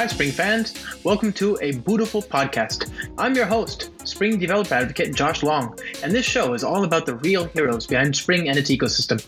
Hi, 0.00 0.06
Spring 0.06 0.30
fans. 0.30 0.82
Welcome 1.04 1.30
to 1.34 1.58
a 1.60 1.74
Bootiful 1.74 2.26
Podcast. 2.26 2.90
I'm 3.18 3.34
your 3.34 3.44
host, 3.44 3.90
Spring 4.08 4.38
developer 4.38 4.72
advocate 4.72 5.14
Josh 5.14 5.42
Long, 5.42 5.78
and 6.02 6.10
this 6.10 6.24
show 6.24 6.54
is 6.54 6.64
all 6.64 6.84
about 6.84 7.04
the 7.04 7.16
real 7.16 7.44
heroes 7.48 7.86
behind 7.86 8.16
Spring 8.16 8.48
and 8.48 8.56
its 8.56 8.70
ecosystem. 8.70 9.22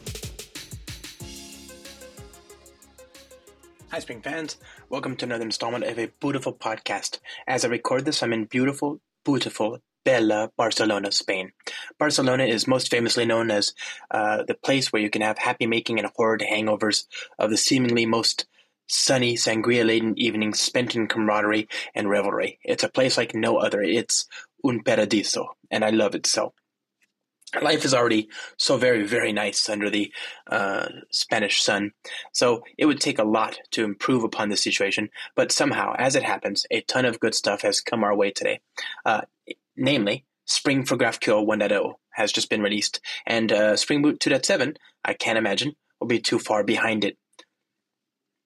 Hi, 3.90 3.98
Spring 3.98 4.22
fans. 4.22 4.56
Welcome 4.88 5.14
to 5.16 5.26
another 5.26 5.44
installment 5.44 5.84
of 5.84 5.98
a 5.98 6.08
Bootiful 6.22 6.56
Podcast. 6.56 7.18
As 7.46 7.66
I 7.66 7.68
record 7.68 8.06
this, 8.06 8.22
I'm 8.22 8.32
in 8.32 8.46
beautiful, 8.46 8.98
beautiful, 9.26 9.78
Bella, 10.06 10.52
Barcelona, 10.56 11.12
Spain. 11.12 11.52
Barcelona 11.98 12.44
is 12.44 12.66
most 12.66 12.90
famously 12.90 13.26
known 13.26 13.50
as 13.50 13.74
uh, 14.10 14.44
the 14.44 14.54
place 14.54 14.90
where 14.90 15.02
you 15.02 15.10
can 15.10 15.20
have 15.20 15.36
happy 15.36 15.66
making 15.66 15.98
and 15.98 16.08
horrid 16.16 16.40
hangovers 16.40 17.04
of 17.38 17.50
the 17.50 17.58
seemingly 17.58 18.06
most 18.06 18.46
sunny, 18.92 19.36
sangria-laden 19.36 20.18
evenings 20.18 20.60
spent 20.60 20.94
in 20.94 21.06
camaraderie 21.06 21.68
and 21.94 22.10
revelry. 22.10 22.58
It's 22.62 22.84
a 22.84 22.88
place 22.88 23.16
like 23.16 23.34
no 23.34 23.56
other. 23.56 23.82
It's 23.82 24.26
un 24.64 24.82
paradiso, 24.82 25.56
and 25.70 25.84
I 25.84 25.90
love 25.90 26.14
it 26.14 26.26
so. 26.26 26.52
Life 27.60 27.84
is 27.84 27.92
already 27.92 28.28
so 28.56 28.78
very, 28.78 29.06
very 29.06 29.32
nice 29.32 29.68
under 29.68 29.90
the 29.90 30.10
uh, 30.46 30.88
Spanish 31.10 31.62
sun, 31.62 31.92
so 32.32 32.62
it 32.78 32.86
would 32.86 33.00
take 33.00 33.18
a 33.18 33.24
lot 33.24 33.58
to 33.72 33.84
improve 33.84 34.24
upon 34.24 34.48
the 34.48 34.56
situation, 34.56 35.10
but 35.36 35.52
somehow, 35.52 35.94
as 35.98 36.14
it 36.14 36.22
happens, 36.22 36.64
a 36.70 36.80
ton 36.82 37.04
of 37.04 37.20
good 37.20 37.34
stuff 37.34 37.60
has 37.62 37.80
come 37.80 38.04
our 38.04 38.16
way 38.16 38.30
today. 38.30 38.60
Uh, 39.04 39.22
namely, 39.76 40.24
Spring 40.46 40.84
for 40.84 40.96
GraphQL 40.96 41.46
1.0 41.46 41.94
has 42.10 42.32
just 42.32 42.48
been 42.48 42.62
released, 42.62 43.00
and 43.26 43.52
uh, 43.52 43.76
Spring 43.76 44.00
Boot 44.00 44.18
2.7, 44.18 44.76
I 45.04 45.12
can't 45.12 45.38
imagine, 45.38 45.76
will 46.00 46.08
be 46.08 46.20
too 46.20 46.38
far 46.38 46.64
behind 46.64 47.04
it. 47.04 47.16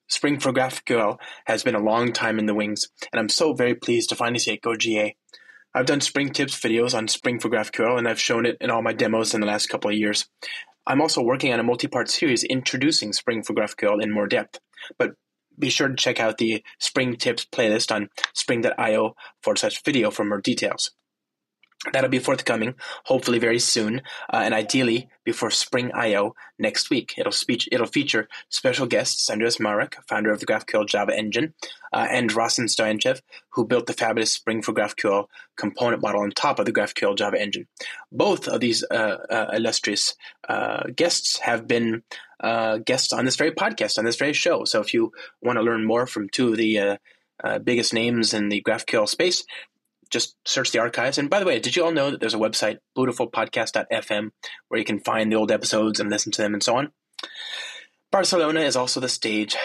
Spring 0.09 0.39
for 0.39 0.53
GraphQL 0.53 1.19
has 1.47 1.63
been 1.63 1.75
a 1.75 1.83
long 1.83 2.13
time 2.13 2.39
in 2.39 2.47
the 2.47 2.55
wings, 2.55 2.89
and 3.13 3.19
I'm 3.19 3.29
so 3.29 3.53
very 3.53 3.75
pleased 3.75 4.09
to 4.11 4.17
finally 4.17 4.39
see 4.39 4.53
it 4.53 4.63
go 4.63 4.77
GA. 4.77 5.17
I've 5.75 5.87
done 5.87 6.01
Spring 6.01 6.31
Tips 6.31 6.59
videos 6.59 6.97
on 6.97 7.09
Spring 7.09 7.41
for 7.41 7.51
GraphQL, 7.51 7.99
and 7.99 8.09
I've 8.09 8.21
shown 8.21 8.47
it 8.47 8.57
in 8.61 8.71
all 8.71 8.83
my 8.83 8.93
demos 8.93 9.35
in 9.35 9.41
the 9.41 9.47
last 9.47 9.69
couple 9.69 9.91
of 9.91 9.97
years. 9.97 10.27
I'm 10.87 11.01
also 11.01 11.23
working 11.23 11.53
on 11.53 11.61
a 11.61 11.65
multi-part 11.65 12.09
series 12.09 12.45
introducing 12.45 13.13
Spring 13.13 13.43
for 13.43 13.53
GraphQL 13.53 14.03
in 14.03 14.13
more 14.13 14.29
depth, 14.29 14.61
but 14.97 15.13
be 15.59 15.69
sure 15.69 15.89
to 15.89 15.97
check 15.97 16.21
out 16.21 16.39
the 16.39 16.63
Spring 16.79 17.17
Tips 17.17 17.45
playlist 17.45 17.95
on 17.95 18.09
spring.io 18.35 19.17
for 19.43 19.57
such 19.57 19.83
video 19.83 20.11
for 20.11 20.25
more 20.25 20.41
details. 20.41 20.93
That'll 21.93 22.11
be 22.11 22.19
forthcoming, 22.19 22.75
hopefully 23.05 23.39
very 23.39 23.59
soon, 23.59 24.01
uh, 24.33 24.41
and 24.43 24.55
ideally 24.55 25.09
before 25.25 25.51
Spring 25.51 25.93
I/O 25.95 26.35
next 26.59 26.89
week. 26.89 27.15
It'll 27.19 27.33
speech 27.33 27.69
it'll 27.71 27.87
feature 27.87 28.29
special 28.49 28.87
guests 28.87 29.29
Andreas 29.31 29.61
Marek, 29.61 29.97
founder 30.09 30.33
of 30.33 30.41
the 30.41 30.47
GraphQL 30.47 30.89
Java 30.89 31.17
engine, 31.17 31.53
uh, 31.93 32.07
and 32.11 32.31
Rossen 32.31 32.65
Stoyanchev, 32.65 33.21
who 33.51 33.67
built 33.67 33.87
the 33.87 33.93
fabulous 33.93 34.33
Spring 34.33 34.63
for 34.63 34.73
GraphQL 34.73 35.27
component 35.57 36.01
model 36.01 36.23
on 36.23 36.31
top 36.31 36.59
of 36.59 36.65
the 36.65 36.73
GraphQL 36.73 37.17
Java 37.17 37.41
engine. 37.41 37.69
Both 38.11 38.49
of 38.49 38.61
these 38.61 38.83
uh, 38.91 39.19
uh 39.29 39.51
illustrious 39.53 40.15
uh, 40.49 40.85
guests 40.97 41.41
have 41.41 41.69
been 41.69 42.03
uh, 42.41 42.79
guests 42.79 43.13
on 43.13 43.27
this 43.27 43.37
very 43.37 43.53
podcast, 43.53 43.99
on 43.99 44.07
this 44.07 44.17
very 44.17 44.33
show. 44.33 44.65
So 44.65 44.81
if 44.81 44.95
you 44.95 45.13
want 45.43 45.59
to 45.59 45.63
learn 45.63 45.85
more 45.85 46.07
from 46.07 46.31
two 46.31 46.53
of 46.53 46.57
the 46.57 46.99
biggest 47.65 47.93
names 47.93 48.33
in 48.33 48.49
the 48.49 48.63
GraphQL 48.63 49.09
space, 49.09 49.45
just 50.11 50.37
search 50.45 50.73
the 50.73 50.79
archives. 50.79 51.19
And 51.19 51.31
by 51.31 51.41
the 51.41 51.47
way, 51.47 51.59
did 51.59 51.77
you 51.77 51.85
all 51.85 51.93
know 51.93 52.11
that 52.11 52.21
there's 52.21 52.35
a 52.35 52.39
website, 52.39 52.79
bootifulpodcast.fm, 52.97 54.31
where 54.69 54.79
you 54.79 54.85
can 54.85 55.01
find 55.01 55.31
the 55.31 55.37
old 55.37 55.51
episodes 55.51 56.01
and 56.01 56.11
listen 56.11 56.33
to 56.33 56.43
them 56.43 56.55
and 56.55 56.63
so 56.63 56.77
on? 56.77 56.93
Barcelona 58.11 58.61
is 58.61 58.77
also 58.77 59.01
the 59.01 59.09
stage 59.09 59.57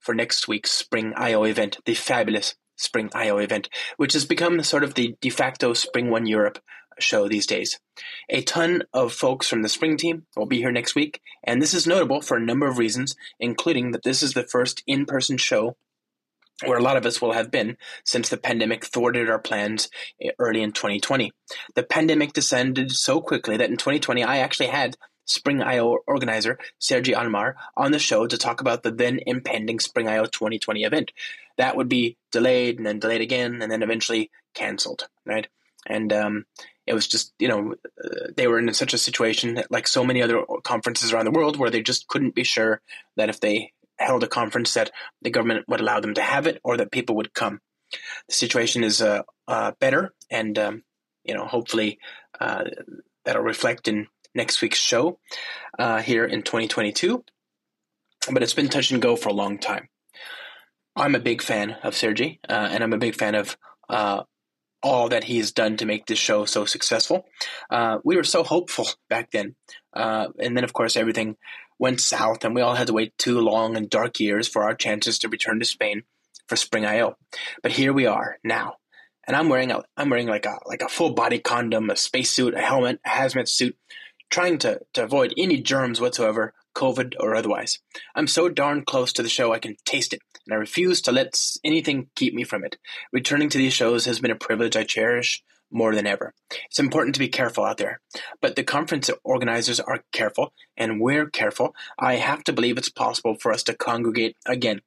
for 0.00 0.14
next 0.14 0.48
week's 0.48 0.70
Spring 0.70 1.12
I/O 1.16 1.44
event, 1.44 1.78
the 1.84 1.94
fabulous 1.94 2.54
Spring 2.76 3.10
I/O 3.14 3.38
event, 3.38 3.68
which 3.96 4.12
has 4.12 4.24
become 4.24 4.62
sort 4.62 4.84
of 4.84 4.94
the 4.94 5.16
de 5.20 5.30
facto 5.30 5.72
Spring 5.72 6.10
One 6.10 6.26
Europe 6.26 6.58
show 6.98 7.26
these 7.28 7.46
days. 7.46 7.80
A 8.28 8.42
ton 8.42 8.82
of 8.92 9.12
folks 9.12 9.48
from 9.48 9.62
the 9.62 9.68
Spring 9.68 9.96
team 9.96 10.26
will 10.36 10.46
be 10.46 10.58
here 10.58 10.72
next 10.72 10.94
week, 10.94 11.20
and 11.42 11.62
this 11.62 11.72
is 11.72 11.86
notable 11.86 12.20
for 12.20 12.36
a 12.36 12.44
number 12.44 12.66
of 12.66 12.78
reasons, 12.78 13.16
including 13.40 13.92
that 13.92 14.02
this 14.02 14.22
is 14.22 14.34
the 14.34 14.44
first 14.44 14.82
in 14.86 15.06
person 15.06 15.38
show 15.38 15.76
where 16.64 16.78
a 16.78 16.82
lot 16.82 16.96
of 16.96 17.06
us 17.06 17.20
will 17.20 17.32
have 17.32 17.50
been 17.50 17.76
since 18.04 18.28
the 18.28 18.36
pandemic 18.36 18.84
thwarted 18.84 19.28
our 19.28 19.38
plans 19.38 19.88
early 20.38 20.62
in 20.62 20.72
2020. 20.72 21.32
The 21.74 21.82
pandemic 21.82 22.32
descended 22.32 22.92
so 22.92 23.20
quickly 23.20 23.56
that 23.56 23.70
in 23.70 23.76
2020 23.76 24.22
I 24.22 24.38
actually 24.38 24.68
had 24.68 24.96
Spring 25.24 25.62
IO 25.62 25.98
organizer 26.06 26.58
Sergi 26.78 27.14
Almar 27.14 27.54
on 27.76 27.92
the 27.92 27.98
show 27.98 28.26
to 28.26 28.36
talk 28.36 28.60
about 28.60 28.82
the 28.82 28.90
then 28.90 29.20
impending 29.24 29.78
Spring 29.78 30.08
IO 30.08 30.24
2020 30.24 30.82
event. 30.82 31.12
That 31.58 31.76
would 31.76 31.88
be 31.88 32.16
delayed 32.32 32.78
and 32.78 32.86
then 32.86 32.98
delayed 32.98 33.20
again 33.20 33.62
and 33.62 33.70
then 33.70 33.82
eventually 33.82 34.30
canceled, 34.54 35.08
right? 35.24 35.46
And 35.86 36.12
um, 36.12 36.44
it 36.86 36.94
was 36.94 37.06
just, 37.06 37.32
you 37.38 37.48
know, 37.48 37.74
uh, 38.02 38.32
they 38.36 38.46
were 38.46 38.58
in 38.58 38.72
such 38.74 38.94
a 38.94 38.98
situation, 38.98 39.62
like 39.70 39.86
so 39.86 40.04
many 40.04 40.22
other 40.22 40.44
conferences 40.64 41.12
around 41.12 41.26
the 41.26 41.30
world, 41.30 41.56
where 41.56 41.70
they 41.70 41.82
just 41.82 42.08
couldn't 42.08 42.34
be 42.34 42.44
sure 42.44 42.80
that 43.16 43.28
if 43.28 43.40
they 43.40 43.72
held 44.02 44.22
a 44.24 44.28
conference 44.28 44.74
that 44.74 44.90
the 45.22 45.30
government 45.30 45.64
would 45.68 45.80
allow 45.80 46.00
them 46.00 46.14
to 46.14 46.22
have 46.22 46.46
it 46.46 46.60
or 46.64 46.76
that 46.76 46.92
people 46.92 47.16
would 47.16 47.34
come. 47.34 47.60
The 48.28 48.34
situation 48.34 48.84
is 48.84 49.02
uh, 49.02 49.22
uh, 49.48 49.72
better, 49.80 50.14
and 50.30 50.58
um, 50.58 50.82
you 51.24 51.34
know, 51.34 51.44
hopefully, 51.44 51.98
uh, 52.40 52.64
that'll 53.24 53.42
reflect 53.42 53.88
in 53.88 54.08
next 54.34 54.62
week's 54.62 54.78
show 54.78 55.18
uh, 55.78 56.00
here 56.00 56.24
in 56.24 56.42
2022. 56.42 57.24
But 58.30 58.42
it's 58.42 58.54
been 58.54 58.68
touch 58.68 58.90
and 58.90 59.02
go 59.02 59.16
for 59.16 59.28
a 59.28 59.34
long 59.34 59.58
time. 59.58 59.88
I'm 60.94 61.14
a 61.14 61.20
big 61.20 61.42
fan 61.42 61.76
of 61.82 61.96
Sergi, 61.96 62.40
uh, 62.48 62.68
and 62.70 62.82
I'm 62.82 62.92
a 62.92 62.98
big 62.98 63.14
fan 63.14 63.34
of 63.34 63.56
uh, 63.88 64.22
all 64.82 65.08
that 65.08 65.24
he's 65.24 65.52
done 65.52 65.76
to 65.78 65.86
make 65.86 66.06
this 66.06 66.18
show 66.18 66.44
so 66.44 66.64
successful. 66.64 67.26
we 68.04 68.16
were 68.16 68.24
so 68.24 68.42
hopeful 68.42 68.86
back 69.08 69.30
then, 69.32 69.54
and 69.94 70.56
then 70.56 70.64
of 70.64 70.72
course 70.72 70.96
everything 70.96 71.36
went 71.78 72.00
south, 72.00 72.44
and 72.44 72.54
we 72.54 72.60
all 72.60 72.74
had 72.74 72.86
to 72.86 72.92
wait 72.92 73.16
two 73.18 73.40
long 73.40 73.76
and 73.76 73.90
dark 73.90 74.20
years 74.20 74.48
for 74.48 74.62
our 74.62 74.74
chances 74.74 75.18
to 75.18 75.28
return 75.28 75.58
to 75.58 75.64
Spain 75.64 76.02
for 76.46 76.56
Spring 76.56 76.84
I/O. 76.84 77.16
But 77.62 77.72
here 77.72 77.92
we 77.92 78.06
are 78.06 78.38
now, 78.44 78.76
and 79.26 79.36
I'm 79.36 79.48
wearing 79.48 79.70
a 79.70 79.82
I'm 79.96 80.10
wearing 80.10 80.28
like 80.28 80.46
a 80.46 80.58
like 80.66 80.82
a 80.82 80.88
full 80.88 81.12
body 81.12 81.38
condom, 81.38 81.90
a 81.90 81.96
spacesuit, 81.96 82.54
a 82.54 82.60
helmet, 82.60 83.00
a 83.04 83.10
hazmat 83.10 83.48
suit, 83.48 83.76
trying 84.30 84.58
to 84.58 84.80
to 84.94 85.04
avoid 85.04 85.34
any 85.36 85.60
germs 85.60 86.00
whatsoever, 86.00 86.54
COVID 86.74 87.14
or 87.20 87.34
otherwise. 87.34 87.78
I'm 88.14 88.26
so 88.26 88.48
darn 88.48 88.84
close 88.84 89.12
to 89.14 89.22
the 89.22 89.28
show 89.28 89.52
I 89.52 89.58
can 89.58 89.76
taste 89.84 90.12
it, 90.12 90.20
and 90.46 90.54
I 90.54 90.56
refuse 90.56 91.00
to 91.02 91.12
let 91.12 91.38
anything 91.64 92.08
keep 92.16 92.34
me 92.34 92.44
from 92.44 92.64
it. 92.64 92.76
Returning 93.12 93.48
to 93.50 93.58
these 93.58 93.74
shows 93.74 94.04
has 94.06 94.20
been 94.20 94.30
a 94.30 94.36
privilege 94.36 94.76
I 94.76 94.84
cherish 94.84 95.42
more 95.72 95.94
than 95.94 96.06
ever. 96.06 96.34
It's 96.66 96.78
important 96.78 97.14
to 97.14 97.18
be 97.18 97.28
careful 97.28 97.64
out 97.64 97.78
there. 97.78 98.00
But 98.40 98.56
the 98.56 98.64
conference 98.64 99.10
organizers 99.24 99.80
are 99.80 100.04
careful, 100.12 100.52
and 100.76 101.00
we're 101.00 101.28
careful. 101.30 101.74
I 101.98 102.16
have 102.16 102.44
to 102.44 102.52
believe 102.52 102.78
it's 102.78 102.88
possible 102.88 103.34
for 103.34 103.52
us 103.52 103.62
to 103.64 103.74
congregate 103.74 104.36
again. 104.46 104.82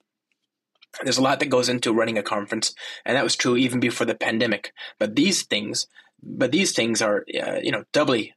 There's 1.04 1.18
a 1.18 1.24
lot 1.24 1.40
that 1.40 1.48
goes 1.50 1.68
into 1.68 1.94
running 1.94 2.18
a 2.18 2.24
conference, 2.24 2.74
and 3.06 3.18
that 3.18 3.24
was 3.24 3.36
true 3.36 3.58
even 3.58 3.80
before 3.80 4.06
the 4.06 4.16
pandemic. 4.16 4.72
But 4.98 5.16
these 5.16 5.44
things, 5.44 5.88
but 6.24 6.52
these 6.52 6.72
things 6.72 7.02
are, 7.02 7.26
uh, 7.42 7.60
you 7.62 7.72
know, 7.72 7.84
doubly 7.92 8.34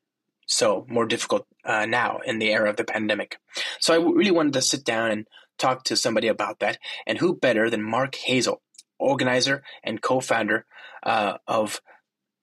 so 0.46 0.86
more 0.88 1.06
difficult 1.06 1.46
uh, 1.64 1.86
now 1.86 2.18
in 2.24 2.38
the 2.38 2.50
era 2.50 2.70
of 2.70 2.76
the 2.76 2.84
pandemic. 2.84 3.38
So 3.80 3.94
I 3.94 3.98
really 3.98 4.30
wanted 4.30 4.54
to 4.54 4.62
sit 4.62 4.82
down 4.82 5.10
and 5.10 5.28
talk 5.58 5.84
to 5.84 5.96
somebody 5.96 6.28
about 6.28 6.60
that, 6.60 6.78
and 7.06 7.18
who 7.18 7.36
better 7.36 7.70
than 7.70 7.82
Mark 7.82 8.16
Hazell, 8.26 8.58
organizer 8.98 9.62
and 9.84 10.02
co-founder 10.02 10.64
uh, 11.02 11.38
of 11.46 11.80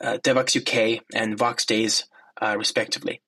uh, 0.02 0.18
Devoxx 0.18 0.56
UK 0.58 1.04
and 1.14 1.38
Voxxed 1.38 1.68
Days, 1.68 2.06
uh, 2.42 2.56
respectively. 2.58 3.22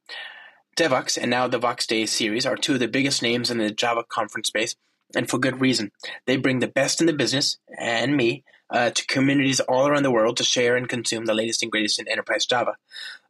Devoxx 0.77 1.17
and 1.17 1.31
now 1.31 1.47
the 1.47 1.59
Voxxed 1.59 1.87
Days 1.87 2.11
series 2.11 2.45
are 2.45 2.55
two 2.55 2.73
of 2.73 2.79
the 2.79 2.87
biggest 2.87 3.21
names 3.21 3.49
in 3.49 3.57
the 3.57 3.71
Java 3.71 4.03
conference 4.07 4.47
space, 4.47 4.75
and 5.15 5.29
for 5.29 5.37
good 5.37 5.61
reason. 5.61 5.91
They 6.25 6.37
bring 6.37 6.59
the 6.59 6.67
best 6.67 7.01
in 7.01 7.07
the 7.07 7.13
business 7.13 7.57
and 7.77 8.15
me 8.15 8.43
uh, 8.69 8.89
to 8.91 9.07
communities 9.07 9.59
all 9.61 9.87
around 9.87 10.03
the 10.03 10.11
world 10.11 10.37
to 10.37 10.43
share 10.43 10.75
and 10.75 10.89
consume 10.89 11.25
the 11.25 11.33
latest 11.33 11.63
and 11.63 11.71
greatest 11.71 11.99
in 11.99 12.07
enterprise 12.07 12.45
Java. 12.45 12.75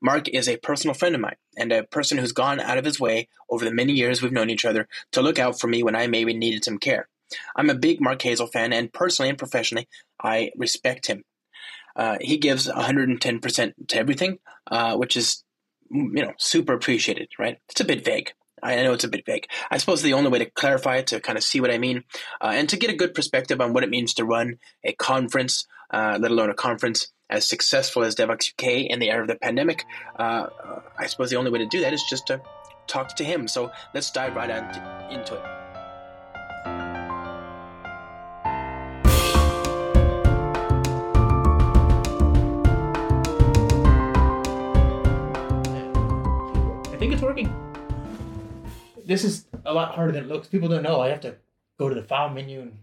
Mark 0.01 0.27
is 0.29 0.49
a 0.49 0.57
personal 0.57 0.93
friend 0.93 1.15
of 1.15 1.21
mine 1.21 1.35
and 1.55 1.71
a 1.71 1.83
person 1.83 2.17
who's 2.17 2.31
gone 2.31 2.59
out 2.59 2.77
of 2.77 2.85
his 2.85 2.99
way 2.99 3.27
over 3.49 3.63
the 3.63 3.71
many 3.71 3.93
years 3.93 4.21
we've 4.21 4.31
known 4.31 4.49
each 4.49 4.65
other 4.65 4.87
to 5.11 5.21
look 5.21 5.39
out 5.39 5.59
for 5.59 5.67
me 5.67 5.83
when 5.83 5.95
I 5.95 6.07
maybe 6.07 6.33
needed 6.33 6.63
some 6.63 6.79
care. 6.79 7.07
I'm 7.55 7.69
a 7.69 7.75
big 7.75 8.01
Mark 8.01 8.19
Hazell 8.19 8.51
fan, 8.51 8.73
and 8.73 8.91
personally 8.91 9.29
and 9.29 9.37
professionally, 9.37 9.87
I 10.21 10.51
respect 10.55 11.07
him. 11.07 11.23
Uh, 11.97 12.17
he 12.21 12.37
gives 12.37 12.67
110% 12.67 13.73
to 13.87 13.97
everything, 13.97 14.37
uh, 14.69 14.95
which 14.95 15.17
is, 15.17 15.43
you 15.89 16.23
know, 16.23 16.33
super 16.37 16.73
appreciated, 16.73 17.29
right? 17.39 17.57
It's 17.69 17.81
a 17.81 17.85
bit 17.85 18.05
vague. 18.05 18.31
I 18.61 18.81
know 18.83 18.93
it's 18.93 19.03
a 19.03 19.09
bit 19.09 19.25
vague. 19.25 19.47
I 19.69 19.77
suppose 19.77 20.01
the 20.01 20.13
only 20.13 20.29
way 20.29 20.39
to 20.39 20.49
clarify 20.49 20.97
it, 20.97 21.07
to 21.07 21.19
kind 21.19 21.37
of 21.37 21.43
see 21.43 21.59
what 21.59 21.71
I 21.71 21.77
mean, 21.77 22.03
uh, 22.41 22.51
and 22.53 22.69
to 22.69 22.77
get 22.77 22.89
a 22.89 22.95
good 22.95 23.13
perspective 23.13 23.61
on 23.61 23.73
what 23.73 23.83
it 23.83 23.89
means 23.89 24.13
to 24.15 24.25
run 24.25 24.57
a 24.83 24.93
conference, 24.93 25.65
uh, 25.91 26.17
let 26.19 26.31
alone 26.31 26.49
a 26.49 26.55
conference 26.55 27.07
as 27.29 27.47
successful 27.47 28.03
as 28.03 28.15
Devoxx 28.15 28.53
UK 28.53 28.89
in 28.89 28.99
the 28.99 29.09
era 29.09 29.21
of 29.21 29.27
the 29.27 29.35
pandemic, 29.35 29.85
uh, 30.17 30.47
I 30.97 31.07
suppose 31.07 31.29
the 31.29 31.35
only 31.35 31.51
way 31.51 31.59
to 31.59 31.65
do 31.65 31.81
that 31.81 31.93
is 31.93 32.03
just 32.03 32.27
to 32.27 32.41
talk 32.87 33.15
to 33.17 33.23
him. 33.23 33.47
So 33.47 33.71
let's 33.93 34.11
dive 34.11 34.35
right 34.35 34.49
into 35.11 35.35
it. 35.35 35.56
This 49.07 49.23
is 49.23 49.45
a 49.65 49.73
lot 49.73 49.95
harder 49.95 50.11
than 50.11 50.25
it 50.25 50.27
looks. 50.27 50.47
People 50.47 50.67
don't 50.69 50.83
know. 50.83 50.99
I 51.01 51.09
have 51.09 51.21
to 51.21 51.35
go 51.79 51.89
to 51.89 51.95
the 51.95 52.03
file 52.03 52.29
menu 52.29 52.61
and 52.61 52.77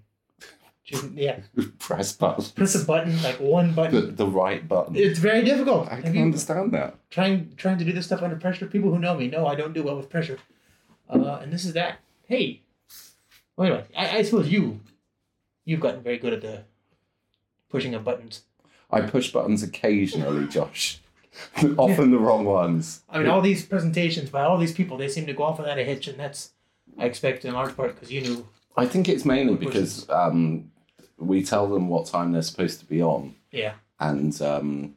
choose, 0.85 1.05
yeah, 1.15 1.41
Press 1.79 2.13
button. 2.13 2.45
press 2.55 2.75
a 2.75 2.85
button, 2.85 3.23
like 3.23 3.39
one 3.41 3.75
button. 3.75 4.17
the 4.17 4.27
right 4.27 4.67
button. 4.67 4.97
It's 4.97 5.19
very 5.19 5.43
difficult. 5.45 5.91
I 5.91 6.01
can 6.01 6.17
understand 6.17 6.73
that. 6.73 6.97
trying 7.11 7.53
trying 7.57 7.79
to 7.79 7.85
do 7.85 7.93
this 7.93 8.07
stuff 8.07 8.23
under 8.23 8.37
pressure. 8.37 8.67
People 8.67 8.91
who 8.91 8.99
know 8.99 9.15
me 9.17 9.29
know 9.29 9.47
I 9.47 9.55
don't 9.55 9.73
do 9.75 9.83
well 9.83 9.97
with 9.97 10.09
pressure, 10.11 10.39
uh, 11.11 11.39
and 11.43 11.53
this 11.53 11.65
is 11.65 11.73
that. 11.75 11.99
Hey, 12.27 12.63
well, 13.57 13.67
anyway, 13.69 13.85
I, 13.97 14.19
I 14.19 14.23
suppose 14.23 14.49
you 14.49 14.81
you've 15.67 15.81
gotten 15.81 16.03
very 16.03 16.19
good 16.19 16.33
at 16.33 16.41
the 16.41 16.65
pushing 17.69 17.95
of 17.95 18.03
buttons. 18.05 18.43
I 18.91 19.01
push 19.03 19.31
buttons 19.33 19.63
occasionally, 19.63 20.47
Josh. 20.47 21.01
Often 21.79 22.11
the 22.11 22.19
wrong 22.19 22.45
ones. 22.45 23.03
I 23.09 23.19
mean, 23.19 23.29
all 23.29 23.41
these 23.41 23.65
presentations 23.65 24.31
by 24.31 24.43
all 24.43 24.59
these 24.59 24.73
people, 24.73 24.97
they 24.97 25.09
seem 25.09 25.27
to 25.27 25.33
go 25.33 25.45
off 25.45 25.59
without 25.59 25.79
a 25.79 25.85
hitch, 25.85 26.07
and 26.09 26.19
that's 26.19 26.53
I 26.99 27.07
expect 27.07 27.45
in 27.45 27.55
large 27.55 27.77
part 27.77 27.95
because 27.95 28.13
you 28.13 28.21
knew. 28.21 28.49
I 28.77 28.87
think 28.87 29.09
it's 29.09 29.25
mainly 29.25 29.55
because 29.55 30.09
um, 30.11 30.71
we 31.19 31.45
tell 31.45 31.69
them 31.69 31.89
what 31.89 32.07
time 32.07 32.33
they're 32.33 32.43
supposed 32.43 32.81
to 32.81 32.87
be 32.87 33.03
on, 33.03 33.35
Yeah, 33.53 33.75
and 34.01 34.41
um, 34.43 34.95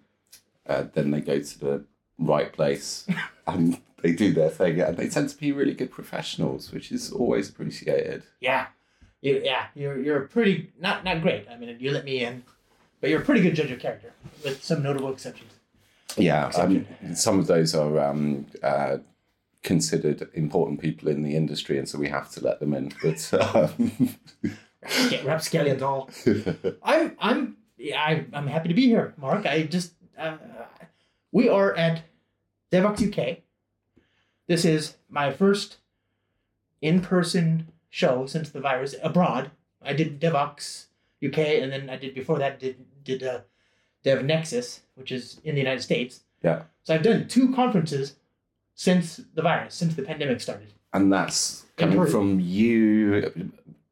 uh, 0.68 0.86
then 0.94 1.12
they 1.12 1.22
go 1.22 1.40
to 1.40 1.60
the 1.60 1.86
right 2.20 2.52
place 2.52 3.08
and 3.48 3.80
they 4.02 4.14
do 4.14 4.34
their 4.34 4.50
thing, 4.50 4.80
and 4.80 4.98
they 4.98 5.10
tend 5.10 5.30
to 5.30 5.38
be 5.38 5.52
really 5.52 5.74
good 5.74 5.92
professionals, 5.92 6.72
which 6.72 6.92
is 6.92 7.12
always 7.12 7.50
appreciated. 7.50 8.24
yeah, 8.40 8.68
you, 9.22 9.42
yeah. 9.44 9.68
You're 9.76 10.00
you're 10.00 10.22
pretty 10.22 10.72
not 10.80 11.04
not 11.04 11.22
great. 11.22 11.48
I 11.50 11.58
mean, 11.58 11.76
you 11.80 11.92
let 11.92 12.06
me 12.06 12.24
in, 12.24 12.44
but 13.02 13.10
you're 13.10 13.22
a 13.22 13.26
pretty 13.26 13.42
good 13.42 13.56
judge 13.56 13.72
of 13.72 13.80
character, 13.80 14.14
with 14.44 14.64
some 14.64 14.84
notable 14.84 15.12
exceptions. 15.12 15.52
Yeah, 16.18 16.48
um, 16.56 16.86
some 17.14 17.40
of 17.40 17.48
those 17.48 17.76
are 17.76 18.00
um, 18.00 18.48
uh, 18.64 18.98
considered 19.64 20.28
important 20.34 20.80
people 20.80 21.10
in 21.10 21.24
the 21.24 21.36
industry, 21.36 21.78
and 21.78 21.88
so 21.88 21.98
we 21.98 22.10
have 22.10 22.32
to 22.32 22.44
let 22.44 22.60
them 22.60 22.74
in. 22.74 22.94
But 23.02 23.34
um, 23.56 24.16
Get 25.10 25.26
rapscallions 25.26 25.82
all. 25.82 26.10
I'm 26.84 27.16
I'm 27.20 27.58
yeah, 27.78 28.02
I, 28.02 28.26
I'm 28.34 28.48
happy 28.48 28.70
to 28.70 28.74
be 28.74 28.88
here, 28.88 29.14
Mark. 29.18 29.46
I 29.46 29.64
just 29.64 29.94
uh, 30.18 30.38
we 31.32 31.50
are 31.50 31.76
at 31.76 32.04
Devoxx 32.72 33.12
UK. 33.12 33.40
This 34.48 34.64
is 34.64 34.96
my 35.10 35.32
first 35.32 35.78
in-person 36.82 37.70
show 37.90 38.26
since 38.26 38.50
the 38.50 38.62
virus 38.62 38.96
abroad. 39.04 39.52
I 39.82 39.94
did 39.94 40.22
Devoxx 40.22 40.86
UK, 41.26 41.38
and 41.62 41.72
then 41.72 41.90
I 41.90 41.98
did 41.98 42.16
before 42.16 42.40
that 42.40 42.60
did 42.60 42.78
did 43.04 43.24
uh, 43.24 43.42
Dev 44.08 44.24
Nexus, 44.24 44.68
which 44.96 45.12
is 45.12 45.24
in 45.44 45.54
the 45.56 45.62
United 45.68 45.82
States. 45.90 46.22
Yeah. 46.44 46.60
So 46.84 46.96
I've 46.96 47.04
done 47.04 47.28
two 47.28 47.54
conferences 47.54 48.16
since 48.74 49.06
the 49.38 49.42
virus, 49.42 49.74
since 49.76 49.96
the 49.96 50.04
pandemic 50.04 50.40
started. 50.42 50.70
and 50.94 51.12
that's 51.12 51.66
coming 51.76 52.06
from 52.08 52.40
you. 52.40 52.72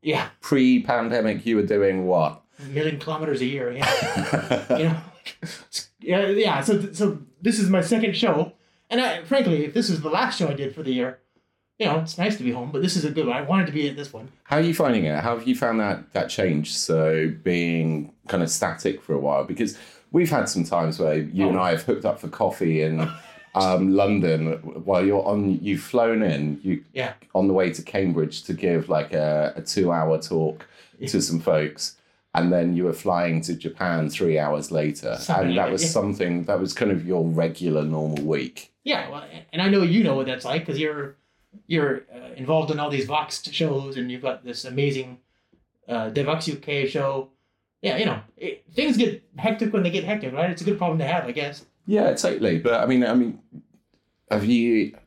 Yeah, 0.01 0.29
Pre-pandemic, 0.39 1.45
you 1.47 1.55
were 1.57 1.65
doing 1.77 2.05
what? 2.05 2.41
a 2.59 2.67
million 2.77 2.97
kilometers 2.99 3.41
a 3.41 3.45
year. 3.55 3.67
Yeah. 3.71 3.89
you 4.81 4.85
know 4.89 4.97
yeah 5.99 6.27
yeah 6.45 6.61
so 6.61 6.73
so 6.93 7.17
this 7.41 7.57
is 7.59 7.67
my 7.77 7.81
second 7.81 8.15
show 8.15 8.35
and 8.91 9.01
i 9.01 9.23
frankly 9.23 9.65
if 9.65 9.73
this 9.73 9.89
was 9.89 9.99
the 10.01 10.09
last 10.19 10.37
show 10.37 10.47
i 10.47 10.53
did 10.53 10.69
for 10.75 10.83
the 10.83 10.91
year 10.99 11.17
you 11.79 11.85
know 11.87 11.97
it's 11.99 12.17
nice 12.19 12.37
to 12.37 12.43
be 12.43 12.51
home 12.51 12.69
but 12.71 12.81
this 12.83 12.95
is 12.95 13.03
a 13.05 13.09
good 13.09 13.25
one 13.25 13.35
i 13.35 13.41
wanted 13.41 13.65
to 13.65 13.71
be 13.71 13.89
at 13.89 13.95
this 13.95 14.13
one 14.13 14.27
How 14.43 14.57
are 14.57 14.61
you 14.69 14.75
finding 14.75 15.05
it? 15.05 15.17
How 15.25 15.35
have 15.37 15.47
you 15.47 15.55
found 15.55 15.79
that 15.79 15.97
that 16.13 16.27
change? 16.29 16.65
So 16.77 16.97
being 17.43 18.13
kind 18.27 18.43
of 18.43 18.49
static 18.51 19.01
for 19.01 19.13
a 19.13 19.19
while 19.27 19.43
because 19.53 19.71
we've 20.15 20.29
had 20.29 20.47
some 20.47 20.63
times 20.63 20.97
where 20.97 21.17
you 21.17 21.47
and 21.49 21.57
Oh. 21.57 21.67
I 21.67 21.71
have 21.71 21.83
hooked 21.83 22.05
up 22.05 22.19
for 22.21 22.29
coffee 22.29 22.81
in 22.81 22.93
um, 23.53 23.91
London 24.01 24.53
while 24.87 25.05
you're 25.05 25.25
on. 25.33 25.59
You've 25.61 25.81
flown 25.81 26.23
in. 26.23 26.59
You 26.63 26.83
yeah 26.93 27.13
on 27.33 27.47
the 27.49 27.53
way 27.53 27.67
to 27.77 27.81
Cambridge 27.81 28.43
to 28.43 28.53
give 28.53 28.87
like 28.97 29.11
a, 29.13 29.53
a 29.57 29.61
two 29.61 29.91
hour 29.91 30.17
talk 30.21 30.65
to 31.11 31.21
some 31.21 31.39
folks. 31.41 31.97
And 32.33 32.51
then 32.51 32.75
you 32.75 32.83
were 32.85 32.93
flying 32.93 33.41
to 33.41 33.53
Japan 33.55 34.09
three 34.09 34.37
hours 34.39 34.71
later. 34.71 35.15
Something 35.17 35.49
and 35.49 35.57
that 35.57 35.65
that, 35.65 35.71
was 35.71 35.83
yeah. 35.83 35.89
something 35.89 36.43
that 36.45 36.59
was 36.59 36.73
kind 36.73 36.91
of 36.91 37.05
your 37.05 37.23
regular 37.43 37.83
normal 37.83 38.23
week. 38.23 38.57
yeah 38.83 39.09
well, 39.11 39.25
and 39.51 39.61
i 39.61 39.67
know 39.73 39.81
you 39.95 40.01
know 40.03 40.15
what 40.17 40.27
that's 40.31 40.45
like 40.45 40.61
because 40.61 40.79
you're 40.83 41.15
you're 41.73 41.95
uh, 42.17 42.31
involved 42.43 42.69
in 42.71 42.79
all 42.79 42.91
these 42.97 43.07
vox 43.15 43.29
shows 43.59 43.91
and 43.97 44.11
you've 44.11 44.21
got 44.29 44.37
this 44.49 44.65
amazing 44.73 45.09
uh, 45.93 46.07
devoxx 46.17 46.43
uk 46.55 46.89
show 46.95 47.29
yeah 47.81 47.97
you 47.97 48.05
know 48.05 48.19
it, 48.37 48.63
things 48.73 48.97
get 48.97 49.23
hectic 49.37 49.71
when 49.73 49.83
they 49.83 49.89
get 49.91 50.03
hectic 50.03 50.33
right 50.33 50.49
it's 50.49 50.61
a 50.61 50.65
good 50.65 50.77
problem 50.77 50.97
to 50.99 51.05
have 51.05 51.25
i 51.25 51.31
guess 51.31 51.65
Yeah, 51.87 52.15
totally. 52.15 52.57
But 52.59 52.81
I 52.81 52.85
mean, 52.87 53.03
I 53.05 53.13
mean, 53.13 53.37
have 54.31 54.43
you 54.45 54.97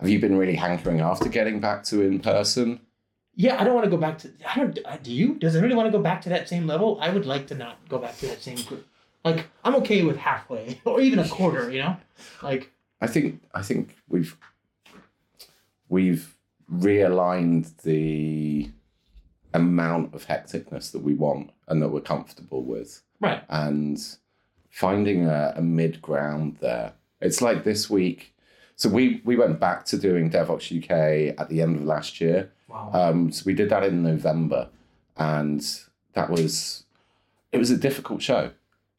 have 0.00 0.08
you 0.08 0.18
been 0.18 0.38
really 0.38 0.56
hankering 0.56 1.00
after 1.00 1.28
getting 1.28 1.60
back 1.60 1.84
to 1.90 2.00
in 2.00 2.18
person? 2.20 2.80
Yeah, 3.34 3.60
I 3.60 3.64
don't 3.64 3.74
want 3.74 3.84
to 3.84 3.90
go 3.90 3.98
back 3.98 4.16
to. 4.22 4.30
I 4.50 4.54
don't. 4.58 4.78
uh, 4.86 4.96
Do 5.02 5.12
you? 5.12 5.34
Does 5.34 5.54
it 5.54 5.60
really 5.60 5.74
want 5.76 5.86
to 5.86 5.92
go 5.98 6.02
back 6.02 6.22
to 6.22 6.30
that 6.30 6.48
same 6.48 6.66
level? 6.66 6.96
I 7.00 7.10
would 7.10 7.26
like 7.26 7.46
to 7.48 7.54
not 7.54 7.76
go 7.90 7.98
back 7.98 8.16
to 8.20 8.26
that 8.28 8.40
same. 8.42 8.56
group. 8.68 8.86
Like 9.22 9.46
I'm 9.64 9.76
okay 9.82 10.00
with 10.02 10.16
halfway 10.16 10.80
or 10.88 11.00
even 11.02 11.18
a 11.18 11.28
quarter. 11.28 11.70
You 11.70 11.80
know, 11.84 11.96
like 12.42 12.70
I 13.02 13.06
think 13.06 13.42
I 13.54 13.62
think 13.62 13.94
we've 14.08 14.34
we've 15.90 16.24
realigned 16.72 17.76
the 17.82 18.70
amount 19.54 20.14
of 20.14 20.26
hecticness 20.26 20.92
that 20.92 21.02
we 21.02 21.14
want 21.14 21.50
and 21.66 21.82
that 21.82 21.88
we're 21.88 22.00
comfortable 22.00 22.62
with. 22.62 23.02
right. 23.20 23.42
and 23.48 23.98
finding 24.70 25.26
a, 25.26 25.54
a 25.56 25.62
mid 25.62 26.00
ground 26.00 26.56
there. 26.60 26.92
It's 27.20 27.42
like 27.42 27.64
this 27.64 27.90
week. 27.90 28.34
So 28.76 28.88
we 28.88 29.20
we 29.24 29.34
went 29.34 29.58
back 29.58 29.84
to 29.86 29.98
doing 29.98 30.30
Devoxx 30.30 30.70
UK 30.78 31.34
at 31.38 31.48
the 31.48 31.62
end 31.62 31.76
of 31.76 31.84
last 31.84 32.20
year. 32.20 32.52
Wow. 32.68 32.90
Um, 32.92 33.32
so 33.32 33.42
we 33.44 33.54
did 33.54 33.70
that 33.70 33.82
in 33.82 34.02
November, 34.02 34.68
and 35.16 35.66
that 36.12 36.30
was 36.30 36.84
it 37.50 37.58
was 37.58 37.70
a 37.70 37.76
difficult 37.76 38.22
show 38.22 38.52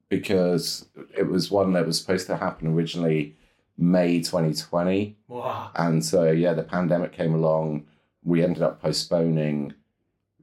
because 0.10 0.88
it 1.16 1.28
was 1.28 1.52
one 1.52 1.72
that 1.74 1.86
was 1.86 2.00
supposed 2.00 2.28
to 2.28 2.36
happen 2.36 2.68
originally 2.68 3.36
May 3.78 4.20
2020, 4.20 5.16
wow. 5.30 5.72
and 5.76 6.04
so 6.04 6.30
yeah, 6.32 6.54
the 6.54 6.64
pandemic 6.64 7.14
came 7.14 7.34
along. 7.34 7.86
We 8.24 8.44
ended 8.44 8.64
up 8.64 8.82
postponing 8.82 9.74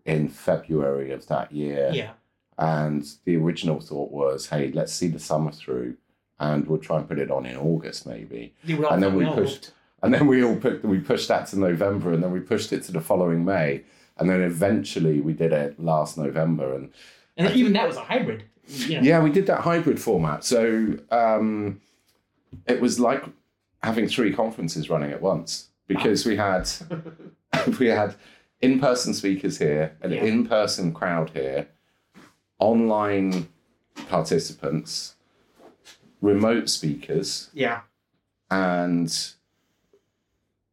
in 0.07 0.29
February 0.29 1.11
of 1.13 1.27
that 1.29 1.53
year. 1.53 1.91
Yeah. 1.93 2.11
And 2.59 3.07
the 3.25 3.37
original 3.37 3.81
thought 3.81 4.11
was, 4.11 4.47
hey, 4.49 4.71
let's 4.73 4.93
see 4.93 5.09
the 5.09 5.19
summer 5.19 5.53
through, 5.53 5.97
and 6.41 6.67
we'll 6.67 6.79
try 6.79 6.99
and 6.99 7.09
put 7.09 7.19
it 7.19 7.31
on 7.31 7.45
in 7.45 7.57
August 7.57 8.07
maybe. 8.07 8.55
You 8.65 8.79
would 8.79 8.87
all- 8.87 8.95
And 8.95 9.03
then 9.03 9.15
we 9.15 9.25
all 9.27 9.35
pushed- 9.35 9.73
And 10.03 10.15
then 10.15 10.27
we 10.27 10.43
all 10.45 10.57
put 10.57 10.85
we 10.85 10.99
pushed 11.01 11.29
that 11.29 11.47
to 11.49 11.59
November, 11.59 12.13
and 12.13 12.23
then 12.23 12.31
we 12.31 12.41
pushed 12.41 12.73
it 12.73 12.83
to 12.85 12.93
the 12.93 13.01
following 13.01 13.45
May, 13.45 13.83
and 14.19 14.29
then 14.31 14.41
eventually 14.43 15.21
we 15.21 15.33
did 15.33 15.53
it 15.53 15.79
last 15.81 16.17
November. 16.17 16.75
And 16.75 16.91
and 17.37 17.55
even 17.57 17.73
that 17.75 17.87
was 17.89 17.97
a 17.97 18.03
hybrid. 18.05 18.45
Know. 18.69 19.01
yeah, 19.01 19.23
we 19.23 19.31
did 19.31 19.47
that 19.47 19.61
hybrid 19.61 20.01
format. 20.01 20.45
So 20.45 20.99
um, 21.11 21.81
it 22.67 22.81
was 22.81 22.99
like 23.01 23.25
having 23.83 24.09
three 24.09 24.33
conferences 24.33 24.89
running 24.91 25.13
at 25.13 25.23
once 25.23 25.69
because 25.87 26.27
we 26.27 26.37
had 26.37 26.69
we 27.81 27.87
had 27.87 28.15
in 28.61 28.81
person 28.81 29.15
speakers 29.15 29.59
here, 29.59 29.97
an 30.03 30.13
Yeah. 30.13 30.25
in 30.25 30.47
person 30.47 30.93
crowd 30.93 31.31
here, 31.31 31.69
online 32.59 33.49
participants, 34.09 35.15
remote 36.21 36.69
speakers, 36.69 37.51
Yeah. 37.53 37.83
and 38.51 39.11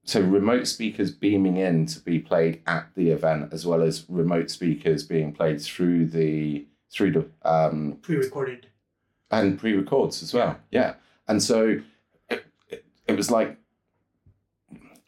so 0.06 0.22
remote 0.22 0.68
speakers 0.68 1.12
beaming 1.12 1.58
in 1.58 1.86
to 1.88 2.00
be 2.02 2.20
played 2.20 2.62
at 2.68 2.88
the 2.96 3.10
event 3.10 3.54
as 3.54 3.66
well 3.66 3.82
as 3.82 4.06
remote 4.10 4.50
speakers 4.52 5.04
being 5.04 5.32
played 5.34 5.62
through 5.62 6.08
the 6.08 6.66
through 6.90 7.12
the 7.12 7.26
um, 7.50 7.98
Pre-recorded. 8.04 8.68
and 9.32 9.58
pre-records 9.58 10.22
as 10.22 10.32
well. 10.32 10.60
Yeah, 10.70 10.94
and 11.28 11.42
so 11.42 11.82
it, 12.30 12.46
it, 12.70 12.86
it 13.08 13.18
was 13.18 13.32
like 13.32 13.58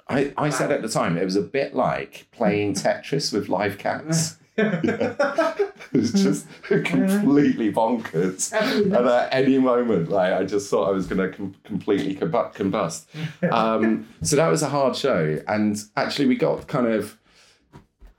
I 0.08 0.34
I 0.38 0.50
said 0.50 0.72
at 0.72 0.82
the 0.82 0.90
time 0.90 1.18
it 1.18 1.24
was 1.26 1.36
a 1.36 1.42
bit 1.42 1.76
like 1.76 2.28
playing 2.32 2.74
Tetris 2.76 3.34
with 3.34 3.50
live 3.50 3.78
cats. 3.78 4.38
it 4.58 5.68
was 5.92 6.14
just 6.14 6.48
completely 6.62 7.74
bonkers. 7.74 8.54
And 8.54 8.94
at 8.94 9.34
any 9.34 9.58
moment, 9.58 10.10
like 10.10 10.32
I 10.32 10.46
just 10.46 10.70
thought 10.70 10.88
I 10.88 10.92
was 10.92 11.08
going 11.08 11.30
to 11.30 11.36
com- 11.36 11.56
completely 11.66 12.16
combust. 12.16 13.06
Um, 13.52 14.08
so 14.22 14.38
that 14.38 14.48
was 14.48 14.62
a 14.62 14.70
hard 14.70 14.96
show, 14.96 15.42
and 15.48 15.78
actually 15.98 16.28
we 16.28 16.36
got 16.38 16.68
kind 16.68 16.88
of 16.88 17.18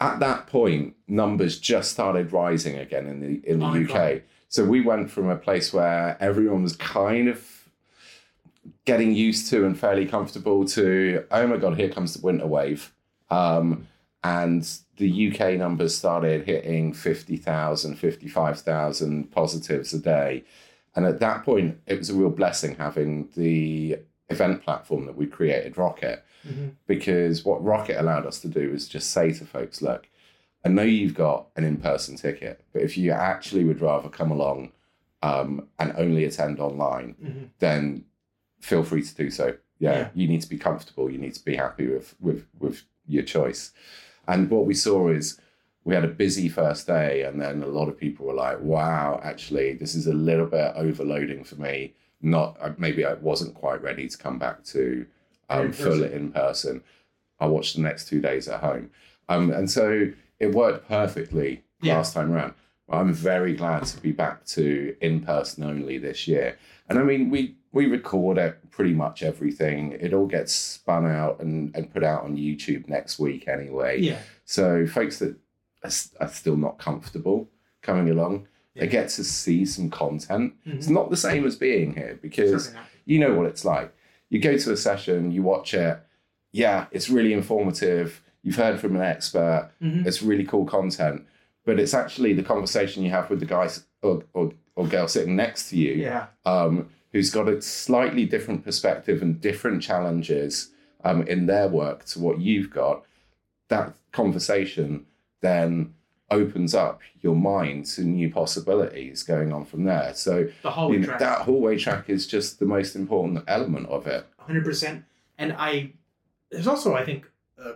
at 0.00 0.20
that 0.20 0.46
point 0.46 0.94
numbers 1.08 1.58
just 1.58 1.90
started 1.92 2.32
rising 2.32 2.76
again 2.76 3.06
in 3.06 3.20
the 3.20 3.48
in 3.50 3.60
the 3.60 3.66
Oh 3.66 3.82
UK. 3.82 3.88
God. 3.88 4.22
So 4.48 4.64
we 4.64 4.80
went 4.82 5.10
from 5.10 5.28
a 5.28 5.36
place 5.36 5.72
where 5.72 6.16
everyone 6.20 6.62
was 6.62 6.76
kind 6.76 7.28
of 7.28 7.55
getting 8.84 9.12
used 9.12 9.48
to 9.50 9.64
and 9.66 9.78
fairly 9.78 10.06
comfortable 10.06 10.64
to 10.66 11.24
oh 11.30 11.46
my 11.46 11.56
god, 11.56 11.76
here 11.78 11.88
comes 11.90 12.14
the 12.14 12.20
winter 12.24 12.46
wave. 12.46 12.92
Um, 13.30 13.88
and 14.24 14.68
the 14.96 15.28
UK 15.30 15.56
numbers 15.58 15.96
started 15.96 16.44
hitting 16.46 16.92
50,000, 16.92 17.96
55,000 17.96 19.30
positives 19.30 19.92
a 19.92 19.98
day. 20.00 20.44
And 20.94 21.04
at 21.06 21.20
that 21.20 21.44
point, 21.44 21.78
it 21.86 21.98
was 21.98 22.10
a 22.10 22.14
real 22.14 22.30
blessing 22.30 22.74
having 22.76 23.28
the 23.36 23.98
event 24.30 24.62
platform 24.62 25.06
that 25.06 25.16
we 25.16 25.26
created, 25.26 25.76
Rocket, 25.78 26.24
Mhm. 26.48 26.72
because 26.86 27.44
what 27.44 27.62
Rocket 27.62 28.00
allowed 28.00 28.26
us 28.26 28.40
to 28.40 28.48
do 28.48 28.70
was 28.72 28.88
just 28.88 29.10
say 29.10 29.32
to 29.32 29.44
folks, 29.44 29.80
look, 29.82 30.08
I 30.64 30.68
know 30.70 30.82
you've 30.82 31.14
got 31.14 31.48
an 31.54 31.64
in 31.64 31.76
person 31.76 32.16
ticket, 32.16 32.62
but 32.72 32.82
if 32.82 32.96
you 32.98 33.12
actually 33.12 33.62
would 33.64 33.80
rather 33.80 34.08
come 34.08 34.30
along 34.32 34.72
um, 35.22 35.68
and 35.78 35.92
only 35.96 36.24
attend 36.24 36.58
online, 36.60 37.14
Mhm. 37.22 37.48
then 37.58 38.04
feel 38.66 38.82
free 38.82 39.02
to 39.02 39.14
do 39.14 39.30
so. 39.30 39.46
Yeah, 39.78 39.92
Yeah. 39.98 40.08
you 40.14 40.26
need 40.28 40.42
to 40.42 40.48
be 40.48 40.58
comfortable. 40.58 41.10
You 41.10 41.18
need 41.18 41.34
to 41.34 41.44
be 41.44 41.56
happy 41.56 41.86
with 41.86 42.14
with 42.20 42.46
with 42.58 42.82
your 43.06 43.22
choice. 43.22 43.72
And 44.26 44.50
what 44.50 44.66
we 44.66 44.74
saw 44.74 45.08
is 45.08 45.40
we 45.84 45.94
had 45.94 46.04
a 46.04 46.08
busy 46.24 46.48
first 46.48 46.86
day, 46.86 47.22
and 47.22 47.40
then 47.40 47.62
a 47.62 47.66
lot 47.78 47.88
of 47.88 47.96
people 47.96 48.26
were 48.26 48.34
like, 48.48 48.60
"Wow, 48.60 49.20
actually, 49.22 49.74
this 49.74 49.94
is 49.94 50.06
a 50.06 50.12
little 50.30 50.46
bit 50.46 50.72
overloading 50.74 51.44
for 51.44 51.56
me. 51.56 51.94
Not 52.20 52.56
uh, 52.60 52.72
maybe 52.78 53.04
I 53.04 53.14
wasn't 53.14 53.54
quite 53.54 53.80
ready 53.82 54.08
to 54.08 54.18
come 54.18 54.38
back 54.38 54.64
to 54.74 55.06
um, 55.48 55.66
In 55.66 55.72
full 55.72 56.02
in 56.02 56.32
person. 56.32 56.82
I 57.38 57.46
watched 57.46 57.76
the 57.76 57.82
next 57.82 58.08
two 58.08 58.20
days 58.20 58.48
at 58.48 58.60
home, 58.60 58.90
um, 59.28 59.50
and 59.58 59.70
so 59.70 60.10
it 60.40 60.50
worked 60.52 60.88
perfectly 60.88 61.62
Yeah. 61.82 61.96
last 61.96 62.14
time 62.14 62.32
around. 62.32 62.54
I'm 62.88 63.12
very 63.12 63.54
glad 63.54 63.84
to 63.92 64.00
be 64.00 64.12
back 64.12 64.44
to 64.56 64.96
in 65.00 65.20
person 65.20 65.62
only 65.64 65.98
this 65.98 66.26
year. 66.26 66.56
And 66.88 66.98
I 66.98 67.02
mean, 67.02 67.30
we 67.30 67.40
we 67.76 67.86
record 67.86 68.38
it 68.38 68.70
pretty 68.70 68.94
much 68.94 69.22
everything. 69.22 69.92
It 70.06 70.14
all 70.14 70.26
gets 70.26 70.52
spun 70.54 71.04
out 71.06 71.40
and, 71.40 71.74
and 71.76 71.92
put 71.92 72.02
out 72.02 72.24
on 72.24 72.36
YouTube 72.36 72.88
next 72.88 73.18
week 73.18 73.48
anyway. 73.48 74.00
Yeah. 74.00 74.18
So 74.46 74.86
folks 74.86 75.18
that 75.18 75.36
are, 75.84 75.90
are 76.20 76.28
still 76.28 76.56
not 76.56 76.78
comfortable 76.78 77.48
coming 77.82 78.08
along, 78.10 78.48
they 78.74 78.86
get 78.86 79.08
to 79.10 79.24
see 79.24 79.64
some 79.66 79.88
content. 79.90 80.54
It's 80.64 80.86
Mhm. 80.88 80.90
not 80.98 81.10
the 81.10 81.16
same 81.28 81.46
as 81.46 81.56
being 81.56 81.94
here 81.94 82.18
because 82.20 82.74
you 83.04 83.18
know 83.18 83.34
what 83.34 83.46
it's 83.46 83.64
like. 83.64 83.92
You 84.30 84.38
go 84.40 84.56
to 84.56 84.72
a 84.72 84.76
session, 84.76 85.30
you 85.30 85.42
watch 85.42 85.72
it. 85.74 85.98
Yeah, 86.52 86.86
it's 86.90 87.08
really 87.10 87.32
informative. 87.34 88.22
You've 88.42 88.56
heard 88.56 88.80
from 88.80 88.96
an 88.96 89.02
expert. 89.02 89.70
Mhm. 89.82 90.06
It's 90.06 90.22
really 90.22 90.44
cool 90.44 90.64
content, 90.66 91.24
but 91.66 91.78
it's 91.78 91.94
actually 91.94 92.32
the 92.32 92.42
conversation 92.42 93.02
you 93.04 93.10
have 93.10 93.28
with 93.30 93.40
the 93.40 93.46
guy 93.46 93.68
or, 94.02 94.22
or, 94.34 94.52
or 94.76 94.86
girl 94.86 95.08
sitting 95.08 95.36
next 95.36 95.68
to 95.70 95.76
you 95.76 95.92
Yeah. 95.94 96.26
um, 96.44 96.88
who's 97.16 97.30
got 97.30 97.48
a 97.48 97.62
slightly 97.62 98.26
different 98.26 98.62
perspective 98.62 99.22
and 99.22 99.40
different 99.40 99.82
challenges 99.82 100.68
um, 101.02 101.22
in 101.22 101.46
their 101.46 101.66
work 101.66 102.04
to 102.04 102.18
what 102.18 102.38
you've 102.42 102.70
got. 102.70 103.06
That 103.68 103.94
conversation 104.12 105.06
then 105.40 105.94
opens 106.30 106.74
up 106.74 107.00
your 107.22 107.34
mind 107.34 107.86
to 107.86 108.02
new 108.02 108.30
possibilities 108.30 109.22
going 109.22 109.50
on 109.50 109.64
from 109.64 109.84
there. 109.84 110.12
So 110.14 110.46
The 110.62 110.70
hallway 110.70 110.96
you 110.96 111.00
know, 111.00 111.06
track. 111.06 111.20
that 111.20 111.38
hallway 111.42 111.78
track 111.78 112.10
is 112.10 112.26
just 112.26 112.58
the 112.58 112.66
most 112.66 112.94
important 112.94 113.42
element 113.48 113.86
of 113.88 114.06
it. 114.06 114.26
hundred 114.38 114.64
percent. 114.66 115.02
And 115.38 115.54
I, 115.54 115.92
there's 116.50 116.66
also 116.66 116.94
I 116.94 117.02
think 117.02 117.30
uh, 117.58 117.74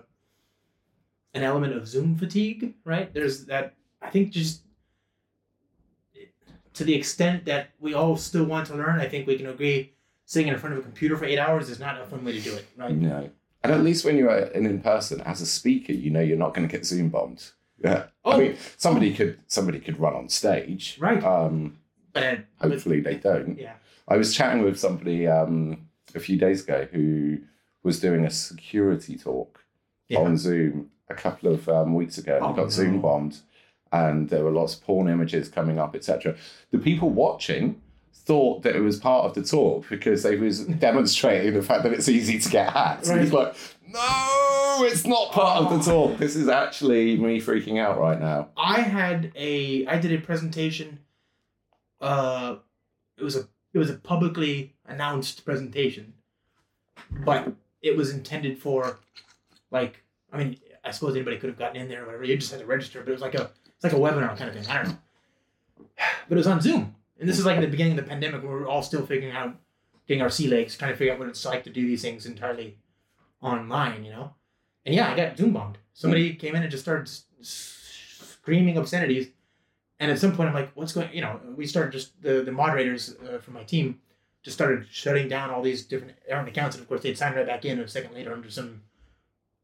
an 1.32 1.42
element 1.44 1.72
of 1.72 1.88
Zoom 1.88 2.14
fatigue, 2.14 2.74
right? 2.84 3.12
There's 3.14 3.46
that. 3.46 3.72
I 4.02 4.10
think 4.10 4.32
just 4.32 4.64
to 6.80 6.84
the 6.84 6.94
extent 6.94 7.44
that 7.44 7.68
we 7.78 7.92
all 7.92 8.16
still 8.16 8.44
want 8.44 8.66
to 8.68 8.74
learn, 8.74 8.98
I 9.00 9.06
think 9.06 9.26
we 9.26 9.36
can 9.36 9.48
agree 9.48 9.92
sitting 10.24 10.48
in 10.48 10.58
front 10.58 10.72
of 10.74 10.78
a 10.80 10.82
computer 10.82 11.14
for 11.14 11.26
eight 11.26 11.38
hours 11.38 11.68
is 11.68 11.78
not 11.78 12.00
a 12.00 12.06
fun 12.06 12.24
way 12.24 12.32
to 12.32 12.40
do 12.40 12.54
it, 12.54 12.64
right? 12.78 12.96
Know, 12.96 13.28
and 13.62 13.70
at 13.70 13.82
least 13.82 14.06
when 14.06 14.16
you're 14.16 14.34
in 14.34 14.64
in 14.64 14.80
person 14.80 15.20
as 15.20 15.42
a 15.42 15.46
speaker, 15.46 15.92
you 15.92 16.08
know 16.10 16.20
you're 16.22 16.38
not 16.38 16.54
going 16.54 16.66
to 16.66 16.72
get 16.74 16.86
Zoom 16.86 17.10
bombed. 17.10 17.44
Yeah, 17.84 18.04
I 18.24 18.32
Oh. 18.32 18.38
mean 18.38 18.56
somebody 18.78 19.12
could 19.12 19.38
somebody 19.46 19.78
could 19.78 20.00
run 20.00 20.14
on 20.14 20.30
stage, 20.30 20.96
Right. 20.98 21.22
Um, 21.22 21.76
But, 22.14 22.22
uh, 22.22 22.36
but 22.58 22.70
hopefully 22.70 23.00
they 23.00 23.16
don't. 23.16 23.58
yeah, 23.58 23.74
I 24.08 24.16
was 24.16 24.34
chatting 24.34 24.62
with 24.64 24.78
somebody 24.80 25.26
um, 25.26 25.86
a 26.14 26.20
few 26.20 26.38
days 26.38 26.62
ago 26.64 26.88
who 26.90 27.40
was 27.82 28.00
doing 28.00 28.24
a 28.24 28.30
security 28.30 29.18
talk 29.18 29.62
Yeah. 30.08 30.20
on 30.20 30.38
Zoom 30.38 30.90
a 31.10 31.14
couple 31.14 31.52
of 31.52 31.68
um, 31.68 31.92
weeks 31.94 32.16
ago 32.16 32.36
and 32.36 32.44
Oh, 32.46 32.52
got 32.54 32.72
Zoom 32.72 33.02
bombed, 33.02 33.36
and 33.92 34.28
there 34.28 34.44
were 34.44 34.50
lots 34.50 34.74
of 34.74 34.84
porn 34.84 35.08
images 35.08 35.48
coming 35.48 35.78
up, 35.78 35.94
etc. 35.96 36.36
The 36.70 36.78
people 36.78 37.10
watching 37.10 37.80
thought 38.12 38.62
that 38.62 38.76
it 38.76 38.80
was 38.80 38.98
part 38.98 39.24
of 39.24 39.34
the 39.34 39.42
talk 39.42 39.88
because 39.88 40.22
they 40.22 40.36
was 40.36 40.64
demonstrating 40.66 41.54
the 41.54 41.62
fact 41.62 41.82
that 41.82 41.92
it's 41.92 42.08
easy 42.08 42.38
to 42.38 42.48
get 42.48 42.72
hacked. 42.72 43.08
And 43.08 43.20
he's 43.20 43.32
like, 43.32 43.54
no, 43.88 44.78
it's 44.84 45.04
not 45.06 45.32
part 45.32 45.64
of 45.64 45.70
the 45.84 45.90
Oh. 45.90 46.08
talk. 46.08 46.18
This 46.18 46.36
is 46.36 46.46
actually 46.48 47.16
me 47.16 47.40
freaking 47.40 47.80
out 47.80 47.98
right 47.98 48.20
now. 48.20 48.48
I 48.56 48.80
had 48.82 49.32
a 49.34 49.86
I 49.86 49.98
did 49.98 50.12
a 50.12 50.18
presentation. 50.24 51.00
Uh, 52.00 52.56
it 53.18 53.24
was 53.24 53.36
a 53.36 53.48
it 53.74 53.78
was 53.78 53.90
a 53.90 53.94
publicly 53.94 54.74
announced 54.86 55.44
presentation, 55.44 56.14
but 57.24 57.52
it 57.82 57.96
was 57.96 58.10
intended 58.10 58.58
for, 58.58 58.98
like, 59.70 60.02
I 60.32 60.38
mean, 60.38 60.56
I 60.84 60.90
suppose 60.90 61.14
anybody 61.14 61.38
could 61.38 61.50
have 61.50 61.58
gotten 61.58 61.80
in 61.80 61.88
there 61.88 62.02
or 62.02 62.06
whatever. 62.06 62.24
You 62.24 62.36
just 62.36 62.50
had 62.50 62.60
to 62.60 62.66
register, 62.66 63.00
but 63.00 63.08
it 63.10 63.12
was 63.12 63.20
like 63.22 63.34
a 63.36 63.50
it's 63.82 63.84
like 63.84 63.92
a 63.92 63.96
webinar 63.96 64.36
kind 64.36 64.50
of 64.50 64.54
thing. 64.54 64.66
I 64.66 64.82
don't 64.82 64.88
know, 64.88 64.98
but 66.28 66.34
it 66.34 66.38
was 66.38 66.46
on 66.46 66.60
Zoom, 66.60 66.94
and 67.18 67.28
this 67.28 67.38
is 67.38 67.46
like 67.46 67.56
in 67.56 67.62
the 67.62 67.68
beginning 67.68 67.98
of 67.98 68.04
the 68.04 68.08
pandemic 68.08 68.42
when 68.42 68.52
we 68.52 68.58
were 68.58 68.66
all 68.66 68.82
still 68.82 69.06
figuring 69.06 69.34
out 69.34 69.56
getting 70.06 70.22
our 70.22 70.30
sea 70.30 70.48
legs, 70.48 70.76
trying 70.76 70.90
to 70.90 70.96
figure 70.96 71.12
out 71.12 71.18
what 71.18 71.28
it's 71.28 71.44
like 71.44 71.64
to 71.64 71.70
do 71.70 71.86
these 71.86 72.02
things 72.02 72.26
entirely 72.26 72.76
online, 73.40 74.04
you 74.04 74.10
know. 74.10 74.34
And 74.84 74.94
yeah, 74.94 75.10
I 75.10 75.16
got 75.16 75.36
Zoom 75.36 75.52
bombed. 75.52 75.78
Somebody 75.92 76.34
came 76.34 76.54
in 76.54 76.62
and 76.62 76.70
just 76.70 76.82
started 76.82 77.10
screaming 77.42 78.76
obscenities. 78.76 79.28
And 79.98 80.10
at 80.10 80.18
some 80.18 80.34
point, 80.34 80.48
I'm 80.48 80.54
like, 80.54 80.70
what's 80.74 80.92
going? 80.92 81.10
You 81.12 81.20
know, 81.20 81.40
we 81.54 81.66
started 81.66 81.92
just 81.92 82.20
the 82.22 82.42
the 82.42 82.52
moderators 82.52 83.14
uh, 83.16 83.38
from 83.38 83.54
my 83.54 83.64
team 83.64 84.00
just 84.42 84.56
started 84.56 84.86
shutting 84.90 85.28
down 85.28 85.50
all 85.50 85.62
these 85.62 85.84
different 85.84 86.14
errant 86.26 86.48
accounts, 86.48 86.74
and 86.74 86.82
of 86.82 86.88
course, 86.88 87.02
they'd 87.02 87.18
sign 87.18 87.34
right 87.34 87.46
back 87.46 87.64
in 87.64 87.78
a 87.78 87.86
second 87.86 88.14
later 88.14 88.32
under 88.32 88.50
some 88.50 88.82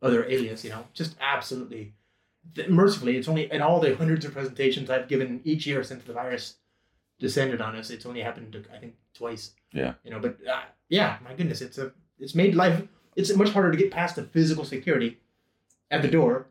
other 0.02 0.24
alias. 0.26 0.64
You 0.64 0.70
know, 0.70 0.84
just 0.92 1.16
absolutely. 1.20 1.94
Th- 2.54 2.68
Mercifully, 2.68 3.16
it's 3.16 3.28
only 3.28 3.50
in 3.52 3.62
all 3.62 3.80
the 3.80 3.94
hundreds 3.96 4.24
of 4.24 4.32
presentations 4.32 4.90
I've 4.90 5.08
given 5.08 5.40
each 5.44 5.66
year 5.66 5.82
since 5.82 6.04
the 6.04 6.12
virus 6.12 6.56
descended 7.18 7.60
on 7.60 7.76
us. 7.76 7.90
It's 7.90 8.06
only 8.06 8.20
happened, 8.20 8.66
I 8.74 8.78
think, 8.78 8.94
twice. 9.14 9.52
Yeah. 9.72 9.94
You 10.04 10.10
know, 10.10 10.18
but 10.20 10.36
uh, 10.48 10.62
yeah, 10.88 11.18
my 11.24 11.34
goodness, 11.34 11.60
it's 11.60 11.78
a 11.78 11.92
it's 12.18 12.34
made 12.34 12.54
life 12.54 12.82
it's 13.14 13.34
much 13.34 13.50
harder 13.50 13.70
to 13.70 13.76
get 13.78 13.90
past 13.90 14.16
the 14.16 14.22
physical 14.24 14.64
security 14.64 15.18
at 15.90 16.02
the 16.02 16.08
door, 16.08 16.46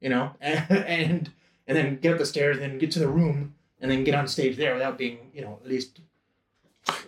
you 0.00 0.10
know, 0.10 0.32
and 0.40 0.66
and, 0.70 1.30
and 1.66 1.76
then 1.78 1.96
get 1.96 2.12
up 2.12 2.18
the 2.18 2.26
stairs, 2.26 2.58
then 2.58 2.78
get 2.78 2.90
to 2.92 2.98
the 2.98 3.08
room, 3.08 3.54
and 3.80 3.90
then 3.90 4.04
get 4.04 4.14
on 4.14 4.28
stage 4.28 4.56
there 4.56 4.74
without 4.74 4.98
being, 4.98 5.30
you 5.32 5.40
know, 5.40 5.58
at 5.64 5.68
least. 5.68 6.00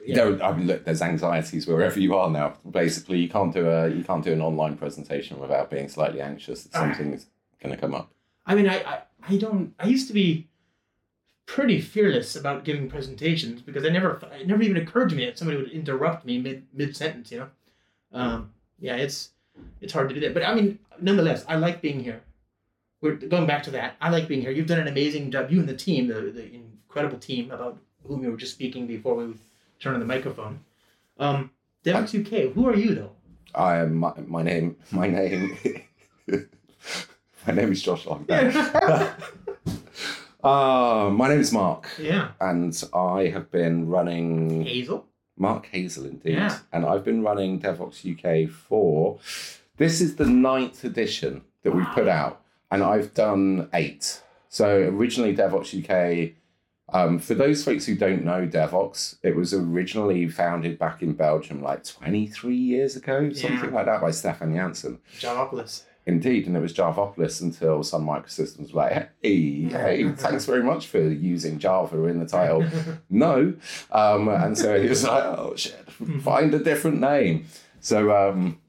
Yeah. 0.06 0.14
There, 0.16 0.42
I 0.42 0.56
mean, 0.56 0.66
look, 0.68 0.84
there's 0.84 1.02
anxieties 1.02 1.66
wherever 1.66 1.98
you 1.98 2.14
are 2.14 2.30
now. 2.30 2.54
Basically, 2.70 3.18
you 3.18 3.28
can't 3.28 3.52
do 3.52 3.68
a 3.68 3.88
you 3.88 4.04
can't 4.04 4.24
do 4.24 4.32
an 4.32 4.40
online 4.40 4.76
presentation 4.76 5.38
without 5.40 5.68
being 5.70 5.88
slightly 5.88 6.20
anxious 6.20 6.62
that 6.64 6.76
Ah. 6.76 6.80
something's 6.80 7.26
going 7.62 7.74
to 7.74 7.80
come 7.80 7.94
up. 7.94 8.10
I 8.46 8.54
mean, 8.54 8.68
I, 8.68 8.76
I 8.82 9.02
I 9.28 9.36
don't. 9.36 9.74
I 9.78 9.86
used 9.86 10.08
to 10.08 10.12
be 10.12 10.48
pretty 11.46 11.80
fearless 11.80 12.36
about 12.36 12.64
giving 12.64 12.88
presentations 12.88 13.60
because 13.60 13.84
I 13.84 13.88
never 13.88 14.20
it 14.32 14.46
never 14.46 14.62
even 14.62 14.76
occurred 14.76 15.10
to 15.10 15.16
me 15.16 15.24
that 15.26 15.38
somebody 15.38 15.58
would 15.58 15.70
interrupt 15.70 16.24
me 16.24 16.38
mid 16.38 16.66
mid 16.72 16.96
sentence. 16.96 17.30
You 17.32 17.38
know, 17.40 17.48
um, 18.12 18.52
yeah, 18.78 18.96
it's 18.96 19.30
it's 19.80 19.92
hard 19.92 20.08
to 20.08 20.14
do 20.14 20.20
that. 20.22 20.34
But 20.34 20.44
I 20.44 20.54
mean, 20.54 20.78
nonetheless, 21.00 21.44
I 21.48 21.56
like 21.56 21.80
being 21.80 22.00
here. 22.00 22.22
We're 23.00 23.16
going 23.16 23.46
back 23.46 23.62
to 23.64 23.70
that. 23.72 23.96
I 24.00 24.08
like 24.08 24.28
being 24.28 24.40
here. 24.40 24.50
You've 24.50 24.66
done 24.66 24.80
an 24.80 24.88
amazing 24.88 25.30
job. 25.30 25.50
You 25.50 25.60
and 25.60 25.68
the 25.68 25.76
team, 25.76 26.08
the 26.08 26.20
the 26.20 26.52
incredible 26.54 27.18
team 27.18 27.50
about 27.50 27.78
whom 28.06 28.22
you 28.22 28.30
were 28.30 28.36
just 28.36 28.52
speaking 28.52 28.86
before 28.86 29.14
we 29.14 29.34
turned 29.80 29.94
on 29.94 30.00
the 30.00 30.06
microphone. 30.06 30.60
Um, 31.18 31.50
Devoxx 31.84 32.20
UK. 32.20 32.52
Who 32.54 32.68
are 32.68 32.76
you 32.76 32.94
though? 32.94 33.10
I 33.54 33.76
am 33.76 33.94
my, 33.94 34.12
my 34.26 34.42
name. 34.42 34.76
My 34.90 35.08
name. 35.08 35.56
my 37.46 37.52
name 37.54 37.72
is 37.72 37.82
Josh 37.82 38.06
uh, 40.44 41.10
my 41.12 41.28
name 41.28 41.40
is 41.40 41.52
Mark, 41.52 41.88
yeah, 41.98 42.28
and 42.40 42.84
I 42.92 43.28
have 43.28 43.50
been 43.50 43.88
running 43.88 44.64
Hazell. 44.64 45.04
Mark 45.36 45.68
Hazell 45.72 46.06
indeed, 46.08 46.34
Yeah. 46.34 46.58
and 46.72 46.84
I've 46.86 47.04
been 47.04 47.22
running 47.22 47.60
Devoxx 47.60 48.04
UK 48.04 48.48
for. 48.50 49.18
This 49.76 50.00
is 50.00 50.16
the 50.16 50.26
ninth 50.26 50.84
edition 50.84 51.42
that 51.62 51.74
we've 51.74 51.86
put 51.94 52.06
out, 52.08 52.40
and 52.70 52.82
I've 52.82 53.12
done 53.14 53.68
eight. 53.74 54.22
So 54.48 54.68
originally 54.68 55.34
Devoxx 55.34 55.74
UK. 55.82 56.34
Um, 56.92 57.18
for 57.18 57.32
those 57.34 57.64
folks 57.64 57.86
who 57.86 57.96
don't 57.96 58.24
know 58.24 58.46
Devoxx, 58.46 59.16
it 59.22 59.34
was 59.34 59.54
originally 59.54 60.28
founded 60.28 60.78
back 60.78 61.02
in 61.02 61.14
Belgium 61.14 61.62
like 61.62 61.82
23 61.82 62.54
years 62.54 62.94
ago, 62.94 63.32
something 63.32 63.70
Yeah. 63.70 63.74
like 63.74 63.86
that, 63.86 64.02
by 64.02 64.10
Stephan 64.10 64.54
Janssen. 64.54 64.98
Javapolis. 65.18 65.84
Indeed, 66.06 66.46
and 66.46 66.54
it 66.54 66.60
was 66.60 66.74
Javapolis 66.74 67.40
until 67.40 67.82
Sun 67.82 68.04
Microsystems 68.04 68.60
was 68.60 68.74
like, 68.74 68.92
hey, 69.22 69.62
hey, 69.62 70.12
thanks 70.12 70.44
very 70.44 70.62
much 70.62 70.86
for 70.86 71.00
using 71.00 71.58
Java 71.58 72.04
in 72.04 72.18
the 72.18 72.26
title. 72.26 72.66
no. 73.10 73.54
Um, 73.90 74.28
and 74.28 74.56
so 74.56 74.80
he 74.80 74.88
was 74.88 75.04
like, 75.04 75.24
oh 75.24 75.54
shit, 75.56 75.88
find 76.20 76.52
a 76.52 76.58
different 76.58 77.00
name. 77.00 77.46
So 77.80 78.14
um, 78.14 78.60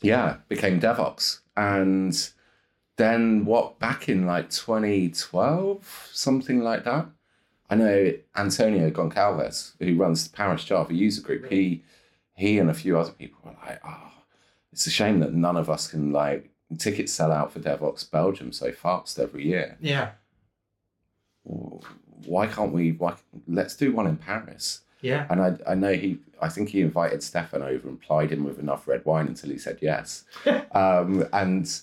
yeah, 0.00 0.38
became 0.48 0.80
Devoxx. 0.80 1.40
And 1.56 2.30
then 2.96 3.44
what, 3.44 3.78
back 3.78 4.08
in 4.08 4.26
like 4.26 4.48
2012, 4.48 6.08
something 6.12 6.60
like 6.60 6.84
that? 6.84 7.06
I 7.70 7.74
know 7.74 8.14
Antonio 8.34 8.90
Goncalves, 8.90 9.72
who 9.78 9.94
runs 9.96 10.26
the 10.26 10.34
Paris 10.34 10.64
Java 10.64 10.94
user 10.94 11.20
group, 11.20 11.50
he 11.50 11.84
he 12.34 12.58
and 12.58 12.70
a 12.70 12.74
few 12.74 12.96
other 12.96 13.10
people 13.10 13.40
were 13.44 13.56
like, 13.66 13.80
oh, 13.84 14.12
it's 14.72 14.86
a 14.86 14.90
shame 14.90 15.18
that 15.20 15.34
none 15.34 15.56
of 15.56 15.68
us 15.68 15.88
can 15.88 16.12
like 16.12 16.50
tickets 16.76 17.12
sell 17.12 17.32
out 17.32 17.52
for 17.52 17.60
Devoxx 17.60 18.10
Belgium 18.10 18.52
so 18.52 18.72
fast 18.72 19.18
every 19.18 19.46
year. 19.46 19.78
Yeah. 19.80 20.10
Why 21.44 22.46
can't 22.46 22.72
we? 22.72 22.92
Why 22.92 23.14
let's 23.46 23.74
do 23.76 23.92
one 23.92 24.06
in 24.06 24.16
Paris? 24.16 24.82
Yeah. 25.00 25.26
And 25.30 25.40
I, 25.40 25.56
I 25.66 25.74
know 25.74 25.92
he, 25.92 26.18
I 26.42 26.48
think 26.48 26.70
he 26.70 26.80
invited 26.80 27.22
Stephan 27.22 27.62
over 27.62 27.88
and 27.88 28.00
plied 28.00 28.30
him 28.32 28.44
with 28.44 28.58
enough 28.58 28.88
red 28.88 29.04
wine 29.04 29.28
until 29.28 29.50
he 29.50 29.58
said 29.58 29.78
yes. 29.80 30.24
um, 30.72 31.24
and 31.32 31.80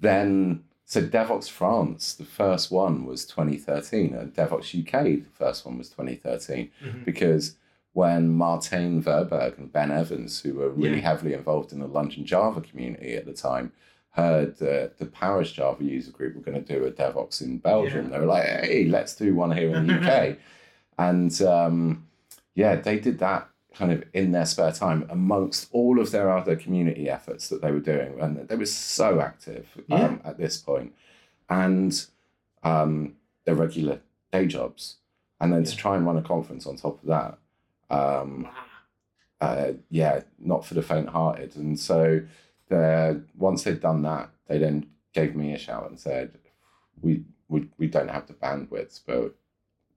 then, 0.00 0.64
so 0.86 1.02
Devoxx 1.06 1.50
France, 1.50 2.14
the 2.14 2.24
first 2.24 2.70
one 2.70 3.04
was 3.04 3.26
2013, 3.26 4.14
and 4.14 4.34
Devoxx 4.34 4.74
UK, 4.80 5.02
the 5.22 5.30
first 5.34 5.66
one 5.66 5.76
was 5.76 5.90
2013, 5.90 6.70
Mhm. 6.82 7.04
because 7.04 7.56
when 7.92 8.30
Martijn 8.30 9.02
Verburg 9.02 9.58
and 9.58 9.70
Ben 9.72 9.90
Evans, 9.90 10.40
who 10.40 10.54
were 10.54 10.70
really 10.70 10.96
Yeah. 10.96 11.02
heavily 11.10 11.34
involved 11.34 11.72
in 11.72 11.80
the 11.80 11.86
London 11.86 12.24
Java 12.24 12.62
community 12.62 13.14
at 13.14 13.26
the 13.26 13.34
time, 13.34 13.72
heard 14.18 14.56
that 14.58 14.98
the 14.98 15.06
Paris 15.06 15.50
Java 15.52 15.82
user 15.84 16.10
group 16.10 16.34
were 16.34 16.42
going 16.48 16.62
to 16.62 16.72
do 16.74 16.84
a 16.84 16.90
Devoxx 16.90 17.40
in 17.42 17.58
Belgium, 17.58 18.04
Yeah. 18.06 18.10
they 18.12 18.18
were 18.20 18.26
like, 18.36 18.46
hey, 18.46 18.84
let's 18.86 19.14
do 19.14 19.34
one 19.34 19.52
here 19.56 19.74
in 19.76 19.86
the 19.86 19.94
UK. 19.94 20.38
and 20.98 21.32
um, 21.42 22.06
yeah, 22.54 22.74
they 22.76 22.98
did 22.98 23.18
that 23.20 23.48
kind 23.74 23.92
of 23.92 24.02
in 24.12 24.32
their 24.32 24.46
spare 24.46 24.72
time 24.72 25.06
amongst 25.08 25.68
all 25.72 26.00
of 26.00 26.10
their 26.10 26.28
other 26.36 26.56
community 26.56 27.08
efforts 27.08 27.48
that 27.48 27.60
they 27.62 27.70
were 27.70 27.78
doing. 27.94 28.18
And 28.20 28.48
they 28.48 28.56
were 28.56 28.66
so 28.66 29.20
active 29.20 29.66
um, 29.90 29.98
Yeah. 29.98 30.16
at 30.30 30.36
this 30.38 30.56
point. 30.56 30.94
And 31.48 31.92
um, 32.64 33.14
their 33.44 33.54
regular 33.54 34.00
day 34.32 34.46
jobs. 34.46 34.96
And 35.40 35.52
then 35.52 35.62
to 35.64 35.76
try 35.76 35.94
and 35.96 36.04
run 36.04 36.18
a 36.18 36.22
conference 36.22 36.66
on 36.66 36.76
top 36.76 37.00
of 37.02 37.08
that. 37.08 37.38
Um, 37.96 38.44
Wow. 38.44 38.50
uh, 39.48 39.72
yeah, 39.90 40.22
not 40.40 40.66
for 40.66 40.74
the 40.74 40.82
faint-hearted. 40.82 41.54
And 41.56 41.78
so, 41.78 42.22
once 42.70 43.62
they'd 43.64 43.80
done 43.80 44.02
that, 44.02 44.30
they 44.46 44.58
then 44.58 44.86
gave 45.12 45.34
me 45.34 45.52
a 45.54 45.58
shout 45.58 45.88
and 45.88 45.98
said, 45.98 46.38
"We 47.00 47.24
we 47.48 47.68
we 47.78 47.86
don't 47.86 48.10
have 48.10 48.26
the 48.26 48.34
bandwidth, 48.34 49.00
but 49.06 49.34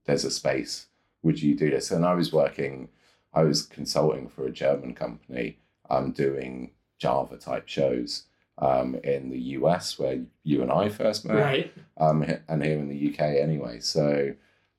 there's 0.04 0.24
a 0.24 0.30
space. 0.30 0.86
Would 1.22 1.42
you 1.42 1.54
do 1.54 1.70
this?" 1.70 1.90
And 1.90 2.04
I 2.04 2.14
was 2.14 2.32
working, 2.32 2.88
I 3.34 3.42
was 3.44 3.62
consulting 3.62 4.28
for 4.28 4.46
a 4.46 4.50
German 4.52 4.94
company, 4.94 5.58
um, 5.90 6.12
doing 6.12 6.72
Java 6.98 7.36
type 7.36 7.68
shows. 7.68 8.24
Um, 8.58 8.96
in 8.96 9.30
the 9.30 9.40
US, 9.58 9.98
where 9.98 10.20
you 10.44 10.60
and 10.62 10.70
I 10.70 10.90
first 10.90 11.24
met, 11.24 11.34
Right. 11.36 11.72
um, 11.96 12.22
and 12.48 12.62
here 12.62 12.78
in 12.78 12.88
the 12.88 13.10
UK 13.10 13.20
anyway. 13.40 13.80
So 13.80 14.34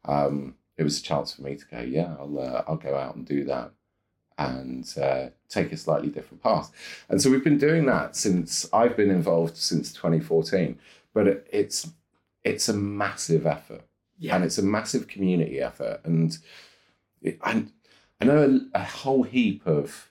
um, 0.06 0.56
it 0.78 0.84
was 0.84 1.00
a 1.00 1.04
chance 1.04 1.34
for 1.34 1.42
me 1.42 1.56
to 1.56 1.66
go, 1.66 1.80
yeah, 1.82 2.16
I'll 2.20 2.38
uh, 2.40 2.64
I'll 2.68 2.78
go 2.78 2.96
out 2.96 3.16
and 3.16 3.26
do 3.26 3.44
that, 3.46 3.72
and 4.38 4.92
uh, 5.02 5.30
take 5.50 5.72
a 5.72 5.78
slightly 5.78 6.10
different 6.10 6.42
path. 6.44 6.72
And 7.10 7.22
so 7.22 7.30
we've 7.30 7.44
been 7.44 7.58
doing 7.58 7.86
that 7.86 8.16
since 8.16 8.68
I've 8.74 8.98
been 8.98 9.12
involved 9.12 9.58
since 9.58 9.94
2014. 9.94 10.78
But 11.14 11.28
it, 11.28 11.48
it's 11.52 11.90
it's 12.44 12.68
a 12.70 12.74
massive 12.74 13.46
effort, 13.46 13.84
Yeah. 14.18 14.36
and 14.36 14.44
it's 14.44 14.58
a 14.58 14.64
massive 14.64 15.08
community 15.08 15.62
effort. 15.62 16.02
And 16.04 16.38
it, 17.22 17.38
I 17.42 17.66
I 18.20 18.26
know 18.26 18.60
a, 18.74 18.80
a 18.80 18.84
whole 18.84 19.24
heap 19.24 19.66
of 19.68 20.10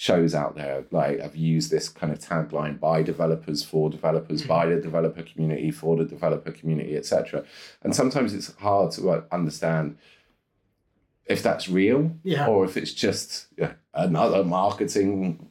shows 0.00 0.32
out 0.32 0.54
there 0.54 0.84
like 0.92 1.18
have 1.18 1.34
used 1.34 1.72
this 1.72 1.88
kind 1.88 2.12
of 2.12 2.20
tagline 2.20 2.78
by 2.78 3.02
developers 3.02 3.64
for 3.64 3.90
developers 3.90 4.44
Mhm. 4.44 4.46
by 4.48 4.66
the 4.66 4.80
developer 4.80 5.22
community 5.24 5.72
for 5.72 5.96
the 5.96 6.04
developer 6.04 6.52
community 6.52 6.96
etc 6.96 7.44
and 7.82 7.96
sometimes 7.96 8.32
it's 8.32 8.54
hard 8.58 8.92
to 8.92 9.24
understand 9.32 9.96
if 11.28 11.42
that's 11.42 11.68
real 11.68 12.16
Yeah. 12.24 12.46
or 12.46 12.64
if 12.64 12.76
it's 12.76 12.92
just 12.92 13.46
another 13.94 14.44
marketing 14.44 15.48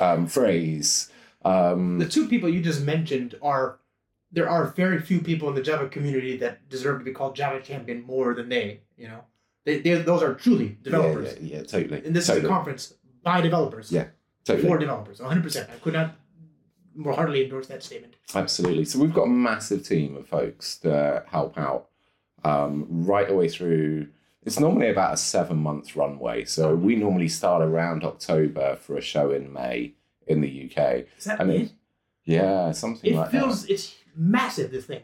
um, 0.00 0.26
phrase 0.26 1.10
um, 1.44 1.98
the 1.98 2.08
two 2.08 2.28
people 2.28 2.48
you 2.48 2.60
just 2.60 2.82
mentioned 2.82 3.36
are 3.40 3.78
there 4.32 4.48
are 4.48 4.66
very 4.66 5.00
few 5.00 5.20
people 5.20 5.48
in 5.48 5.54
the 5.54 5.62
Java 5.62 5.88
community 5.88 6.36
that 6.38 6.68
deserve 6.68 6.98
to 6.98 7.04
be 7.04 7.12
called 7.12 7.36
Java 7.36 7.60
champion 7.60 8.02
more 8.02 8.34
than 8.34 8.48
they. 8.48 8.80
You 8.96 9.08
know, 9.08 9.24
they, 9.64 9.78
they 9.80 9.94
those 9.94 10.22
are 10.22 10.34
truly 10.34 10.76
developers, 10.82 11.34
yeah, 11.40 11.48
yeah, 11.48 11.56
yeah 11.58 11.62
totally 11.62 12.04
and 12.04 12.14
this 12.14 12.26
totally, 12.26 12.44
is 12.44 12.50
a 12.50 12.52
conference 12.52 12.94
by 13.22 13.40
developers 13.40 13.92
Yeah, 13.92 14.06
totally 14.44 14.68
for 14.68 14.78
developers. 14.78 15.20
One 15.20 15.28
hundred 15.28 15.44
percent. 15.44 15.70
I 15.72 15.78
could 15.78 15.92
not 15.92 16.16
more 16.94 17.14
heartily 17.14 17.44
endorse 17.44 17.68
that 17.68 17.82
statement. 17.82 18.14
Absolutely. 18.34 18.84
So 18.84 18.98
we've 18.98 19.14
got 19.14 19.24
a 19.24 19.30
massive 19.30 19.86
team 19.86 20.16
of 20.16 20.26
folks 20.26 20.76
that 20.78 21.26
help 21.28 21.56
out 21.56 21.90
um, 22.42 22.86
right 22.88 23.28
the 23.28 23.34
way 23.34 23.48
through. 23.48 24.08
It's 24.46 24.60
normally 24.60 24.88
about 24.90 25.14
a 25.14 25.16
seven 25.16 25.58
month 25.58 25.96
runway. 25.96 26.44
So 26.44 26.74
we 26.74 26.94
normally 26.96 27.28
start 27.28 27.62
around 27.62 28.04
October 28.04 28.76
for 28.76 28.96
a 28.96 29.02
show 29.02 29.32
in 29.32 29.52
May 29.52 29.92
in 30.26 30.40
the 30.40 30.48
UK. 30.70 31.04
Is 31.18 31.24
that 31.24 31.40
And 31.40 31.50
it? 31.50 31.72
yeah, 32.24 32.70
something 32.72 33.12
It 33.12 33.16
like 33.16 33.30
feels 33.32 33.64
it's 33.66 33.94
massive. 34.16 34.70
This 34.70 34.86
thing. 34.86 35.02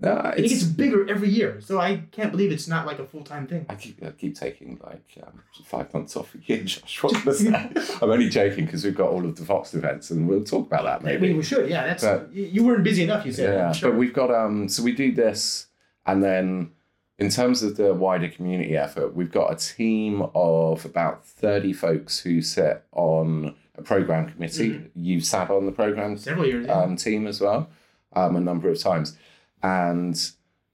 that. 0.00 0.24
No, 0.24 0.30
it 0.30 0.48
gets 0.48 0.64
bigger 0.64 1.08
every 1.08 1.28
year. 1.28 1.60
So 1.60 1.78
I 1.78 2.02
can't 2.10 2.30
believe 2.32 2.50
it's 2.50 2.66
not 2.66 2.84
like 2.86 2.98
a 2.98 3.04
full 3.06 3.22
time 3.22 3.46
thing. 3.46 3.66
I 3.68 3.74
keep, 3.76 4.02
I 4.04 4.10
keep 4.10 4.34
taking 4.34 4.80
like 4.84 5.06
um, 5.22 5.42
five 5.64 5.92
months 5.94 6.16
off 6.16 6.34
a 6.34 6.38
year, 6.46 6.64
Josh. 6.64 7.02
What 7.02 7.14
I 7.28 7.32
say? 7.32 7.70
I'm 8.02 8.10
only 8.10 8.28
joking 8.28 8.64
because 8.64 8.82
we've 8.84 8.96
got 8.96 9.10
all 9.10 9.24
of 9.24 9.36
the 9.36 9.44
Fox 9.44 9.72
events 9.74 10.10
and 10.10 10.26
we'll 10.28 10.42
talk 10.44 10.66
about 10.66 10.84
that 10.84 11.00
I 11.02 11.12
maybe. 11.12 11.28
mean, 11.28 11.36
we 11.36 11.42
should. 11.44 11.68
Yeah, 11.70 11.86
that's 11.86 12.02
But- 12.02 12.32
you, 12.32 12.44
you 12.46 12.64
weren't 12.64 12.82
busy 12.84 13.04
enough. 13.04 13.24
You 13.26 13.32
said. 13.32 13.54
yeah, 13.54 13.72
sure. 13.72 13.90
but 13.90 13.98
we've 13.98 14.12
got 14.14 14.30
um. 14.34 14.68
So 14.68 14.82
we 14.82 14.92
do 14.92 15.12
this, 15.12 15.66
and 16.06 16.22
then 16.24 16.72
in 17.20 17.28
terms 17.28 17.62
of 17.62 17.76
the 17.76 17.92
wider 17.94 18.28
community 18.28 18.76
effort, 18.76 19.14
we've 19.14 19.30
got 19.30 19.52
a 19.52 19.56
team 19.56 20.22
of 20.34 20.84
about 20.84 21.24
thirty 21.26 21.72
folks 21.72 22.18
who 22.18 22.40
sit 22.42 22.82
on 22.92 23.54
a 23.76 23.82
program 23.82 24.30
committee. 24.30 24.90
You've 24.94 25.24
sat 25.24 25.50
on 25.50 25.66
the 25.66 25.72
program 25.72 26.16
years. 26.26 26.66
Yeah. 26.66 26.72
um, 26.82 26.96
team 26.96 27.26
as 27.26 27.40
well, 27.40 27.68
um, 28.14 28.36
a 28.36 28.40
number 28.40 28.68
of 28.70 28.78
times, 28.80 29.16
and 29.62 30.16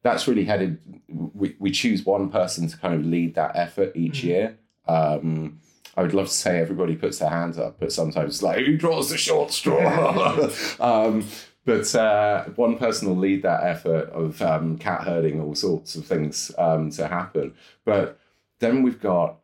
that's 0.03 0.29
really 0.29 0.45
headed. 0.45 0.79
We 1.09 1.57
we 1.59 1.71
choose 1.71 2.05
one 2.07 2.31
person 2.31 2.69
to 2.69 2.77
kind 2.79 2.95
of 2.95 3.05
lead 3.05 3.35
that 3.35 3.57
effort 3.57 3.93
each 3.97 4.21
Mhm. 4.21 4.25
year. 4.25 4.57
Um, 4.87 5.59
I 5.97 6.03
would 6.03 6.15
love 6.15 6.29
to 6.29 6.33
say 6.35 6.61
everybody 6.61 6.95
puts 6.95 7.19
their 7.19 7.31
hands 7.31 7.59
up, 7.59 7.81
but 7.81 7.91
sometimes 7.93 8.35
it's 8.35 8.43
like 8.43 8.65
who 8.65 8.77
draws 8.77 9.11
the 9.11 9.17
short 9.19 9.51
straw. 9.51 10.49
um, 10.81 11.25
but 11.67 11.95
uh, 11.95 12.45
one 12.55 12.79
person 12.79 13.09
will 13.09 13.17
lead 13.19 13.43
that 13.43 13.63
effort 13.65 14.09
of 14.11 14.41
um, 14.41 14.79
cat 14.79 15.03
herding, 15.03 15.41
all 15.41 15.55
sorts 15.55 15.95
of 15.97 16.07
things 16.07 16.51
um, 16.57 16.89
to 16.93 17.07
happen. 17.09 17.53
But 17.85 18.19
then 18.61 18.83
we've 18.83 19.01
got 19.01 19.37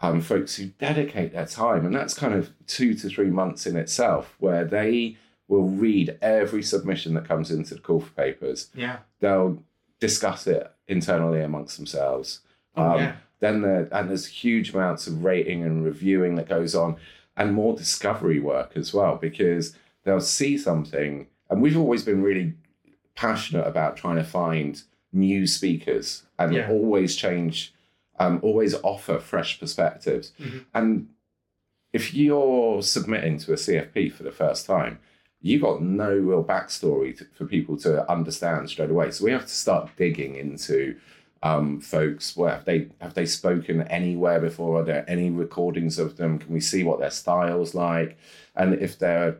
um, 0.00 0.20
folks 0.22 0.56
who 0.56 0.66
dedicate 0.66 1.32
their 1.34 1.44
time, 1.46 1.84
and 1.84 1.94
that's 1.94 2.14
kind 2.14 2.32
of 2.34 2.50
two 2.66 2.94
to 2.94 3.08
three 3.10 3.30
months 3.30 3.66
in 3.66 3.76
itself, 3.76 4.34
where 4.38 4.64
they 4.64 5.16
will 5.48 5.68
read 5.68 6.18
every 6.22 6.62
submission 6.62 7.14
that 7.14 7.28
comes 7.28 7.50
into 7.50 7.74
the 7.74 7.80
call 7.80 8.00
for 8.00 8.10
papers. 8.12 8.70
yeah. 8.74 8.98
They'll 9.20 9.62
discuss 10.00 10.46
it 10.46 10.70
internally 10.88 11.40
amongst 11.40 11.76
themselves. 11.76 12.40
Oh 12.76 12.82
Um, 12.92 12.98
yeah. 12.98 13.12
Then 13.40 13.62
there 13.62 13.88
and 13.92 14.08
there's 14.08 14.26
huge 14.26 14.72
amounts 14.74 15.06
of 15.06 15.22
rating 15.24 15.62
and 15.62 15.84
reviewing 15.84 16.36
that 16.36 16.48
goes 16.48 16.74
on, 16.74 16.96
and 17.36 17.52
more 17.54 17.76
discovery 17.76 18.40
work 18.40 18.72
as 18.76 18.94
well 18.94 19.16
because 19.16 19.74
they'll 20.04 20.20
see 20.20 20.56
something, 20.56 21.26
and 21.50 21.60
we've 21.62 21.76
always 21.76 22.04
been 22.04 22.22
really 22.22 22.54
passionate 23.14 23.66
about 23.66 23.96
trying 23.96 24.16
to 24.16 24.24
find 24.24 24.82
new 25.12 25.46
speakers 25.46 26.24
and 26.38 26.52
Yeah. 26.54 26.68
always 26.70 27.16
change, 27.16 27.72
um, 28.18 28.38
always 28.42 28.74
offer 28.82 29.18
fresh 29.18 29.58
perspectives. 29.58 30.32
Mhm. 30.38 30.64
And 30.74 31.08
if 31.92 32.12
you're 32.14 32.82
submitting 32.82 33.38
to 33.38 33.52
a 33.52 33.56
CFP 33.56 34.08
for 34.10 34.22
the 34.22 34.32
first 34.32 34.66
time, 34.66 34.98
you 35.40 35.58
got 35.60 35.82
no 35.82 36.12
real 36.14 36.42
backstory 36.44 37.16
to, 37.16 37.24
for 37.32 37.46
people 37.46 37.76
to 37.78 38.10
understand 38.10 38.68
straight 38.68 38.90
away. 38.90 39.10
So 39.10 39.24
we 39.24 39.30
have 39.30 39.42
to 39.46 39.54
start 39.54 39.90
digging 39.96 40.34
into 40.36 40.96
um, 41.42 41.80
folks. 41.80 42.34
Where 42.36 42.50
have 42.54 42.64
they 42.64 42.88
have 43.00 43.14
they 43.14 43.26
spoken 43.26 43.82
anywhere 43.82 44.40
before? 44.40 44.80
Are 44.80 44.84
there 44.84 45.04
any 45.06 45.30
recordings 45.30 45.98
of 45.98 46.16
them? 46.16 46.38
Can 46.38 46.52
we 46.52 46.60
see 46.60 46.82
what 46.82 46.98
their 46.98 47.10
styles 47.10 47.74
like? 47.74 48.16
And 48.56 48.74
if 48.74 48.98
they're 48.98 49.36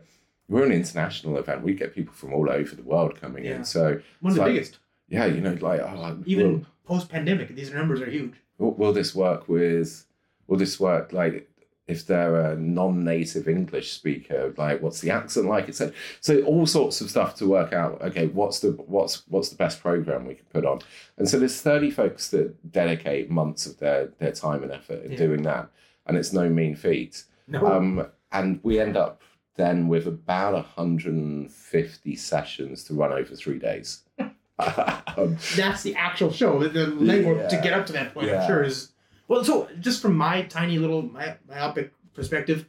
we're 0.49 0.65
an 0.65 0.71
international 0.71 1.37
event, 1.37 1.61
we 1.61 1.73
get 1.73 1.93
people 1.93 2.13
from 2.13 2.33
all 2.33 2.49
over 2.49 2.75
the 2.75 2.83
world 2.83 3.19
coming 3.19 3.45
Yeah. 3.45 3.57
in. 3.57 3.65
So 3.65 3.99
One 4.21 4.31
of 4.31 4.35
the 4.35 4.41
like- 4.41 4.53
biggest. 4.53 4.79
yeah, 5.09 5.25
you 5.25 5.41
know, 5.41 5.57
like 5.59 5.81
oh, 5.81 6.17
Even 6.25 6.51
will, 6.51 6.65
post 6.85 7.09
pandemic, 7.09 7.53
these 7.55 7.73
numbers 7.73 8.01
are 8.01 8.09
huge. 8.09 8.33
will, 8.57 8.71
will 8.73 8.93
this 8.93 9.13
work 9.15 9.47
with? 9.49 10.05
Will 10.47 10.57
this 10.57 10.79
work 10.79 11.11
like 11.11 11.49
if 11.87 12.05
they're 12.05 12.35
a 12.51 12.55
non-native 12.57 13.47
English 13.47 13.91
speaker? 13.91 14.53
Like, 14.57 14.81
what's 14.81 15.01
the 15.01 15.09
accent 15.11 15.47
like? 15.47 15.67
It's 15.69 15.81
so 16.21 16.41
all 16.43 16.65
sorts 16.65 17.01
of 17.01 17.09
stuff 17.09 17.35
to 17.35 17.47
work 17.47 17.73
out. 17.73 18.01
Okay, 18.01 18.27
what's 18.27 18.59
the 18.61 18.71
what's 18.71 19.27
what's 19.27 19.49
the 19.49 19.55
best 19.57 19.81
program 19.81 20.25
we 20.25 20.35
can 20.35 20.45
put 20.45 20.65
on? 20.65 20.79
And 21.17 21.27
so 21.29 21.37
there's 21.39 21.61
30 21.61 21.91
folks 21.91 22.29
that 22.29 22.71
dedicate 22.71 23.29
months 23.29 23.65
of 23.65 23.79
their 23.79 24.07
their 24.19 24.31
time 24.31 24.63
and 24.63 24.71
effort 24.71 25.03
in 25.03 25.11
Yeah. 25.11 25.17
doing 25.17 25.41
that, 25.43 25.69
and 26.05 26.17
it's 26.17 26.31
no 26.31 26.49
mean 26.49 26.75
feat. 26.75 27.23
No. 27.47 27.65
Um, 27.65 28.07
and 28.31 28.59
we 28.63 28.79
end 28.79 28.95
up 28.97 29.21
then 29.57 29.87
with 29.87 30.07
about 30.07 30.53
150 30.53 32.15
sessions 32.15 32.83
to 32.85 32.93
run 32.93 33.11
over 33.11 33.35
three 33.35 33.59
days. 33.59 34.03
um, 35.17 35.37
that's 35.55 35.83
the 35.83 35.93
actual 35.95 36.31
show. 36.31 36.67
The, 36.67 36.87
legwork 36.87 37.47
to 37.49 37.57
get 37.57 37.73
up 37.73 37.85
to 37.87 37.93
that 37.93 38.13
point, 38.13 38.27
Yeah. 38.27 38.41
I'm 38.41 38.47
sure, 38.47 38.63
is 38.63 38.91
well. 39.27 39.43
So, 39.43 39.67
just 39.79 40.01
from 40.01 40.17
my 40.17 40.43
tiny 40.43 40.79
little 40.79 41.03
my, 41.03 41.35
myopic 41.47 41.93
perspective, 42.15 42.65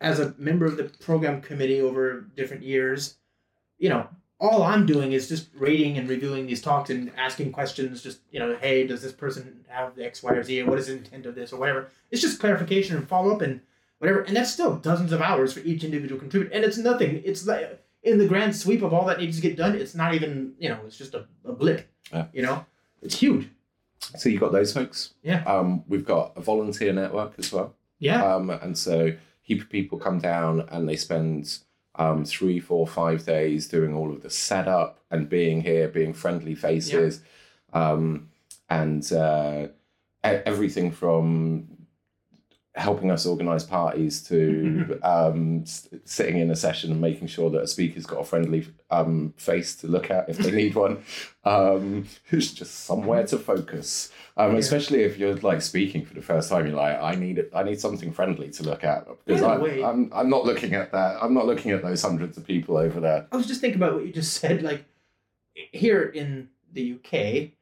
as 0.00 0.18
a 0.18 0.34
member 0.38 0.64
of 0.64 0.78
the 0.78 0.84
program 0.84 1.42
committee 1.42 1.82
over 1.82 2.22
different 2.36 2.62
years, 2.62 3.16
you 3.78 3.90
know, 3.90 4.08
all 4.40 4.62
I'm 4.62 4.86
doing 4.86 5.12
is 5.12 5.28
just 5.28 5.48
rating 5.54 5.98
and 5.98 6.08
reviewing 6.08 6.46
these 6.46 6.62
talks 6.62 6.88
and 6.88 7.12
asking 7.18 7.52
questions. 7.52 8.02
Just 8.02 8.20
you 8.30 8.40
know, 8.40 8.56
hey, 8.58 8.86
does 8.86 9.02
this 9.02 9.12
person 9.12 9.62
have 9.68 9.94
the 9.94 10.06
X, 10.06 10.22
Y, 10.22 10.32
or 10.32 10.42
Z? 10.42 10.62
Or 10.62 10.70
what 10.70 10.78
is 10.78 10.86
the 10.86 10.94
intent 10.94 11.26
of 11.26 11.34
this, 11.34 11.52
or 11.52 11.60
whatever? 11.60 11.90
It's 12.10 12.22
just 12.22 12.40
clarification 12.40 12.96
and 12.96 13.06
follow 13.06 13.34
up 13.34 13.42
and 13.42 13.60
whatever. 13.98 14.20
And 14.22 14.36
that's 14.36 14.52
still 14.52 14.76
dozens 14.76 15.12
of 15.12 15.20
hours 15.20 15.52
for 15.52 15.60
each 15.60 15.84
individual 15.84 16.20
contributor, 16.20 16.54
and 16.54 16.64
it's 16.64 16.78
nothing. 16.78 17.22
It's 17.24 17.46
like 17.46 17.82
in 18.02 18.18
the 18.18 18.26
grand 18.26 18.54
sweep 18.54 18.82
of 18.82 18.92
all 18.94 19.04
that 19.06 19.18
needs 19.18 19.36
to 19.36 19.42
get 19.42 19.56
done, 19.56 19.74
it's 19.74 19.94
not 19.94 20.14
even 20.14 20.54
you 20.58 20.68
know, 20.68 20.78
it's 20.86 20.96
just 20.96 21.14
a, 21.14 21.26
a 21.44 21.52
blip. 21.52 21.88
Yeah. 22.12 22.26
You 22.32 22.42
know, 22.42 22.64
it's 23.02 23.18
huge. 23.18 23.48
So 24.16 24.28
you've 24.28 24.40
got 24.40 24.52
those 24.52 24.72
folks. 24.72 25.14
Yeah. 25.22 25.42
Um, 25.44 25.82
we've 25.88 26.04
got 26.04 26.32
a 26.36 26.40
volunteer 26.40 26.92
network 26.92 27.34
as 27.38 27.52
well. 27.52 27.74
Yeah. 27.98 28.22
Um, 28.22 28.50
and 28.50 28.76
so 28.76 29.12
heap 29.42 29.62
of 29.62 29.70
people 29.70 29.98
come 29.98 30.18
down 30.18 30.68
and 30.70 30.88
they 30.88 30.96
spend 30.96 31.58
um, 31.96 32.24
three, 32.24 32.60
four, 32.60 32.86
five 32.86 33.24
days 33.24 33.68
doing 33.68 33.94
all 33.94 34.12
of 34.12 34.22
the 34.22 34.30
setup 34.30 35.00
and 35.10 35.28
being 35.28 35.62
here, 35.62 35.88
being 35.88 36.12
friendly 36.12 36.54
faces, 36.54 37.22
um, 37.72 38.28
and 38.68 39.12
uh, 39.12 39.68
everything 40.22 40.90
from 40.90 41.68
helping 42.76 43.10
us 43.10 43.24
organize 43.26 43.64
parties 43.64 44.22
to 44.22 44.98
um, 45.02 45.62
s- 45.62 45.88
sitting 46.04 46.38
in 46.38 46.50
a 46.50 46.56
session 46.56 46.92
and 46.92 47.00
making 47.00 47.26
sure 47.26 47.48
that 47.50 47.62
a 47.62 47.66
speaker's 47.66 48.04
got 48.06 48.20
a 48.20 48.24
friendly 48.24 48.68
um, 48.90 49.32
face 49.38 49.74
to 49.76 49.86
look 49.88 50.10
at 50.10 50.28
if 50.28 50.36
they 50.38 50.50
need 50.50 50.74
one. 50.74 51.02
Um, 51.44 52.06
who's 52.24 52.52
just 52.52 52.84
somewhere 52.84 53.24
to 53.28 53.38
focus. 53.38 54.10
Um, 54.36 54.52
Yeah. 54.52 54.58
Especially 54.58 55.04
if 55.04 55.16
you're 55.16 55.36
like 55.36 55.62
speaking 55.62 56.04
for 56.04 56.12
the 56.14 56.20
first 56.22 56.50
time, 56.50 56.66
you're 56.66 56.76
like, 56.76 57.00
I 57.00 57.14
need 57.14 57.42
I 57.54 57.62
need 57.62 57.80
something 57.80 58.12
friendly 58.12 58.50
to 58.50 58.62
look 58.62 58.84
at 58.84 59.06
because 59.24 59.42
I. 59.42 59.54
I'm 59.56 60.10
I'm 60.12 60.28
not 60.28 60.44
looking 60.44 60.74
at 60.74 60.92
that. 60.92 61.16
I'm 61.22 61.32
not 61.34 61.46
looking 61.46 61.70
at 61.70 61.82
those 61.82 62.02
hundreds 62.02 62.36
of 62.36 62.46
people 62.46 62.76
over 62.76 63.00
there. 63.00 63.26
I 63.32 63.36
was 63.36 63.46
just 63.46 63.60
thinking 63.62 63.80
about 63.80 63.94
what 63.94 64.04
you 64.06 64.12
just 64.12 64.34
said. 64.40 64.62
Like 64.62 64.84
here 65.54 66.02
in 66.02 66.48
the 66.72 66.92
UK, 66.94 67.52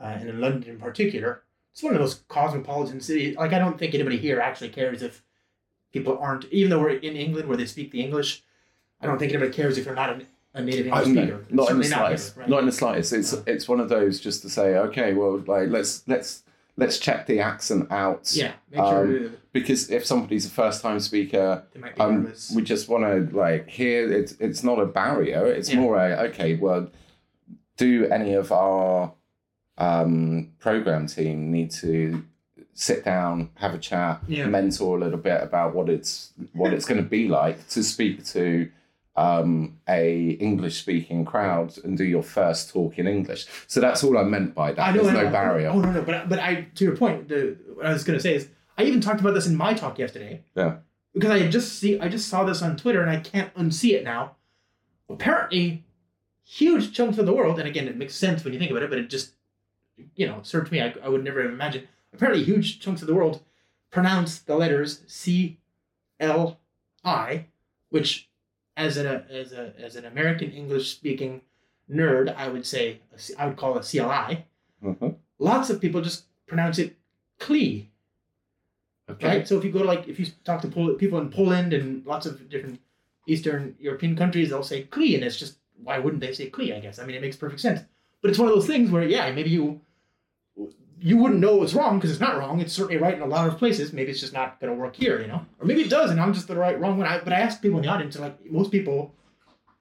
uh, 0.00 0.04
and 0.20 0.28
in 0.30 0.40
London 0.40 0.70
in 0.70 0.78
particular, 0.78 1.42
it's 1.74 1.82
one 1.82 1.92
of 1.92 2.00
those 2.00 2.22
cosmopolitan 2.28 3.00
cities. 3.00 3.36
Like 3.36 3.52
I 3.52 3.58
don't 3.58 3.76
think 3.78 3.94
anybody 3.94 4.16
here 4.16 4.40
actually 4.40 4.68
cares 4.70 5.02
if 5.02 5.22
people 5.92 6.16
aren't, 6.18 6.44
even 6.52 6.70
though 6.70 6.78
we're 6.78 6.90
in 6.90 7.16
England 7.16 7.48
where 7.48 7.56
they 7.56 7.66
speak 7.66 7.90
the 7.90 8.00
English. 8.00 8.44
I 9.00 9.06
don't 9.06 9.18
think 9.18 9.32
anybody 9.32 9.52
cares 9.52 9.76
if 9.76 9.84
you're 9.84 9.94
not 9.94 10.10
a, 10.10 10.26
a 10.54 10.62
native 10.62 10.86
English 10.86 11.04
speaker. 11.08 11.44
not 11.50 11.70
in 11.72 11.78
the 11.78 11.84
Certainly 11.84 11.88
not 11.88 11.98
slightest. 11.98 12.36
right? 12.36 12.48
Not 12.48 12.60
in 12.60 12.66
the 12.66 12.72
slightest. 12.72 13.12
It's 13.12 13.32
No. 13.32 13.42
it's 13.46 13.68
one 13.68 13.80
of 13.80 13.88
those 13.88 14.20
just 14.20 14.42
to 14.42 14.48
say, 14.48 14.76
okay, 14.76 15.12
well, 15.14 15.38
like 15.46 15.68
let's 15.68 16.06
let's 16.06 16.44
let's 16.76 16.98
check 16.98 17.26
the 17.26 17.40
accent 17.40 17.90
out. 17.90 18.30
yeah, 18.34 18.52
make 18.70 18.80
sure 18.80 19.04
Um, 19.26 19.36
Because 19.52 19.90
if 19.90 20.06
somebody's 20.06 20.46
a 20.46 20.50
first 20.50 20.80
time 20.80 21.00
speaker, 21.00 21.64
be 21.74 21.82
um, 22.00 22.32
we 22.54 22.62
just 22.62 22.88
want 22.88 23.02
to 23.04 23.36
like 23.36 23.68
here. 23.68 24.10
It's 24.12 24.32
it's 24.38 24.62
not 24.62 24.78
a 24.78 24.86
barrier. 24.86 25.44
It's 25.46 25.70
Yeah. 25.70 25.80
more 25.80 25.96
a 25.98 26.08
okay. 26.28 26.54
Well, 26.54 26.88
do 27.76 28.06
any 28.06 28.34
of 28.34 28.52
our 28.52 29.12
um, 29.78 30.52
program 30.58 31.06
team 31.06 31.50
need 31.50 31.70
to 31.72 32.24
sit 32.72 33.04
down, 33.04 33.50
have 33.56 33.74
a 33.74 33.78
chat, 33.78 34.20
Yeah. 34.26 34.46
mentor 34.46 34.96
a 34.96 35.00
little 35.00 35.18
bit 35.18 35.42
about 35.42 35.74
what 35.74 35.88
it's 35.88 36.32
what 36.52 36.72
it's 36.72 36.84
going 36.84 37.02
to 37.02 37.08
be 37.08 37.28
like 37.28 37.68
to 37.68 37.82
speak 37.82 38.24
to 38.26 38.70
um, 39.16 39.78
a 39.88 40.30
English 40.40 40.80
speaking 40.80 41.24
crowd 41.24 41.76
and 41.84 41.96
do 41.96 42.02
your 42.04 42.22
first 42.24 42.70
talk 42.70 42.98
in 42.98 43.06
English. 43.06 43.46
So 43.68 43.80
that's 43.80 44.02
all 44.02 44.18
I 44.18 44.24
meant 44.24 44.54
by 44.54 44.72
that. 44.72 44.94
Know, 44.94 45.02
There's 45.04 45.14
no 45.14 45.30
barrier. 45.30 45.68
Oh 45.68 45.80
no, 45.80 45.92
no, 45.92 46.02
but 46.02 46.28
but 46.28 46.38
I 46.40 46.66
to 46.74 46.84
your 46.84 46.96
point, 46.96 47.28
the 47.28 47.56
what 47.74 47.86
I 47.86 47.92
was 47.92 48.02
gonna 48.02 48.18
say 48.20 48.34
is 48.34 48.48
I 48.76 48.82
even 48.84 49.00
talked 49.00 49.20
about 49.20 49.34
this 49.34 49.46
in 49.46 49.54
my 49.56 49.72
talk 49.74 49.98
yesterday. 50.00 50.42
Yeah. 50.56 50.76
Because 51.12 51.30
I 51.30 51.46
just 51.48 51.78
see 51.78 52.00
I 52.00 52.08
just 52.08 52.26
saw 52.28 52.42
this 52.42 52.60
on 52.60 52.76
Twitter 52.76 53.00
and 53.02 53.10
I 53.10 53.18
can't 53.20 53.54
unsee 53.54 53.92
it 53.92 54.02
now. 54.02 54.34
Apparently, 55.08 55.84
huge 56.44 56.92
chunks 56.92 57.18
of 57.18 57.26
the 57.26 57.32
world, 57.32 57.58
and 57.60 57.68
again, 57.68 57.86
it 57.86 57.96
makes 57.96 58.16
sense 58.16 58.42
when 58.42 58.52
you 58.52 58.58
think 58.58 58.70
about 58.72 58.82
it, 58.82 58.90
but 58.90 58.98
it 58.98 59.08
just 59.10 59.33
you 60.14 60.26
know 60.26 60.40
served 60.42 60.70
me. 60.72 60.80
I, 60.80 60.94
I 61.02 61.08
would 61.08 61.24
never 61.24 61.42
have 61.42 61.50
imagined. 61.52 61.88
Apparently, 62.12 62.44
huge 62.44 62.80
chunks 62.80 63.00
of 63.02 63.08
the 63.08 63.14
world 63.14 63.42
pronounce 63.90 64.38
the 64.38 64.56
letters 64.56 65.02
C, 65.06 65.58
L, 66.20 66.60
I, 67.04 67.46
which 67.90 68.28
as 68.76 68.96
an 68.96 69.06
as 69.06 69.52
a 69.52 69.72
as 69.78 69.96
an 69.96 70.04
American 70.04 70.50
English 70.52 70.90
speaking 70.90 71.42
nerd, 71.90 72.34
I 72.36 72.48
would 72.48 72.66
say 72.66 73.00
I 73.38 73.46
would 73.46 73.56
call 73.56 73.76
it 73.78 73.82
CLI. 73.84 74.44
Mhm. 74.82 75.16
Lots 75.38 75.70
of 75.70 75.80
people 75.80 76.00
just 76.00 76.24
pronounce 76.46 76.78
it 76.78 76.96
Klee, 77.40 77.86
Okay. 79.10 79.26
right? 79.26 79.48
So 79.48 79.58
if 79.58 79.64
you 79.64 79.72
go 79.72 79.80
to 79.80 79.84
like 79.84 80.08
if 80.08 80.18
you 80.18 80.26
talk 80.44 80.62
to 80.62 80.68
Pol- 80.68 80.94
people 80.94 81.18
in 81.20 81.30
Poland 81.30 81.72
and 81.72 82.04
lots 82.06 82.26
of 82.26 82.48
different 82.48 82.80
Eastern 83.26 83.74
European 83.78 84.16
countries, 84.16 84.50
they'll 84.50 84.62
say 84.62 84.84
Klee, 84.84 85.14
and 85.14 85.24
it's 85.24 85.38
just 85.38 85.58
why 85.82 85.98
wouldn't 85.98 86.20
they 86.20 86.32
say 86.32 86.48
Klee? 86.50 86.74
I 86.74 86.80
guess 86.80 86.98
I 86.98 87.04
mean 87.06 87.16
it 87.16 87.22
makes 87.22 87.36
perfect 87.36 87.60
sense. 87.60 87.80
But 88.24 88.30
it's 88.30 88.38
one 88.38 88.48
of 88.48 88.54
those 88.54 88.66
things 88.66 88.90
where 88.90 89.02
yeah, 89.02 89.30
maybe 89.32 89.50
you 89.50 89.82
you 90.98 91.18
wouldn't 91.18 91.40
know 91.40 91.62
it's 91.62 91.74
wrong 91.74 91.98
because 91.98 92.10
it's 92.10 92.20
not 92.20 92.38
wrong. 92.38 92.58
It's 92.58 92.72
certainly 92.72 92.96
right 92.96 93.12
in 93.12 93.20
a 93.20 93.26
lot 93.26 93.46
of 93.46 93.58
places. 93.58 93.92
Maybe 93.92 94.10
it's 94.10 94.20
just 94.20 94.32
not 94.32 94.58
going 94.58 94.72
to 94.72 94.80
work 94.80 94.96
here, 94.96 95.20
you 95.20 95.26
know, 95.26 95.44
or 95.60 95.66
maybe 95.66 95.82
it 95.82 95.90
does, 95.90 96.10
and 96.10 96.18
I'm 96.18 96.32
just 96.32 96.48
the 96.48 96.56
right 96.56 96.80
wrong 96.80 96.96
one. 96.96 97.06
I, 97.06 97.18
but 97.18 97.34
I 97.34 97.40
asked 97.40 97.60
people 97.60 97.76
in 97.76 97.84
the 97.84 97.90
audience, 97.90 98.16
and 98.16 98.24
like 98.24 98.50
most 98.50 98.70
people, 98.70 99.12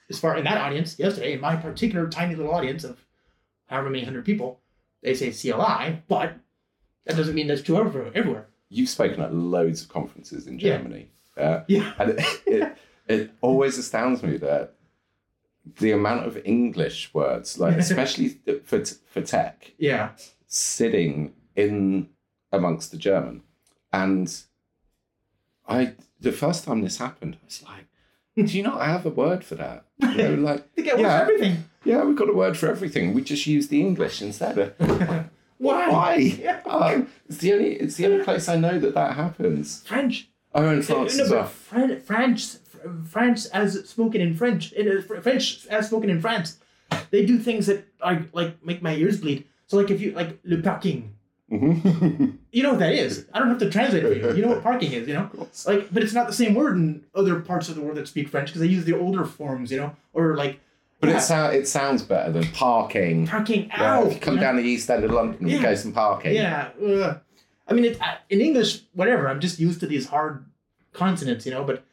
as 0.09 0.19
far 0.19 0.35
in 0.35 0.43
that 0.43 0.57
audience 0.57 0.99
yesterday, 0.99 1.31
in 1.31 1.39
my 1.39 1.55
particular 1.55 2.09
tiny 2.09 2.35
little 2.35 2.53
audience 2.53 2.83
of 2.83 2.99
however 3.67 3.89
many 3.89 4.03
hundred 4.03 4.25
people, 4.25 4.59
they 5.03 5.13
say 5.13 5.31
CLI, 5.31 6.03
but 6.09 6.33
that 7.05 7.15
doesn't 7.15 7.35
mean 7.35 7.47
that's 7.47 7.61
true 7.61 7.77
everywhere. 7.77 8.11
everywhere. 8.13 8.47
You've 8.67 8.89
spoken 8.89 9.21
at 9.21 9.33
loads 9.33 9.83
of 9.83 9.87
conferences 9.87 10.47
in 10.47 10.59
Germany. 10.59 11.11
Yeah. 11.37 11.63
Yeah. 11.69 11.93
And 11.97 12.09
it, 12.09 12.41
it, 12.45 12.77
it 13.07 13.31
always 13.39 13.77
astounds 13.77 14.21
me 14.21 14.35
that 14.35 14.75
the 15.79 15.91
amount 15.91 16.27
of 16.27 16.37
English 16.45 17.13
words, 17.13 17.57
like 17.59 17.77
especially 17.87 18.29
for, 18.65 18.83
for 18.85 19.21
tech, 19.21 19.71
Yeah. 19.77 20.09
sitting 20.47 21.33
in 21.55 22.09
amongst 22.51 22.91
the 22.91 22.97
German. 22.97 23.43
And 23.91 24.33
I, 25.67 25.93
the 26.19 26.31
first 26.31 26.65
time 26.65 26.81
this 26.81 26.97
happened, 26.97 27.37
I 27.41 27.45
was 27.45 27.63
like, 27.63 27.85
do 28.47 28.57
you 28.57 28.63
not 28.63 28.81
have 28.81 29.05
a 29.05 29.09
word 29.09 29.43
for 29.43 29.55
that? 29.55 29.85
You 29.99 30.15
know, 30.17 30.33
like, 30.51 30.73
They 30.75 30.83
get 30.83 30.99
Yeah. 30.99 31.21
everything. 31.21 31.65
yeah, 31.85 32.03
we've 32.03 32.15
got 32.15 32.29
a 32.29 32.33
word 32.33 32.57
for 32.57 32.67
everything. 32.67 33.13
We 33.13 33.21
just 33.21 33.45
use 33.47 33.67
the 33.67 33.79
English 33.79 34.21
instead. 34.21 34.73
Why? 35.59 35.89
Why? 35.89 36.15
Yeah. 36.15 36.59
Um, 36.65 37.07
it's 37.29 37.37
the 37.37 37.53
only 37.53 37.73
it's 37.75 37.95
the 37.95 38.07
only 38.07 38.23
place 38.23 38.49
I 38.49 38.57
know 38.57 38.79
that 38.79 38.95
that 38.95 39.15
happens. 39.15 39.81
French. 39.87 40.29
Oh, 40.53 40.69
in 40.69 40.81
France 40.81 41.17
no, 41.17 41.23
as 41.23 41.31
well. 41.31 41.45
French, 41.45 42.43
French 43.07 43.45
as 43.53 43.87
spoken 43.89 44.21
in 44.21 44.35
French, 44.35 44.71
in, 44.73 44.87
uh, 44.97 45.21
French 45.21 45.65
as 45.67 45.87
spoken 45.87 46.09
in 46.09 46.19
France, 46.21 46.57
they 47.11 47.25
do 47.25 47.37
things 47.39 47.65
that 47.67 47.85
I 48.03 48.23
like 48.33 48.63
make 48.65 48.81
my 48.81 48.95
ears 48.95 49.19
bleed. 49.21 49.45
So 49.67 49.77
like 49.77 49.89
if 49.91 50.01
you 50.01 50.11
like 50.11 50.39
le 50.43 50.61
parking, 50.61 51.09
Mhm. 51.51 52.37
you 52.51 52.63
know 52.63 52.71
what 52.71 52.79
that 52.79 52.93
is. 52.93 53.25
I 53.33 53.39
don't 53.39 53.49
have 53.49 53.59
to 53.59 53.69
translate 53.69 54.01
for 54.03 54.13
you. 54.13 54.35
You 54.35 54.41
know 54.41 54.47
what 54.49 54.63
parking 54.63 54.91
is, 54.93 55.07
you 55.07 55.13
know. 55.13 55.29
Like, 55.67 55.93
but 55.93 56.01
it's 56.03 56.13
not 56.13 56.25
the 56.27 56.33
same 56.33 56.53
word 56.55 56.77
in 56.77 57.03
other 57.13 57.39
parts 57.41 57.69
of 57.69 57.75
the 57.75 57.81
world 57.81 57.97
that 57.97 58.07
speak 58.07 58.29
French 58.29 58.47
because 58.47 58.61
they 58.61 58.67
use 58.67 58.85
the 58.85 58.97
older 58.97 59.23
forms, 59.25 59.71
you 59.71 59.77
know, 59.77 59.95
or 60.13 60.35
like. 60.35 60.59
But 60.99 61.09
yeah, 61.09 61.17
it, 61.17 61.21
sound, 61.21 61.55
it 61.55 61.67
sounds 61.67 62.01
better 62.01 62.31
than 62.31 62.45
parking. 62.53 63.27
parking 63.27 63.65
Yeah, 63.67 63.97
out. 63.99 64.13
you 64.13 64.19
come 64.19 64.35
you 64.35 64.39
know? 64.39 64.45
down 64.47 64.55
the 64.55 64.63
east 64.63 64.89
end 64.89 65.03
of 65.03 65.11
London, 65.11 65.47
you 65.47 65.61
go 65.61 65.75
some 65.75 65.91
parking. 65.91 66.33
Yeah. 66.33 66.69
ugh. 66.81 67.19
I 67.67 67.73
mean, 67.73 67.85
it, 67.85 68.01
I- 68.01 68.17
in 68.29 68.39
English, 68.41 68.81
whatever. 68.93 69.27
I'm 69.27 69.39
just 69.41 69.59
used 69.59 69.79
to 69.81 69.85
these 69.87 70.07
hard 70.07 70.45
consonants, 70.93 71.45
you 71.45 71.51
know. 71.51 71.63
But 71.65 71.83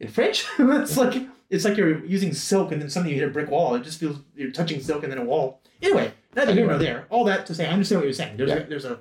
in 0.00 0.08
French, 0.08 0.46
it's 0.58 0.96
like 0.96 1.22
it's 1.50 1.64
like 1.64 1.76
you're 1.76 2.04
using 2.04 2.32
silk 2.32 2.72
and 2.72 2.80
then 2.80 2.88
suddenly 2.90 3.14
you 3.14 3.20
hit 3.20 3.28
a 3.28 3.32
brick 3.32 3.50
wall. 3.50 3.74
It 3.74 3.82
just 3.84 4.00
feels 4.00 4.18
you're 4.34 4.50
touching 4.52 4.80
silk 4.80 5.02
and 5.04 5.12
then 5.12 5.18
a 5.18 5.24
wall. 5.24 5.60
Anyway, 5.82 6.12
neither 6.34 6.52
here 6.52 6.66
nor 6.66 6.78
there. 6.78 7.06
All 7.10 7.24
that 7.24 7.46
to 7.46 7.54
say, 7.54 7.66
I 7.66 7.70
understand 7.72 8.00
what 8.00 8.04
you're 8.06 8.12
saying. 8.12 8.36
There's 8.36 8.50
Yeah. 8.50 8.56
a, 8.56 8.66
there's 8.66 8.84
a 8.84 9.00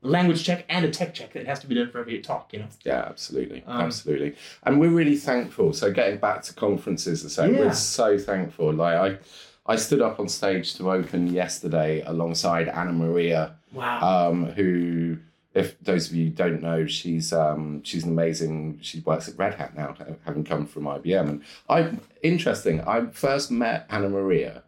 language 0.00 0.44
check 0.44 0.64
and 0.68 0.84
a 0.84 0.90
tech 0.90 1.12
check 1.14 1.32
that 1.32 1.46
has 1.46 1.58
to 1.60 1.66
be 1.66 1.74
done 1.74 1.90
for 1.90 1.98
every 2.00 2.20
talk. 2.20 2.52
You 2.52 2.60
know. 2.60 2.66
Yeah, 2.84 3.04
absolutely, 3.08 3.62
Um, 3.66 3.80
absolutely, 3.82 4.34
and 4.64 4.78
we're 4.80 4.90
really 4.90 5.16
thankful. 5.16 5.72
So 5.72 5.92
getting 5.92 6.18
back 6.18 6.42
to 6.42 6.54
conferences, 6.54 7.24
I 7.24 7.28
say 7.28 7.52
Yeah. 7.52 7.58
we're 7.60 7.74
so 7.74 8.16
thankful. 8.18 8.72
Like 8.72 8.96
I, 8.96 9.72
I 9.72 9.76
stood 9.76 10.00
up 10.02 10.18
on 10.20 10.28
stage 10.28 10.74
to 10.76 10.90
open 10.90 11.26
yesterday 11.28 12.02
alongside 12.06 12.68
Ana 12.68 12.92
Maria, 12.92 13.54
Wow. 13.72 14.30
um, 14.30 14.46
who, 14.46 15.18
if 15.54 15.78
those 15.80 16.08
of 16.08 16.14
you 16.14 16.30
don't 16.30 16.62
know, 16.62 16.86
she's 16.86 17.32
um, 17.32 17.82
she's 17.82 18.04
an 18.04 18.12
amazing. 18.12 18.78
She 18.82 19.00
works 19.00 19.28
at 19.28 19.38
Red 19.38 19.54
Hat 19.54 19.76
now, 19.76 19.94
having 20.24 20.44
come 20.44 20.66
from 20.66 20.84
IBM. 20.84 21.28
And 21.28 21.44
I, 21.68 21.92
interesting. 22.22 22.80
I 22.82 23.06
first 23.06 23.50
met 23.50 23.86
Ana 23.90 24.08
Maria 24.08 24.62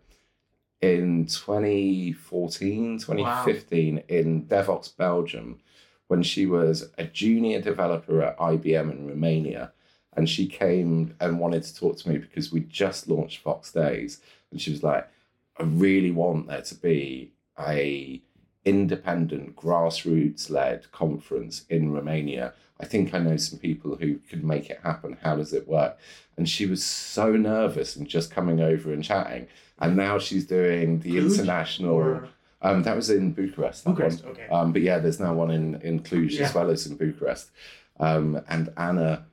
in 0.81 1.27
2014, 1.27 2.99
2015 2.99 4.03
in 4.09 4.47
Devoxx, 4.47 4.97
Belgium, 4.97 5.61
when 6.09 6.23
she 6.23 6.47
was 6.47 6.89
a 6.97 7.05
junior 7.05 7.61
developer 7.61 8.23
at 8.23 8.39
IBM 8.39 8.91
in 8.91 9.07
Romania. 9.07 9.73
And 10.17 10.29
she 10.29 10.49
came 10.49 11.15
and 11.21 11.39
wanted 11.39 11.63
to 11.63 11.75
talk 11.75 11.99
to 11.99 12.09
me 12.09 12.19
because 12.19 12.51
we 12.51 12.61
just 12.61 13.09
launched 13.09 13.45
Voxxed 13.45 13.75
Days. 13.75 14.21
And 14.51 14.61
she 14.61 14.73
was 14.73 14.83
like, 14.83 15.09
I 15.57 15.63
really 15.63 16.11
want 16.11 16.49
there 16.49 16.63
to 16.63 16.75
be 16.75 17.33
a 17.59 18.21
independent, 18.65 19.57
grassroots 19.57 20.51
led 20.51 20.91
conference 20.93 21.65
in 21.69 21.93
Romania. 21.93 22.53
I 22.79 22.87
think 22.87 23.13
I 23.15 23.19
know 23.19 23.37
some 23.37 23.59
people 23.59 23.97
who 23.97 24.17
could 24.29 24.43
make 24.45 24.71
it 24.71 24.81
happen. 24.83 25.17
How 25.23 25.37
does 25.37 25.53
it 25.53 25.69
work? 25.69 25.99
And 26.37 26.49
she 26.49 26.67
was 26.67 26.83
so 26.83 27.33
nervous 27.33 27.97
and 27.97 28.09
just 28.09 28.31
coming 28.31 28.61
over 28.61 28.93
and 28.93 29.05
chatting. 29.05 29.47
And 29.79 29.97
now 29.97 30.19
she's 30.19 30.47
doing 30.47 31.01
the 31.01 31.11
Cluj 31.17 31.31
international. 31.39 31.95
Or 31.95 32.29
Um, 32.63 32.83
that 32.83 32.97
was 32.97 33.11
in 33.11 33.33
Bucharest. 33.33 33.85
Bucharest, 33.85 34.23
one. 34.25 34.33
okay. 34.33 34.47
Um, 34.49 34.73
but 34.73 34.83
yeah, 34.83 34.99
there's 34.99 35.21
now 35.21 35.35
one 35.35 35.51
in 35.51 35.81
in 35.83 36.01
Cluj 36.01 36.31
Yeah. 36.33 36.47
as 36.47 36.55
well 36.55 36.71
as 36.71 36.87
in 36.87 36.97
Bucharest. 36.97 37.51
Um, 37.99 38.41
and 38.49 38.71
Anna, 38.79 39.27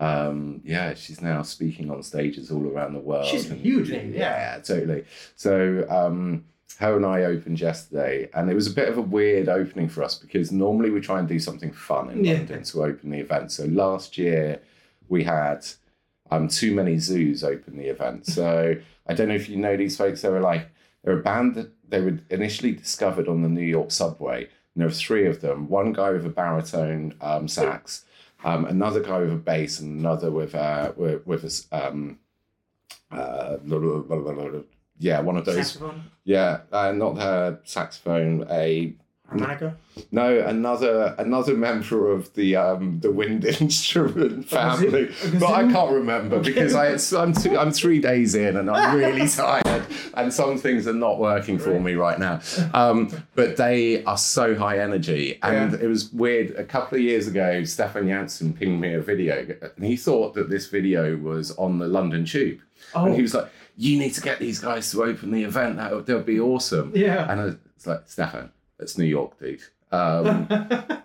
um, 0.00 0.60
yeah, 0.64 0.94
she's 0.94 1.20
now 1.22 1.42
speaking 1.42 1.90
on 1.90 2.02
stages 2.02 2.50
all 2.50 2.66
around 2.66 2.92
the 2.94 3.00
world. 3.00 3.26
She's 3.26 3.50
a 3.50 3.54
huge 3.54 3.90
name, 3.90 4.12
yeah. 4.14 4.54
yeah, 4.56 4.60
totally. 4.62 5.04
So 5.36 5.86
um, 5.88 6.44
her 6.78 6.96
and 6.96 7.06
I 7.06 7.22
opened 7.24 7.60
yesterday, 7.60 8.28
and 8.34 8.50
it 8.50 8.54
was 8.54 8.66
a 8.66 8.74
bit 8.74 8.88
of 8.88 8.98
a 8.98 9.02
weird 9.02 9.48
opening 9.48 9.88
for 9.88 10.02
us 10.02 10.18
because 10.18 10.52
normally 10.52 10.90
we 10.90 11.00
try 11.00 11.18
and 11.18 11.26
do 11.28 11.38
something 11.38 11.72
fun 11.72 12.10
in 12.10 12.24
Yeah. 12.24 12.34
London 12.34 12.62
to 12.64 12.84
open 12.84 13.10
the 13.10 13.20
event. 13.20 13.52
So 13.52 13.64
last 13.64 14.18
year 14.18 14.60
we 15.08 15.24
had 15.24 15.64
um, 16.30 16.48
Too 16.48 16.74
Many 16.74 16.96
Zooz 16.96 17.44
open 17.44 17.76
the 17.78 17.86
event. 17.86 18.26
So 18.26 18.76
I 19.06 19.14
don't 19.14 19.28
know 19.28 19.34
if 19.34 19.48
you 19.48 19.56
know 19.56 19.76
these 19.76 19.96
folks. 19.96 20.20
They 20.22 20.28
were 20.28 20.40
like 20.40 20.68
they're 21.02 21.18
a 21.18 21.22
band 21.22 21.54
that 21.54 21.70
they 21.88 22.00
were 22.00 22.18
initially 22.30 22.72
discovered 22.72 23.28
on 23.28 23.42
the 23.42 23.48
New 23.48 23.64
York 23.64 23.90
subway. 23.90 24.42
And 24.42 24.80
there 24.82 24.88
were 24.88 24.92
three 24.94 25.26
of 25.26 25.40
them. 25.40 25.68
One 25.68 25.92
guy 25.92 26.10
with 26.10 26.26
a 26.26 26.30
baritone 26.30 27.14
um, 27.22 27.48
sax, 27.48 28.04
um, 28.44 28.66
another 28.66 29.00
guy 29.00 29.20
with 29.20 29.32
a 29.32 29.36
bass, 29.36 29.80
and 29.80 29.98
another 30.00 30.30
with 30.30 30.54
uh, 30.54 30.92
with, 30.96 31.26
with 31.26 31.44
a 31.44 31.86
um, 31.88 32.18
uh, 33.10 33.56
yeah, 34.98 35.20
one 35.20 35.36
of 35.36 35.44
those. 35.44 35.56
saxophone, 35.56 36.04
Yeah, 36.24 36.60
uh, 36.72 36.92
not 36.92 37.16
her 37.18 37.60
saxophone. 37.64 38.46
A 38.50 38.94
harmonica. 39.28 39.76
no, 40.12 40.38
another 40.38 41.12
another 41.18 41.56
member 41.56 42.12
of 42.12 42.32
the 42.34 42.54
um 42.54 43.00
the 43.00 43.10
wind 43.10 43.44
instrument 43.60 44.48
family, 44.48 45.10
but 45.40 45.50
I 45.52 45.70
can't 45.70 45.90
remember 45.92 46.38
because 46.38 46.74
I 46.76 47.20
I'm 47.20 47.32
two, 47.32 47.58
I'm 47.58 47.72
three 47.72 48.00
days 48.00 48.34
in 48.36 48.56
and 48.56 48.70
I'm 48.70 48.96
really 48.96 49.28
tired, 49.44 49.84
and 50.14 50.32
some 50.32 50.58
things 50.58 50.86
are 50.86 50.92
not 50.92 51.18
working 51.18 51.58
for 51.58 51.80
me 51.80 51.94
right 51.94 52.18
now. 52.20 52.40
Um, 52.72 53.10
but 53.34 53.56
they 53.56 54.04
are 54.04 54.18
so 54.18 54.54
high 54.54 54.78
energy, 54.78 55.38
and 55.42 55.72
Yeah. 55.72 55.78
it 55.80 55.88
was 55.88 56.12
weird. 56.12 56.50
A 56.52 56.64
couple 56.64 56.96
of 56.96 57.02
years 57.02 57.26
ago, 57.26 57.64
Stephan 57.64 58.06
Janssen 58.08 58.52
pinged 58.52 58.80
me 58.80 58.94
a 58.94 59.00
video, 59.00 59.44
and 59.76 59.84
he 59.84 59.96
thought 59.96 60.34
that 60.34 60.50
this 60.50 60.68
video 60.68 61.16
was 61.16 61.50
on 61.56 61.78
the 61.78 61.88
London 61.88 62.24
Tube, 62.24 62.60
Oh, 62.94 63.06
and 63.06 63.14
he 63.16 63.22
was 63.22 63.34
like, 63.34 63.48
"You 63.76 63.98
need 63.98 64.14
to 64.14 64.20
get 64.20 64.38
these 64.38 64.58
guys 64.58 64.90
to 64.92 65.04
open 65.04 65.30
the 65.30 65.44
event. 65.44 65.76
That 65.76 66.06
they'll 66.06 66.22
be 66.22 66.40
awesome." 66.40 66.92
yeah. 66.94 67.30
And 67.30 67.40
I 67.40 67.44
was 67.44 67.86
like, 67.86 68.02
Stephan, 68.06 68.50
it's 68.78 68.98
New 68.98 69.04
York, 69.04 69.38
dude. 69.38 69.62
Um, 69.92 70.48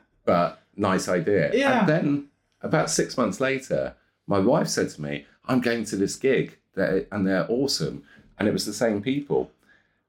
but 0.25 0.61
nice 0.75 1.07
idea. 1.07 1.51
Yeah. 1.53 1.81
And 1.81 1.89
then 1.89 2.27
about 2.61 2.89
six 2.89 3.17
months 3.17 3.39
later, 3.39 3.95
my 4.27 4.39
wife 4.39 4.67
said 4.67 4.89
to 4.91 5.01
me, 5.01 5.25
I'm 5.45 5.61
going 5.61 5.85
to 5.85 5.95
this 5.95 6.15
gig 6.15 6.57
they're, 6.75 7.05
and 7.11 7.27
they're 7.27 7.45
awesome. 7.49 8.03
And 8.37 8.47
it 8.47 8.51
was 8.51 8.65
the 8.65 8.73
same 8.73 9.01
people. 9.01 9.51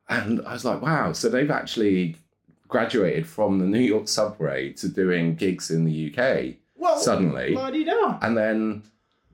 And 0.08 0.40
I 0.46 0.52
was 0.52 0.64
like, 0.64 0.82
wow. 0.82 1.12
So 1.12 1.28
they've 1.28 1.50
actually 1.50 2.16
graduated 2.68 3.26
from 3.26 3.58
the 3.58 3.66
New 3.66 3.80
York 3.80 4.08
subway 4.08 4.72
to 4.74 4.88
doing 4.88 5.34
gigs 5.34 5.70
in 5.70 5.84
the 5.84 6.14
UK 6.14 6.56
well, 6.76 6.98
suddenly. 6.98 7.54
And 8.22 8.36
then 8.36 8.82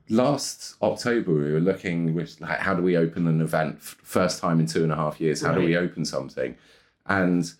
last 0.09 0.75
October, 0.81 1.33
we 1.33 1.53
were 1.53 1.59
looking 1.59 2.13
with 2.13 2.39
like, 2.41 2.59
how 2.59 2.73
do 2.73 2.81
we 2.81 2.97
open 2.97 3.27
an 3.27 3.41
event 3.41 3.81
first 3.81 4.39
time 4.39 4.59
in 4.59 4.65
two 4.65 4.83
and 4.83 4.91
a 4.91 4.95
half 4.95 5.21
years? 5.21 5.41
How 5.41 5.53
do 5.53 5.61
we 5.61 5.77
open 5.77 6.03
something? 6.03 6.55
And 7.05 7.51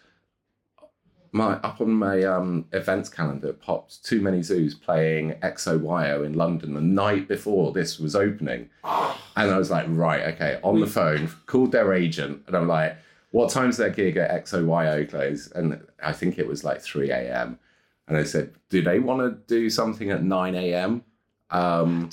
my 1.31 1.53
up 1.57 1.79
on 1.79 1.91
my 1.91 2.23
um, 2.23 2.65
events 2.71 3.09
calendar 3.09 3.53
popped 3.53 4.03
Too 4.03 4.21
Many 4.21 4.39
Zooz 4.39 4.79
playing 4.79 5.33
XOYO 5.43 6.25
in 6.25 6.33
London 6.33 6.73
the 6.73 6.81
night 6.81 7.27
before 7.27 7.71
this 7.71 7.99
was 7.99 8.15
opening, 8.15 8.69
and 8.83 9.51
I 9.51 9.57
was 9.57 9.69
like, 9.69 9.85
right, 9.89 10.33
okay, 10.33 10.59
on 10.63 10.79
the 10.79 10.87
phone, 10.87 11.29
called 11.45 11.71
their 11.71 11.93
agent, 11.93 12.43
and 12.47 12.55
I'm 12.55 12.67
like, 12.67 12.97
what 13.31 13.51
time's 13.51 13.77
their 13.77 13.91
gig 13.91 14.17
at 14.17 14.45
XOYO 14.45 15.07
close? 15.07 15.51
And 15.51 15.85
I 16.03 16.13
think 16.13 16.39
it 16.39 16.47
was 16.47 16.63
like 16.63 16.81
three 16.81 17.11
a.m. 17.11 17.59
And 18.07 18.17
I 18.17 18.23
said, 18.23 18.53
do 18.69 18.81
they 18.81 18.97
want 18.97 19.19
to 19.21 19.53
do 19.53 19.69
something 19.69 20.09
at 20.09 20.23
nine 20.23 20.55
a.m.? 20.55 21.03
Um, 21.51 22.09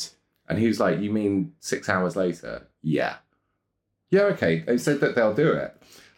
and 0.49 0.59
he 0.59 0.67
was 0.69 0.79
like, 0.81 1.01
You 1.01 1.11
mean 1.11 1.53
six 1.61 1.89
hours 1.89 2.17
later? 2.17 2.67
Yeah. 2.83 3.17
Yeah, 4.11 4.23
okay. 4.23 4.61
They 4.61 4.79
said 4.79 5.01
that 5.01 5.15
they'll 5.15 5.35
do 5.35 5.53
it. 5.53 5.77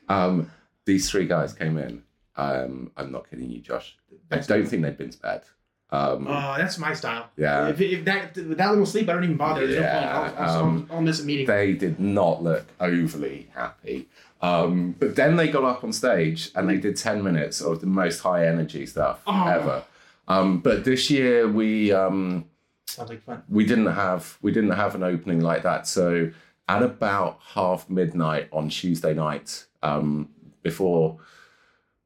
Um, 0.08 0.50
these 0.84 1.10
three 1.10 1.26
guys 1.26 1.52
came 1.52 1.78
in. 1.78 2.02
Um, 2.36 2.92
I'm 2.96 3.10
not 3.10 3.28
kidding 3.30 3.50
you, 3.50 3.60
Josh. 3.60 3.96
I 4.30 4.38
don't 4.38 4.66
think 4.68 4.82
they'd 4.82 4.96
been 4.96 5.10
to 5.10 5.18
bed. 5.18 5.42
Um, 5.90 6.26
Oh, 6.28 6.54
that's 6.58 6.78
my 6.78 6.92
style. 6.92 7.30
yeah. 7.36 7.68
If, 7.68 7.80
if 7.80 8.04
that 8.04 8.36
with 8.36 8.58
that 8.58 8.68
little 8.70 8.84
sleep, 8.86 9.08
I 9.08 9.14
don't 9.14 9.24
even 9.24 9.36
bother. 9.38 9.66
There's 9.66 9.80
Yeah, 9.80 10.00
no. 10.00 10.08
I'll, 10.10 10.48
I'll, 10.50 10.64
um, 10.64 10.88
I'll 10.90 11.00
miss 11.00 11.20
a 11.20 11.24
meeting. 11.24 11.46
They 11.46 11.72
did 11.72 11.98
not 11.98 12.42
look 12.42 12.66
overly 12.78 13.48
happy. 13.54 14.08
Um, 14.42 14.94
but 14.98 15.16
then 15.16 15.36
they 15.36 15.48
got 15.48 15.64
up 15.64 15.82
on 15.82 15.92
stage 15.92 16.50
and 16.54 16.68
they 16.68 16.76
did 16.76 16.96
10 16.96 17.24
minutes 17.24 17.60
of 17.62 17.80
the 17.80 17.86
most 17.86 18.20
high 18.20 18.46
energy 18.46 18.84
stuff 18.86 19.20
Oh. 19.26 19.48
ever. 19.48 19.84
Um, 20.28 20.60
but 20.60 20.84
this 20.84 21.08
year 21.10 21.48
we. 21.48 21.90
Sounds 22.88 23.10
like 23.10 23.22
fun. 23.22 23.42
we 23.50 23.66
didn't 23.66 23.92
have 23.92 24.38
we 24.40 24.50
didn't 24.50 24.70
have 24.70 24.94
an 24.94 25.02
opening 25.02 25.40
like 25.40 25.62
that. 25.62 25.86
So 25.86 26.30
at 26.68 26.82
about 26.82 27.38
half 27.54 27.88
midnight 27.90 28.48
on 28.50 28.70
Tuesday 28.70 29.12
night, 29.12 29.66
um, 29.82 30.30
before 30.62 31.18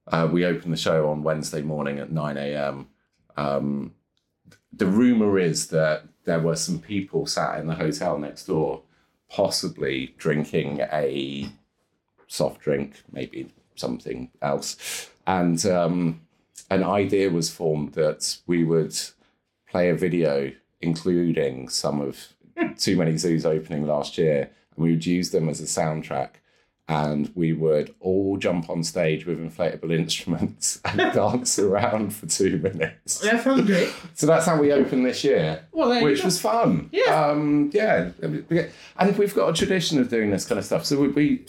uh, 0.09 0.29
we 0.31 0.45
opened 0.45 0.73
the 0.73 0.77
show 0.77 1.09
on 1.09 1.23
Wednesday 1.23 1.62
morning 1.62 2.01
at 2.01 2.11
nine 2.11 2.37
a.m., 2.37 2.88
um, 3.37 3.95
the 4.73 4.87
rumor 4.87 5.38
is 5.38 5.68
that 5.68 6.05
there 6.25 6.40
were 6.40 6.57
some 6.57 6.81
people 6.81 7.27
sat 7.27 7.61
in 7.61 7.68
the 7.68 7.75
hotel 7.77 8.18
next 8.18 8.47
door, 8.47 8.83
possibly 9.31 10.14
drinking 10.18 10.81
a 10.92 11.49
soft 12.27 12.61
drink, 12.61 13.03
maybe 13.12 13.53
something 13.77 14.31
else, 14.40 15.11
and 15.29 15.64
um, 15.66 16.21
an 16.71 16.83
idea 16.83 17.31
was 17.31 17.51
formed 17.51 17.92
that 17.92 18.37
we 18.49 18.64
would 18.64 18.99
play 19.68 19.88
a 19.88 19.95
video 19.95 20.51
including 20.83 21.68
some 21.68 22.01
of 22.01 22.29
Too 22.79 22.97
Many 22.97 23.12
Zooz 23.14 23.45
opening 23.47 23.87
last 23.87 24.18
year, 24.18 24.51
and 24.77 24.85
we 24.85 24.90
would 24.92 25.07
use 25.07 25.31
them 25.31 25.49
as 25.49 25.61
a 25.61 25.64
soundtrack. 25.64 26.31
And 26.88 27.31
we 27.35 27.53
would 27.53 27.95
all 28.01 28.37
jump 28.37 28.68
on 28.68 28.83
stage 28.83 29.25
with 29.25 29.38
inflatable 29.38 29.92
instruments 29.99 30.81
and 30.85 30.99
dance 31.14 31.59
around 31.59 32.14
for 32.14 32.27
two 32.27 32.59
minutes. 32.59 33.21
That 33.21 33.42
sounds 33.45 33.64
great. 33.66 33.88
So 34.14 34.27
that's 34.27 34.45
how 34.47 34.61
we 34.61 34.73
opened 34.73 35.07
this 35.07 35.23
year, 35.25 35.64
Well, 35.73 35.88
there 35.88 36.01
you 36.01 36.05
which 36.05 36.18
go. 36.18 36.25
was 36.27 36.40
fun. 36.40 36.90
Yeah. 36.92 37.29
Um, 37.31 37.71
yeah. 37.73 38.11
And 38.99 39.16
we've 39.16 39.35
got 39.35 39.49
a 39.49 39.53
tradition 39.53 40.01
of 40.01 40.09
doing 40.11 40.31
this 40.31 40.45
kind 40.45 40.59
of 40.59 40.64
stuff. 40.64 40.85
So 40.85 41.01
we, 41.01 41.09
we 41.09 41.47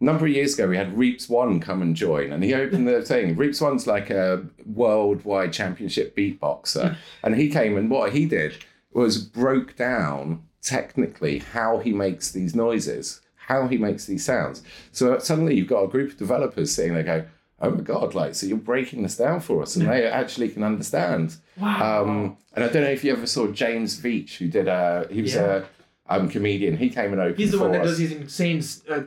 a 0.00 0.04
number 0.04 0.26
of 0.26 0.32
years 0.32 0.54
ago, 0.54 0.68
we 0.68 0.76
had 0.76 0.96
Reeps 0.96 1.28
One 1.28 1.60
come 1.60 1.82
and 1.82 1.94
join, 1.96 2.32
and 2.32 2.42
he 2.44 2.54
opened 2.54 2.86
the 2.86 3.02
thing. 3.02 3.36
Reeps 3.36 3.60
One's 3.60 3.86
like 3.86 4.10
a 4.10 4.44
worldwide 4.66 5.52
championship 5.52 6.16
beatboxer, 6.16 6.96
and 7.22 7.34
he 7.36 7.48
came 7.50 7.76
and 7.76 7.90
what 7.90 8.12
he 8.12 8.26
did 8.26 8.64
was 8.92 9.18
broke 9.18 9.76
down 9.76 10.42
technically 10.62 11.38
how 11.38 11.78
he 11.78 11.92
makes 11.92 12.30
these 12.32 12.54
noises, 12.54 13.20
how 13.36 13.66
he 13.68 13.76
makes 13.78 14.06
these 14.06 14.24
sounds. 14.24 14.62
So 14.92 15.18
suddenly 15.18 15.54
you've 15.56 15.68
got 15.68 15.82
a 15.84 15.88
group 15.88 16.12
of 16.12 16.16
developers 16.16 16.72
sitting 16.74 16.94
there 16.94 17.02
going, 17.02 17.24
"Oh 17.60 17.70
my 17.70 17.80
god!" 17.82 18.14
Like, 18.14 18.34
so 18.34 18.46
you're 18.46 18.56
breaking 18.58 19.02
this 19.02 19.16
down 19.16 19.40
for 19.40 19.62
us, 19.62 19.76
and 19.76 19.88
they 19.88 20.06
actually 20.06 20.48
can 20.48 20.62
understand. 20.62 21.36
Wow. 21.56 22.02
Um, 22.02 22.36
and 22.54 22.64
I 22.64 22.68
don't 22.68 22.82
know 22.82 22.90
if 22.90 23.04
you 23.04 23.12
ever 23.12 23.26
saw 23.26 23.46
James 23.48 24.00
Veitch, 24.00 24.36
who 24.38 24.48
did 24.48 24.68
a 24.68 25.06
he 25.10 25.22
was 25.22 25.34
Yeah. 25.34 25.64
a 26.08 26.16
um, 26.16 26.28
comedian. 26.28 26.76
He 26.76 26.88
came 26.88 27.12
and 27.12 27.20
opened. 27.20 27.38
He's 27.38 27.52
the 27.52 27.58
one 27.58 27.72
that 27.72 27.82
us. 27.82 27.88
does 27.88 27.98
these 27.98 28.12
insane 28.12 28.62
uh, 28.90 29.02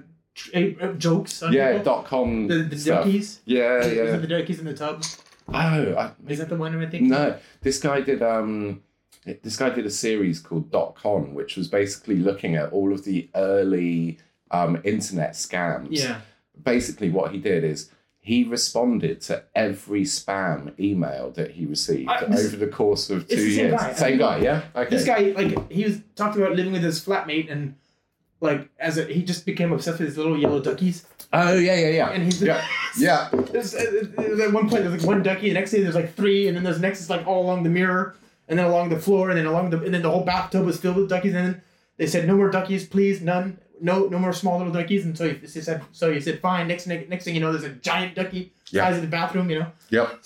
uh, 0.53 0.87
jokes. 0.93 1.43
On 1.43 1.51
Yeah, 1.53 1.71
people. 1.77 1.83
dot 1.85 2.05
com 2.05 2.47
the, 2.47 2.63
the 2.63 2.77
stuff. 2.77 3.05
duckies. 3.05 3.39
Yeah, 3.45 3.85
yeah. 3.85 4.03
it 4.15 4.21
the 4.21 4.27
duckies 4.27 4.59
in 4.59 4.65
the 4.65 4.73
tub? 4.73 5.03
Oh, 5.49 5.53
I, 5.53 6.11
Is 6.27 6.39
that 6.39 6.49
the 6.49 6.55
one 6.55 6.81
I 6.81 6.85
think? 6.89 7.03
no. 7.03 7.37
This 7.61 7.79
guy 7.79 8.01
did 8.01 8.21
um, 8.21 8.81
this 9.43 9.57
guy 9.57 9.69
did 9.69 9.85
a 9.85 9.89
series 9.91 10.39
called 10.39 10.71
Dot 10.71 10.95
Con, 10.95 11.33
which 11.33 11.57
was 11.57 11.67
basically 11.67 12.15
looking 12.17 12.55
at 12.55 12.71
all 12.71 12.93
of 12.93 13.03
the 13.03 13.29
early 13.35 14.19
um 14.51 14.79
internet 14.83 15.33
scams. 15.33 15.87
Yeah. 15.91 16.21
Basically, 16.63 17.09
what 17.09 17.31
he 17.31 17.37
did 17.39 17.63
is. 17.63 17.89
He 18.23 18.43
responded 18.43 19.19
to 19.21 19.45
every 19.55 20.03
spam 20.03 20.79
email 20.79 21.31
that 21.31 21.49
he 21.53 21.65
received 21.65 22.07
this- 22.27 22.45
over 22.45 22.55
the 22.55 22.67
course 22.67 23.09
of 23.09 23.27
two 23.27 23.35
the 23.35 23.55
same 23.55 23.65
years. 23.69 23.81
guy. 23.81 23.93
Same 23.93 24.17
guy, 24.19 24.37
yeah. 24.37 24.61
Okay. 24.75 24.89
This 24.91 25.05
guy, 25.05 25.33
like, 25.35 25.71
he 25.71 25.85
was 25.85 26.01
talking 26.15 26.39
about 26.39 26.55
living 26.55 26.71
with 26.71 26.83
his 26.83 27.03
flatmate 27.03 27.51
and. 27.51 27.73
Like 28.41 28.67
as 28.80 28.97
a, 28.97 29.06
he 29.06 29.21
just 29.23 29.45
became 29.45 29.71
obsessed 29.71 29.99
with 29.99 30.08
his 30.10 30.17
little 30.17 30.38
yellow 30.38 30.60
duckies, 30.60 31.06
Oh 31.32 31.58
yeah, 31.58 31.75
yeah, 31.75 31.89
yeah. 31.89 32.10
and 32.10 32.23
he's 32.23 32.41
yeah, 32.41 32.65
yeah. 32.97 33.30
There's, 33.51 33.73
uh, 33.75 33.86
there's 34.17 34.39
at 34.39 34.51
one 34.51 34.67
point 34.69 34.84
there's 34.84 34.99
like 34.99 35.08
one 35.08 35.21
ducky, 35.23 35.47
the 35.49 35.54
next 35.54 35.71
day 35.71 35.82
there's 35.82 35.95
like 35.95 36.15
three, 36.15 36.47
and 36.47 36.58
then 36.58 36.63
there's 36.63 36.80
next 36.82 37.01
is 37.01 37.10
like 37.10 37.25
all 37.27 37.43
along 37.45 37.62
the 37.63 37.69
mirror, 37.69 38.15
and 38.49 38.58
then 38.58 38.65
along 38.65 38.89
the 38.89 38.99
floor, 38.99 39.30
and 39.30 39.38
then 39.38 39.45
along 39.45 39.69
the 39.69 39.80
and 39.84 39.93
then 39.93 40.01
the 40.01 40.10
whole 40.10 40.23
bathtub 40.25 40.65
was 40.65 40.80
filled 40.80 40.97
with 40.97 41.08
duckies, 41.10 41.34
and 41.36 41.45
then 41.47 41.62
they 41.97 42.08
said 42.08 42.27
no 42.27 42.36
more 42.36 42.49
duckies, 42.49 42.89
please, 42.89 43.21
none, 43.21 43.60
no 43.80 44.08
no 44.08 44.17
more 44.17 44.34
small 44.34 44.58
little 44.58 44.73
duckies, 44.73 45.06
and 45.06 45.15
so 45.15 45.30
he, 45.30 45.36
he 45.36 45.47
said 45.47 45.84
so 45.91 46.12
he 46.12 46.19
said 46.19 46.39
fine. 46.41 46.67
Next 46.67 46.88
next 46.88 47.23
thing 47.25 47.36
you 47.36 47.41
know, 47.41 47.51
there's 47.51 47.63
a 47.63 47.69
giant 47.75 48.15
ducky 48.15 48.54
Yeah. 48.71 48.86
size 48.88 48.95
of 48.95 49.01
the 49.04 49.08
bathroom, 49.08 49.51
you 49.51 49.60
know. 49.60 49.71
Yep. 49.91 50.19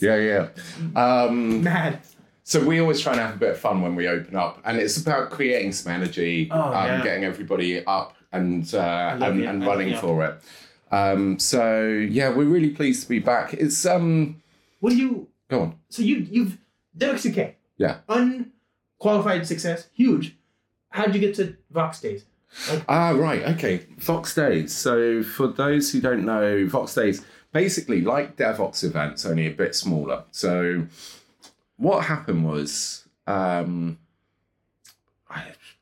Yeah, 0.00 0.16
yeah. 0.16 0.48
Um, 0.96 1.62
Mad. 1.62 2.00
So 2.44 2.64
we 2.64 2.80
always 2.80 3.00
try 3.00 3.12
and 3.12 3.20
have 3.20 3.34
a 3.36 3.38
bit 3.38 3.50
of 3.50 3.58
fun 3.58 3.82
when 3.82 3.94
we 3.94 4.08
open 4.08 4.34
up, 4.36 4.60
and 4.64 4.76
it's 4.78 4.96
about 4.96 5.30
creating 5.30 5.72
some 5.72 5.92
energy, 5.92 6.48
Oh, 6.50 6.60
um, 6.60 6.72
yeah. 6.86 7.02
getting 7.02 7.24
everybody 7.24 7.84
up 7.86 8.16
and 8.32 8.72
uh, 8.74 9.16
and, 9.20 9.44
and 9.44 9.64
running 9.66 9.90
yeah. 9.90 10.00
for 10.00 10.24
it. 10.24 10.40
Um, 10.90 11.38
so 11.38 11.84
yeah, 11.86 12.28
we're 12.34 12.44
really 12.46 12.70
pleased 12.70 13.02
to 13.04 13.08
be 13.08 13.18
back. 13.20 13.54
It's 13.54 13.86
um, 13.86 14.42
What 14.80 14.90
do 14.90 14.96
you? 14.96 15.28
go 15.48 15.60
on. 15.62 15.76
So 15.90 16.02
you 16.02 16.16
you've 16.30 16.58
Devoxx 16.98 17.30
UK. 17.38 17.54
Yeah. 17.78 17.98
Unqualified 18.08 19.46
success, 19.46 19.88
huge. 19.94 20.36
How 20.90 21.06
did 21.06 21.14
you 21.14 21.20
get 21.20 21.34
to 21.36 21.56
Voxxed 21.72 22.02
Days? 22.02 22.24
Ah, 22.88 23.10
right. 23.10 23.42
Okay. 23.54 23.78
Voxxed 23.98 24.34
Days. 24.36 24.74
So, 24.74 25.22
for 25.22 25.46
those 25.48 25.90
who 25.90 26.00
don't 26.02 26.24
know, 26.26 26.66
Voxxed 26.66 26.96
Days, 26.96 27.24
basically 27.52 28.02
like 28.02 28.36
Devoxx 28.36 28.84
events, 28.84 29.24
only 29.24 29.46
a 29.46 29.50
bit 29.52 29.74
smaller. 29.74 30.24
So, 30.32 30.86
what 31.76 32.04
happened 32.04 32.44
was, 32.44 33.06
um, 33.26 33.98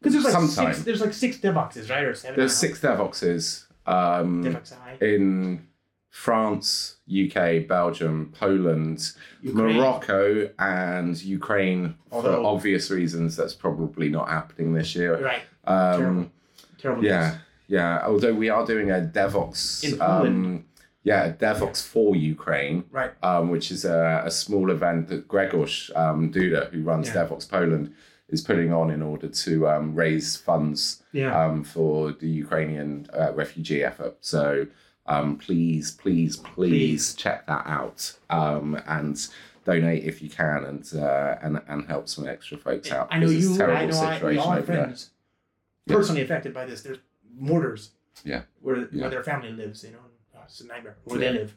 Because 0.00 0.12
there's 0.12 0.24
like 0.24 0.32
sometime 0.32 0.72
six. 0.74 0.84
There's 0.84 1.00
like 1.00 1.12
six 1.12 1.36
Devoxxes, 1.38 1.90
right, 1.90 2.04
or 2.04 2.14
seven? 2.14 2.38
there's 2.38 2.56
six 2.56 2.80
Devoxxes 2.80 3.64
um, 3.86 4.56
in 5.00 5.66
France, 6.10 6.96
UK, 7.08 7.66
Belgium, 7.68 8.32
Poland, 8.38 9.12
Ukraine. 9.42 9.76
Morocco, 9.76 10.48
and 10.58 11.20
Ukraine. 11.22 11.96
Although- 12.12 12.42
for 12.42 12.46
obvious 12.48 12.90
reasons, 12.90 13.36
that's 13.36 13.54
probably 13.54 14.08
not 14.08 14.28
happening 14.28 14.72
this 14.72 14.94
year. 14.94 15.22
Right. 15.22 15.42
Um, 15.64 15.98
Terrible. 15.98 16.30
Terrible. 16.78 17.04
yeah, 17.04 17.28
news. 17.30 17.38
yeah. 17.68 18.02
Although 18.06 18.34
we 18.34 18.48
are 18.48 18.64
doing 18.66 18.90
a 18.90 19.00
Devoxx, 19.12 19.92
In 19.92 20.00
um. 20.00 20.64
Yeah, 21.02 21.24
a 21.26 21.32
Devoxx 21.32 21.86
for 21.86 22.14
Ukraine, 22.14 22.84
Right. 22.90 23.12
um, 23.22 23.48
which 23.50 23.70
is 23.70 23.84
a, 23.84 24.22
a 24.26 24.30
small 24.30 24.70
event 24.70 25.08
that 25.08 25.28
Grzegorz 25.28 25.94
um, 25.96 26.30
Duda, 26.32 26.70
who 26.70 26.82
runs 26.82 27.08
Yeah. 27.08 27.14
Devoxx 27.24 27.48
Poland, 27.48 27.94
is 28.28 28.42
putting 28.42 28.72
on 28.72 28.90
in 28.90 29.02
order 29.02 29.28
to 29.28 29.68
um, 29.68 29.94
raise 29.94 30.36
funds 30.36 31.02
Yeah. 31.12 31.32
um, 31.44 31.64
for 31.64 32.12
the 32.12 32.28
Ukrainian 32.28 33.06
uh, 33.18 33.32
refugee 33.32 33.82
effort. 33.82 34.18
So 34.20 34.66
um, 35.06 35.38
please, 35.38 35.90
please, 35.90 36.36
please, 36.36 36.44
Please. 36.54 37.14
check 37.14 37.46
that 37.46 37.66
out 37.66 38.12
um, 38.28 38.78
and 38.86 39.16
donate 39.64 40.04
if 40.04 40.20
you 40.22 40.28
can, 40.28 40.64
and 40.64 40.84
uh, 40.94 41.36
and 41.42 41.60
and 41.66 41.86
help 41.86 42.08
some 42.08 42.28
extra 42.28 42.56
folks 42.58 42.92
out. 42.92 43.08
I 43.10 43.18
know 43.18 43.26
because 43.28 43.46
it's 43.46 43.46
a 43.48 43.50
you. 43.52 43.58
terrible 43.58 43.76
I 43.82 43.86
know. 43.86 44.00
I, 44.00 44.10
we 44.10 44.14
situation 44.14 44.52
over 44.52 44.60
there. 44.60 44.76
friends 44.84 45.10
Yeah. 45.86 45.96
personally 45.96 46.22
affected 46.22 46.52
by 46.54 46.66
this. 46.66 46.82
There's 46.82 46.98
mortars. 47.34 47.90
Yeah. 48.24 48.42
Where 48.60 48.76
Yeah. 48.92 49.00
where 49.00 49.10
their 49.10 49.24
family 49.24 49.50
lives, 49.52 49.82
you 49.82 49.92
know. 49.92 49.98
It's 50.50 50.60
a 50.60 50.66
nightmare. 50.66 50.96
Where 51.04 51.18
they 51.18 51.32
live. 51.32 51.54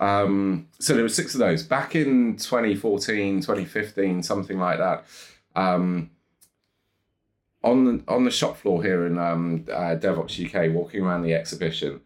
Um, 0.00 0.68
so 0.78 0.94
there 0.94 1.02
were 1.02 1.08
six 1.08 1.34
of 1.34 1.40
those 1.40 1.62
back 1.62 1.94
in 1.94 2.36
2014, 2.36 3.40
2015, 3.40 4.22
something 4.22 4.58
like 4.58 4.78
that. 4.78 5.04
Um, 5.54 6.10
on 7.62 7.84
the 7.84 8.04
on 8.08 8.24
the 8.24 8.30
shop 8.30 8.56
floor 8.56 8.82
here 8.82 9.06
in 9.06 9.18
um, 9.18 9.64
uh, 9.70 9.96
Devoxx 9.96 10.44
UK, 10.46 10.72
walking 10.74 11.02
around 11.02 11.22
the 11.22 11.34
exhibition. 11.34 12.00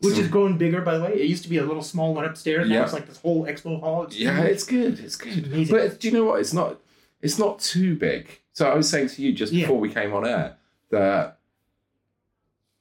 Which 0.00 0.18
is 0.18 0.28
growing 0.28 0.58
bigger, 0.58 0.82
by 0.82 0.98
the 0.98 1.04
way. 1.04 1.14
It 1.14 1.28
used 1.28 1.44
to 1.44 1.48
be 1.48 1.56
a 1.58 1.64
little 1.64 1.82
small 1.82 2.12
one 2.14 2.24
upstairs. 2.26 2.68
Now 2.68 2.74
Yeah. 2.74 2.82
it's 2.84 2.92
like 2.92 3.06
this 3.06 3.18
whole 3.18 3.46
expo 3.46 3.80
hall. 3.80 4.02
It's 4.04 4.18
yeah, 4.18 4.36
huge. 4.38 4.50
it's 4.50 4.64
good. 4.64 5.00
It's 5.00 5.16
good. 5.16 5.46
amazing. 5.46 5.74
But 5.76 6.00
do 6.00 6.08
you 6.08 6.14
know 6.14 6.24
what? 6.24 6.40
It's 6.40 6.52
not. 6.52 6.78
It's 7.22 7.38
not 7.38 7.58
too 7.60 7.96
big. 7.96 8.40
So 8.52 8.68
I 8.68 8.74
was 8.74 8.88
saying 8.90 9.08
to 9.10 9.22
you 9.22 9.32
just 9.32 9.52
Yeah. 9.52 9.62
before 9.62 9.78
we 9.80 9.88
came 9.88 10.12
on 10.12 10.26
air 10.26 10.56
that 10.90 11.33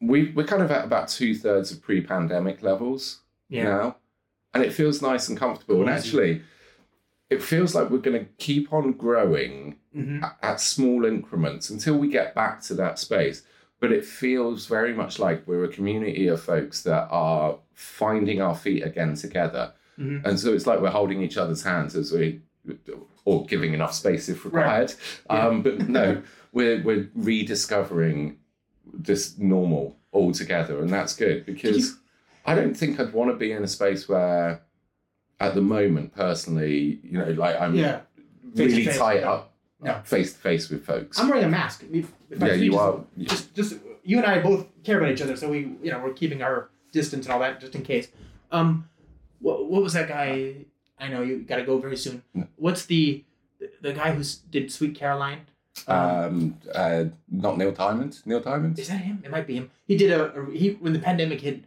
we 0.06 0.32
we're 0.36 0.46
kind 0.46 0.62
of 0.62 0.72
at 0.72 0.84
about 0.86 1.08
two 1.08 1.34
thirds 1.36 1.72
of 1.72 1.82
pre-pandemic 1.82 2.62
levels. 2.62 3.22
yeah. 3.50 3.63
now, 3.63 3.96
and 4.54 4.63
it 4.63 4.74
feels 4.74 5.02
nice 5.02 5.30
and 5.30 5.38
comfortable. 5.38 5.82
And 5.82 5.89
actually, 5.89 6.42
it 7.30 7.42
feels 7.42 7.74
like 7.74 7.89
we're 7.89 7.98
going 8.00 8.20
to 8.20 8.32
keep 8.38 8.72
on 8.74 8.94
growing 8.94 9.78
hmm 9.94 10.24
at, 10.24 10.38
at 10.42 10.60
small 10.60 11.06
increments 11.06 11.70
until 11.70 11.98
we 11.98 12.08
get 12.10 12.34
back 12.36 12.62
to 12.63 12.74
that 12.76 13.00
space. 13.00 13.44
But 13.80 13.92
it 13.92 14.06
feels 14.06 14.66
very 14.66 14.94
much 14.94 15.20
like 15.20 15.46
we're 15.48 15.66
a 15.66 15.68
community 15.68 16.28
of 16.28 16.42
folks 16.42 16.84
that 16.84 17.08
are 17.12 17.58
finding 17.74 18.42
our 18.42 18.56
feet 18.56 18.84
again 18.84 19.13
together. 19.16 19.74
Mhm. 20.00 20.24
And 20.26 20.39
so 20.39 20.54
it's 20.54 20.66
like 20.66 20.80
we're 20.82 20.89
holding 20.89 21.22
each 21.22 21.38
other's 21.38 21.63
hands 21.63 21.96
as 21.96 22.12
we, 22.12 22.42
or 23.26 23.46
giving 23.46 23.74
enough 23.74 23.94
space 23.94 24.30
if 24.30 24.46
required. 24.46 24.94
Yeah. 25.30 25.48
Um, 25.48 25.62
but 25.62 25.89
no, 25.89 26.22
we're, 26.54 26.82
we're 26.82 27.10
rediscovering 27.13 28.38
this 28.91 29.38
normal 29.38 29.96
altogether. 30.12 30.80
And 30.82 30.89
that's 30.89 31.15
good 31.15 31.46
because 31.46 31.98
I 32.46 32.56
don't 32.56 32.76
think 32.76 33.00
I'd 33.00 33.13
want 33.13 33.32
to 33.32 33.36
be 33.38 33.52
in 33.52 33.63
a 33.63 33.67
space 33.67 34.08
where, 34.10 34.62
at 35.39 35.56
the 35.56 35.62
moment, 35.62 36.13
personally, 36.15 37.00
you 37.04 37.17
know, 37.17 37.30
like 37.32 37.60
I'm 37.60 37.76
Yeah. 37.76 38.02
really 38.56 38.69
Face-to-face, 38.86 38.98
tight 38.98 39.24
up 39.24 39.54
No. 39.82 40.02
face 40.06 40.34
to 40.34 40.39
face 40.39 40.69
with 40.69 40.86
folks. 40.86 41.19
I'm 41.19 41.28
wearing 41.30 41.43
a 41.46 41.50
mask. 41.50 41.84
Yeah, 41.91 42.54
you 42.54 42.72
just, 42.72 42.82
are. 42.82 43.04
Just, 43.17 43.54
just 43.56 43.76
you 44.04 44.17
and 44.17 44.26
I 44.26 44.39
both 44.41 44.67
care 44.84 45.00
about 45.00 45.12
each 45.12 45.22
other, 45.22 45.36
so 45.36 45.50
we, 45.50 45.76
you 45.82 45.91
know, 45.91 46.00
we're 46.04 46.13
keeping 46.13 46.41
our 46.41 46.69
distance 46.91 47.26
and 47.26 47.34
all 47.34 47.39
that 47.39 47.60
just 47.60 47.74
in 47.76 47.82
case. 47.84 48.10
Um, 48.52 48.88
what, 49.39 49.67
what 49.69 49.82
was 49.82 49.93
that 49.93 50.08
guy? 50.08 50.56
I 51.00 51.08
know 51.08 51.22
you 51.22 51.39
got 51.39 51.56
to 51.58 51.63
go 51.63 51.78
very 51.80 51.98
soon. 51.98 52.24
What's 52.56 52.86
the 52.86 53.24
the 53.82 53.93
guy 53.93 54.12
who 54.12 54.24
did 54.52 54.72
Sweet 54.72 54.93
Caroline? 54.96 55.41
Um, 55.88 55.97
Um, 55.97 56.57
uh, 56.73 57.03
not 57.31 57.57
Neil 57.57 57.71
Diamond. 57.71 58.19
Neil 58.25 58.39
Diamond. 58.39 58.77
is 58.79 58.88
that 58.89 58.97
him? 59.01 59.21
It 59.25 59.31
might 59.31 59.47
be 59.47 59.55
him. 59.55 59.71
He 59.88 59.97
did 59.97 60.12
a, 60.12 60.31
a 60.33 60.51
he 60.51 60.71
when 60.79 60.93
the 60.93 60.99
pandemic 60.99 61.41
hit, 61.41 61.63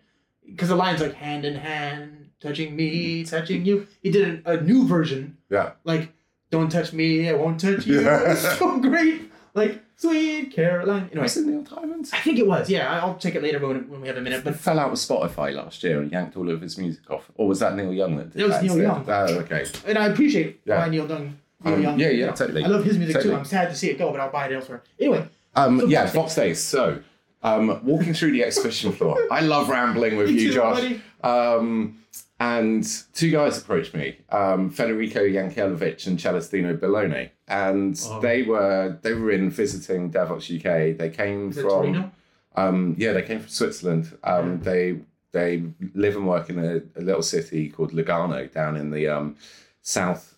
because 0.47 0.69
the 0.69 0.77
line's 0.77 1.01
like 1.01 1.15
hand 1.15 1.45
in 1.45 1.55
hand, 1.57 2.31
touching 2.41 2.77
me, 2.77 3.25
touching 3.25 3.65
you. 3.67 3.87
He 4.03 4.11
did 4.11 4.43
a, 4.47 4.53
a 4.53 4.61
new 4.61 4.87
version, 4.87 5.37
Yeah. 5.51 5.73
like 5.85 6.13
"Don't 6.51 6.71
touch 6.71 6.93
me, 6.93 7.29
I 7.29 7.35
won't 7.35 7.59
touch 7.61 7.87
you." 7.87 8.01
Yeah. 8.03 8.33
It's 8.33 8.59
so 8.59 8.79
great, 8.79 9.23
like 9.55 9.83
Sweet 9.97 10.53
Caroline. 10.53 11.09
Anyway, 11.11 11.23
Was 11.23 11.37
it 11.39 11.47
Neil 11.47 11.63
Diamond? 11.63 12.09
I 12.13 12.19
think 12.21 12.39
it 12.39 12.47
was. 12.47 12.71
Yeah, 12.71 13.01
I'll 13.03 13.17
check 13.19 13.35
it 13.35 13.43
later 13.43 13.59
when, 13.67 13.89
when 13.91 14.01
we 14.03 14.09
have 14.09 14.19
a 14.19 14.21
minute. 14.21 14.45
But 14.45 14.53
But 14.53 14.61
fell 14.61 14.79
out 14.79 14.91
with 14.93 15.01
Spotify 15.01 15.53
last 15.55 15.83
year 15.83 16.01
and 16.01 16.13
yanked 16.13 16.37
all 16.37 16.49
of 16.49 16.61
his 16.61 16.79
music 16.79 17.11
off. 17.11 17.29
Or 17.35 17.49
was 17.49 17.59
that 17.61 17.75
Neil 17.75 17.93
Young 17.93 18.17
that 18.19 18.33
did 18.33 18.43
It 18.43 18.45
was 18.45 18.53
that 18.55 18.63
Neil 18.63 18.75
instead? 18.75 19.09
Young. 19.09 19.31
Oh, 19.37 19.41
okay. 19.41 19.65
and 19.87 19.99
I 19.99 20.07
appreciate 20.07 20.61
Yeah. 20.65 20.79
why 20.79 20.89
Neil 20.91 21.09
Young. 21.09 21.39
Neil 21.67 21.75
Um, 21.75 21.83
Young. 21.83 21.99
yeah, 22.01 22.09
yeah, 22.11 22.33
totally. 22.33 22.65
I 22.65 22.69
love 22.69 22.85
his 22.85 22.97
music 22.99 23.17
Totally. 23.17 23.35
too. 23.35 23.39
I'm 23.39 23.45
sad 23.45 23.69
to 23.71 23.75
see 23.77 23.91
it 23.91 23.99
go, 23.99 24.11
but 24.13 24.21
I'll 24.21 24.31
buy 24.31 24.47
it 24.47 24.53
elsewhere. 24.53 24.83
Anyway, 24.99 25.27
Um, 25.55 25.81
So 25.81 25.87
yeah, 25.87 26.07
Voxxed 26.07 26.37
Days. 26.37 26.61
So, 26.63 27.01
um, 27.43 27.81
walking 27.85 28.15
through 28.15 28.33
the 28.33 28.45
exhibition 28.45 28.93
floor. 28.93 29.19
I 29.31 29.41
love 29.41 29.69
rambling 29.69 30.17
with 30.17 30.31
you, 30.31 30.49
too, 30.49 30.55
Josh. 30.55 30.95
Um, 31.23 31.99
and 32.39 32.87
two 33.15 33.31
guys 33.31 33.57
approached 33.59 33.95
me, 33.95 34.19
um, 34.31 34.69
Federico 34.71 35.21
Yankelevich 35.21 36.07
and 36.07 36.19
Celestino 36.21 36.77
Bellone, 36.77 37.31
and 37.49 37.99
Oh. 38.11 38.21
they 38.21 38.43
were 38.43 38.99
they 39.03 39.15
were 39.15 39.31
in 39.31 39.49
visiting 39.51 40.11
Devoxx 40.13 40.51
UK. 40.59 40.93
They 40.99 41.09
came 41.09 41.51
is 41.51 41.59
from 41.61 42.13
um, 42.57 42.95
yeah, 42.99 43.13
they 43.13 43.23
came 43.23 43.39
from 43.41 43.49
Switzerland. 43.49 44.17
Um, 44.23 44.61
they 44.63 44.99
they 45.33 45.63
live 45.95 46.17
and 46.17 46.27
work 46.29 46.51
in 46.51 46.59
a, 46.59 46.83
a 46.99 47.03
little 47.03 47.23
city 47.23 47.71
called 47.71 47.93
Lugano 47.93 48.51
down 48.53 48.77
in 48.77 48.91
the 48.91 49.09
um, 49.09 49.37
south 49.83 50.36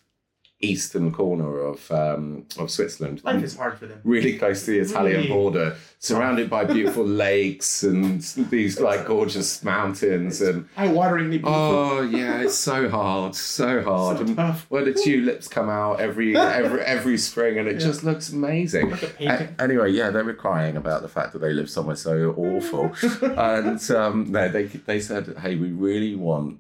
eastern 0.61 1.13
corner 1.13 1.59
of 1.61 1.91
um, 1.93 2.45
of 2.59 2.71
Switzerland. 2.71 3.23
Life 3.25 3.43
is 3.45 3.57
hard 3.57 3.79
for 3.79 3.87
them. 3.87 4.01
really 4.03 4.37
close 4.39 4.65
to 4.65 4.73
the 4.73 4.81
Italian 4.81 5.17
Really? 5.19 5.29
border, 5.29 5.77
surrounded 6.01 6.51
by 6.51 6.65
beautiful 6.65 7.05
lakes 7.29 7.85
and 7.85 8.21
these 8.51 8.81
like 8.81 9.07
gorgeous 9.07 9.63
mountains 9.63 10.41
and 10.41 10.69
Eye 10.77 10.89
wateringly 10.89 11.31
beautiful. 11.39 11.53
oh 11.55 12.01
yeah, 12.03 12.41
it's 12.41 12.57
so 12.57 12.89
hard, 12.89 13.37
so 13.37 13.83
hard. 13.83 14.19
So 14.19 14.25
and 14.25 14.37
tough. 14.37 14.67
where 14.69 14.85
the 14.85 14.95
tulips 14.95 15.47
come 15.47 15.69
out 15.71 16.01
every 16.01 16.37
every 16.37 16.81
every 16.83 17.19
spring, 17.19 17.59
and 17.59 17.69
it 17.69 17.75
Yeah. 17.75 17.87
just 17.87 18.03
looks 18.03 18.33
amazing. 18.33 18.91
Like 18.91 19.21
A- 19.21 19.55
anyway, 19.61 19.93
yeah, 19.93 20.11
they 20.11 20.23
were 20.23 20.35
crying 20.35 20.77
about 20.77 21.03
the 21.03 21.09
fact 21.09 21.33
that 21.35 21.39
they 21.41 21.53
live 21.53 21.71
somewhere 21.71 21.95
so 21.97 22.35
awful, 22.37 22.93
and 23.39 23.91
um, 23.93 24.33
no, 24.33 24.49
they 24.49 24.65
they 24.65 24.99
said, 24.99 25.37
"Hey, 25.41 25.55
we 25.55 25.71
really 25.71 26.17
want. 26.17 26.59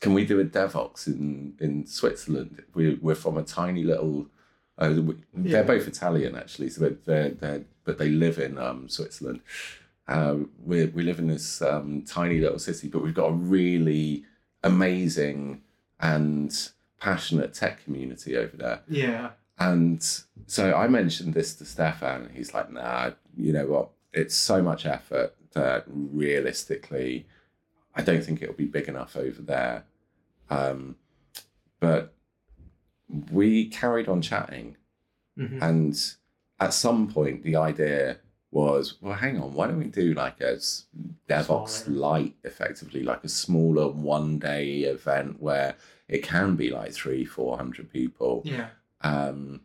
Can 0.00 0.12
we 0.12 0.24
do 0.24 0.40
a 0.40 0.44
Devoxx 0.44 1.06
in 1.06 1.54
in 1.60 1.86
Switzerland? 1.86 2.62
We, 2.74 2.94
we're 2.94 3.14
from 3.14 3.36
a 3.36 3.42
tiny 3.42 3.82
little. 3.82 4.26
Uh, 4.78 4.94
we, 4.96 5.14
Yeah. 5.34 5.52
They're 5.52 5.64
both 5.64 5.88
Italian 5.88 6.36
actually, 6.36 6.68
so 6.68 6.96
they're, 7.06 7.30
they're, 7.30 7.64
but 7.84 7.96
they 7.98 8.10
live 8.10 8.38
in 8.38 8.58
um, 8.58 8.88
Switzerland. 8.88 9.40
Uh, 10.06 10.36
we 10.64 10.86
we 10.86 11.02
live 11.02 11.18
in 11.18 11.28
this 11.28 11.62
um, 11.62 12.02
tiny 12.02 12.38
little 12.40 12.58
city, 12.58 12.88
but 12.88 13.02
we've 13.02 13.14
got 13.14 13.28
a 13.28 13.32
really 13.32 14.24
amazing 14.62 15.62
and 16.00 16.70
passionate 17.00 17.54
tech 17.54 17.82
community 17.84 18.36
over 18.36 18.56
there. 18.56 18.82
yeah. 18.88 19.30
And 19.58 20.02
so 20.46 20.74
I 20.74 20.86
mentioned 20.86 21.32
this 21.32 21.54
to 21.54 21.64
Stephan, 21.64 22.26
and 22.26 22.36
he's 22.36 22.52
like, 22.52 22.70
nah, 22.70 23.12
you 23.36 23.52
know 23.52 23.66
what? 23.66 23.90
It's 24.12 24.34
so 24.34 24.62
much 24.62 24.84
effort 24.84 25.34
that 25.54 25.84
realistically, 25.86 27.26
I 27.96 28.02
don't 28.02 28.22
think 28.22 28.42
it'll 28.42 28.54
be 28.54 28.66
big 28.66 28.88
enough 28.88 29.16
over 29.16 29.40
there. 29.42 29.84
Um, 30.50 30.96
but 31.80 32.14
we 33.32 33.66
carried 33.68 34.08
on 34.08 34.20
chatting, 34.22 34.76
Mhm. 35.38 35.62
and 35.62 36.14
at 36.60 36.72
some 36.74 37.08
point, 37.08 37.42
the 37.42 37.56
idea 37.56 38.18
was, 38.50 38.96
well, 39.00 39.14
hang 39.14 39.38
on, 39.40 39.52
why 39.54 39.66
don't 39.66 39.78
we 39.78 39.84
do 39.86 40.14
like 40.14 40.40
a 40.40 40.56
Devoxx 41.28 41.68
Smaller. 41.84 41.98
light, 41.98 42.36
effectively, 42.44 43.02
like 43.02 43.22
a 43.24 43.28
smaller 43.28 43.88
one 43.88 44.38
day 44.38 44.80
event 44.84 45.40
where 45.42 45.74
it 46.08 46.22
can 46.22 46.56
be 46.56 46.70
like 46.70 46.92
three, 46.92 47.24
four 47.24 47.56
hundred 47.58 47.90
people. 47.90 48.42
Yeah. 48.44 48.68
Um, 49.02 49.60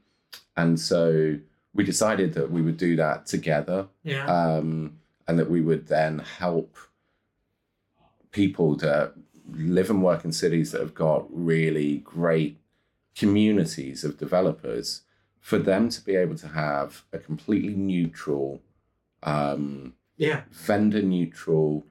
and 0.57 0.79
so 0.79 1.37
we 1.73 1.83
decided 1.85 2.33
that 2.33 2.51
we 2.51 2.61
would 2.61 2.77
do 2.77 2.95
that 2.97 3.25
together 3.27 3.87
Yeah. 4.03 4.25
um, 4.25 4.99
and 5.27 5.39
that 5.39 5.49
we 5.49 5.61
would 5.61 5.87
then 5.87 6.19
help 6.19 6.75
people 8.31 8.75
that 8.77 9.13
live 9.53 9.89
and 9.89 10.01
work 10.03 10.23
in 10.25 10.31
cities 10.31 10.71
that 10.71 10.81
have 10.81 10.93
got 10.93 11.25
really 11.29 11.97
great 11.99 12.57
communities 13.15 14.03
of 14.03 14.17
developers 14.17 15.01
for 15.39 15.57
them 15.57 15.89
to 15.89 16.01
be 16.01 16.15
able 16.15 16.35
to 16.35 16.47
have 16.47 17.03
a 17.11 17.17
completely 17.17 17.73
neutral 17.73 18.61
um, 19.23 19.93
yeah. 20.17 20.41
vendor 20.51 21.01
neutral 21.01 21.85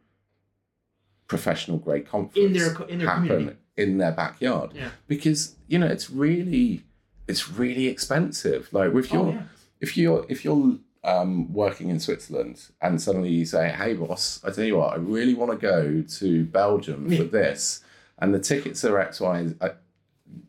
professional 1.26 1.78
grade 1.78 2.06
conference 2.08 2.36
In 2.46 2.52
their 2.52 2.74
in 2.88 2.98
their 2.98 3.08
happen 3.08 3.28
community. 3.28 3.56
in 3.76 3.98
their 3.98 4.12
backyard 4.12 4.72
Yeah. 4.74 4.90
because 5.06 5.56
you 5.68 5.78
know 5.78 5.86
it's 5.86 6.10
really 6.10 6.82
it's 7.28 7.48
really 7.50 7.86
expensive 7.86 8.72
like 8.72 8.92
with 8.92 9.12
your 9.12 9.26
Oh, 9.26 9.30
yeah. 9.30 9.42
if 9.80 9.96
you're 9.96 10.26
if 10.28 10.44
you're 10.44 10.78
um, 11.04 11.52
working 11.52 11.88
in 11.88 11.98
Switzerland 12.00 12.60
and 12.82 13.00
suddenly 13.00 13.30
you 13.30 13.46
say, 13.46 13.70
"Hey, 13.70 13.94
boss, 13.94 14.40
I 14.44 14.50
tell 14.50 14.64
you 14.64 14.76
what, 14.76 14.92
I 14.92 14.96
really 14.96 15.34
want 15.34 15.50
to 15.52 15.56
go 15.56 16.02
to 16.02 16.44
Belgium 16.44 17.08
for 17.16 17.24
this," 17.24 17.82
and 18.18 18.34
the 18.34 18.38
tickets 18.40 18.84
are 18.84 18.98
X, 18.98 19.20
Y, 19.20 19.48
uh, 19.60 19.70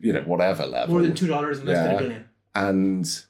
you 0.00 0.12
know, 0.12 0.22
whatever 0.22 0.66
level, 0.66 0.94
More 0.94 1.02
than 1.02 1.14
two 1.14 1.26
dollars 1.26 1.58
and 1.58 1.68
less 1.68 1.78
than 1.78 1.90
Yeah. 1.90 1.96
a 1.96 1.98
billion. 2.00 2.24
and 2.54 3.24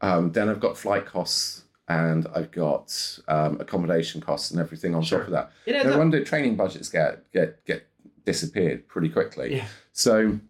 um, 0.00 0.32
then 0.32 0.48
I've 0.48 0.58
got 0.60 0.76
flight 0.76 1.06
costs 1.06 1.62
and 1.88 2.26
I've 2.34 2.50
got 2.50 3.18
um, 3.28 3.60
accommodation 3.60 4.20
costs 4.20 4.50
and 4.50 4.58
everything 4.60 4.94
on 4.96 5.02
Sure. 5.02 5.18
top 5.20 5.28
of 5.28 5.32
that. 5.32 5.52
No 5.84 5.92
up. 5.92 5.98
wonder 5.98 6.24
training 6.24 6.56
budgets 6.56 6.88
get 6.88 7.30
get 7.32 7.64
get 7.64 7.86
disappeared 8.24 8.88
pretty 8.88 9.08
quickly. 9.08 9.56
Yeah. 9.56 9.66
So 9.92 10.40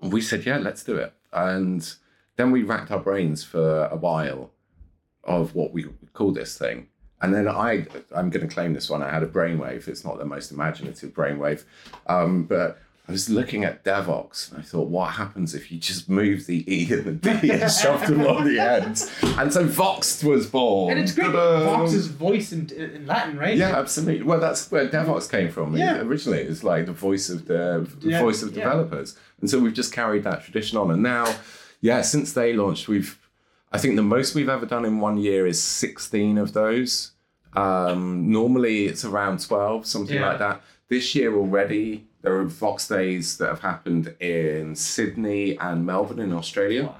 we 0.00 0.20
said, 0.20 0.44
yeah, 0.44 0.58
let's 0.58 0.84
do 0.84 0.96
it. 0.96 1.12
And 1.32 1.94
then 2.36 2.50
we 2.50 2.62
racked 2.62 2.90
our 2.90 3.00
brains 3.00 3.42
for 3.42 3.86
a 3.86 3.96
while 3.96 4.50
of 5.26 5.54
what 5.54 5.72
we 5.72 5.84
would 5.84 6.12
call 6.14 6.32
this 6.32 6.56
thing. 6.56 6.88
And 7.20 7.34
then 7.34 7.48
I, 7.48 7.86
I'm 8.14 8.30
going 8.30 8.46
to 8.46 8.52
claim 8.54 8.72
this 8.74 8.88
one. 8.90 9.02
I 9.02 9.10
had 9.10 9.22
a 9.22 9.26
brainwave. 9.26 9.88
It's 9.88 10.04
not 10.04 10.18
the 10.18 10.24
most 10.26 10.50
imaginative 10.52 11.12
brainwave, 11.14 11.64
um, 12.06 12.44
but 12.44 12.78
I 13.08 13.12
was 13.12 13.30
looking 13.30 13.64
at 13.64 13.84
Devoxx 13.84 14.50
and 14.50 14.60
I 14.60 14.62
thought, 14.62 14.88
what 14.88 15.12
happens 15.12 15.54
if 15.54 15.70
you 15.70 15.78
just 15.78 16.08
move 16.10 16.46
the 16.46 16.64
E 16.72 16.92
and 16.92 17.04
the 17.04 17.12
D 17.12 17.50
and 17.52 17.70
shove 17.82 18.06
them 18.06 18.20
on 18.26 18.44
the 18.44 18.58
ends? 18.58 19.10
And 19.22 19.52
so 19.52 19.66
Voxxed 19.66 20.24
was 20.24 20.46
born. 20.46 20.90
And 20.92 21.00
it's 21.00 21.14
great. 21.14 21.26
Ta-da! 21.26 21.64
Vox 21.64 21.92
is 21.92 22.08
voice 22.08 22.52
in, 22.52 22.68
in 22.70 23.06
Latin, 23.06 23.38
right? 23.38 23.56
Yeah, 23.56 23.78
absolutely. 23.78 24.24
Well, 24.24 24.40
that's 24.40 24.70
where 24.70 24.88
Devoxx 24.88 25.30
came 25.30 25.50
from. 25.50 25.76
Yeah. 25.76 26.00
Originally, 26.00 26.40
it's 26.40 26.64
like 26.64 26.86
the 26.86 26.92
voice 26.92 27.30
of 27.30 27.46
the, 27.46 27.88
the 28.00 28.10
Yeah, 28.10 28.20
voice 28.22 28.42
of 28.42 28.54
yeah. 28.56 28.64
developers, 28.64 29.16
and 29.40 29.48
so 29.48 29.58
we've 29.60 29.72
just 29.74 29.92
carried 29.92 30.24
that 30.24 30.42
tradition 30.42 30.76
on. 30.76 30.90
And 30.90 31.02
now, 31.02 31.32
yeah, 31.80 32.02
since 32.02 32.32
they 32.32 32.52
launched, 32.52 32.88
we've 32.88 33.18
I 33.72 33.78
think 33.78 33.96
the 33.96 34.02
most 34.02 34.34
we've 34.34 34.48
ever 34.48 34.66
done 34.66 34.84
in 34.84 35.00
one 35.00 35.18
year 35.18 35.46
is 35.46 35.62
sixteen 35.62 36.38
of 36.38 36.52
those. 36.52 37.12
Um, 37.54 38.30
normally, 38.30 38.86
it's 38.86 39.04
around 39.04 39.44
twelve, 39.46 39.86
something 39.86 40.16
Yeah. 40.16 40.28
like 40.28 40.38
that. 40.38 40.62
This 40.88 41.14
year 41.14 41.34
already, 41.34 42.06
there 42.22 42.36
are 42.36 42.44
Voxxed 42.44 42.88
days 42.88 43.38
that 43.38 43.48
have 43.48 43.60
happened 43.60 44.14
in 44.20 44.76
Sydney 44.76 45.58
and 45.58 45.84
Melbourne 45.84 46.20
in 46.20 46.32
Australia 46.32 46.94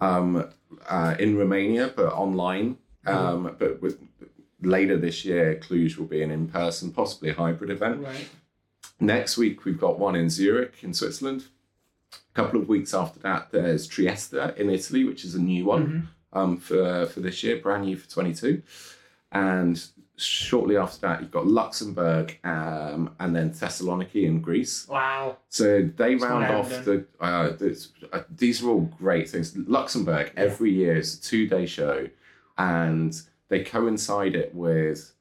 Wow. 0.00 0.18
um, 0.18 0.48
uh, 0.88 1.14
in 1.18 1.36
Romania, 1.36 1.92
but 1.94 2.12
online. 2.12 2.78
Um, 3.06 3.54
but 3.58 3.80
with 3.82 3.98
later 4.60 4.96
this 4.96 5.24
year, 5.24 5.56
Cluj 5.62 5.96
will 5.96 6.06
be 6.06 6.22
an 6.22 6.30
in-person, 6.30 6.92
possibly 6.92 7.30
a 7.30 7.34
hybrid 7.34 7.70
event. 7.70 8.00
Right. 8.02 8.28
Next 9.00 9.36
week, 9.36 9.64
we've 9.64 9.78
got 9.80 9.98
one 9.98 10.14
in 10.14 10.30
Zurich 10.30 10.74
in 10.82 10.94
Switzerland. 10.94 11.44
A 12.12 12.34
couple 12.34 12.60
of 12.60 12.68
weeks 12.68 12.94
after 12.94 13.20
that, 13.20 13.50
there's 13.50 13.86
Trieste 13.86 14.34
in 14.56 14.70
Italy, 14.70 15.04
which 15.04 15.24
is 15.24 15.34
a 15.34 15.40
new 15.40 15.64
one 15.64 16.08
Mhm. 16.32 16.38
um, 16.38 16.56
for 16.56 17.06
for 17.06 17.20
this 17.20 17.42
year, 17.42 17.56
brand 17.58 17.84
new 17.84 17.96
for 17.96 18.08
22. 18.08 18.62
And 19.30 19.82
shortly 20.16 20.76
after 20.76 21.00
that, 21.06 21.20
you've 21.20 21.30
got 21.30 21.46
Luxembourg 21.46 22.38
um, 22.44 23.10
and 23.18 23.34
then 23.34 23.50
Thessaloniki 23.50 24.24
in 24.24 24.40
Greece. 24.40 24.86
Wow. 24.88 25.38
So 25.48 25.82
they 25.96 26.14
It's 26.14 26.22
round 26.22 26.44
off 26.46 26.84
the. 26.84 27.04
Uh, 27.20 27.50
this, 27.56 27.88
uh, 28.12 28.20
these 28.34 28.62
are 28.62 28.68
all 28.68 28.82
great 28.98 29.28
things. 29.30 29.56
Luxembourg 29.56 30.32
every 30.36 30.70
year 30.70 30.96
is 30.96 31.18
a 31.18 31.22
two 31.22 31.46
day 31.48 31.66
show, 31.66 32.08
and 32.58 33.20
they 33.48 33.62
coincide 33.64 34.34
it 34.34 34.54
with, 34.54 35.12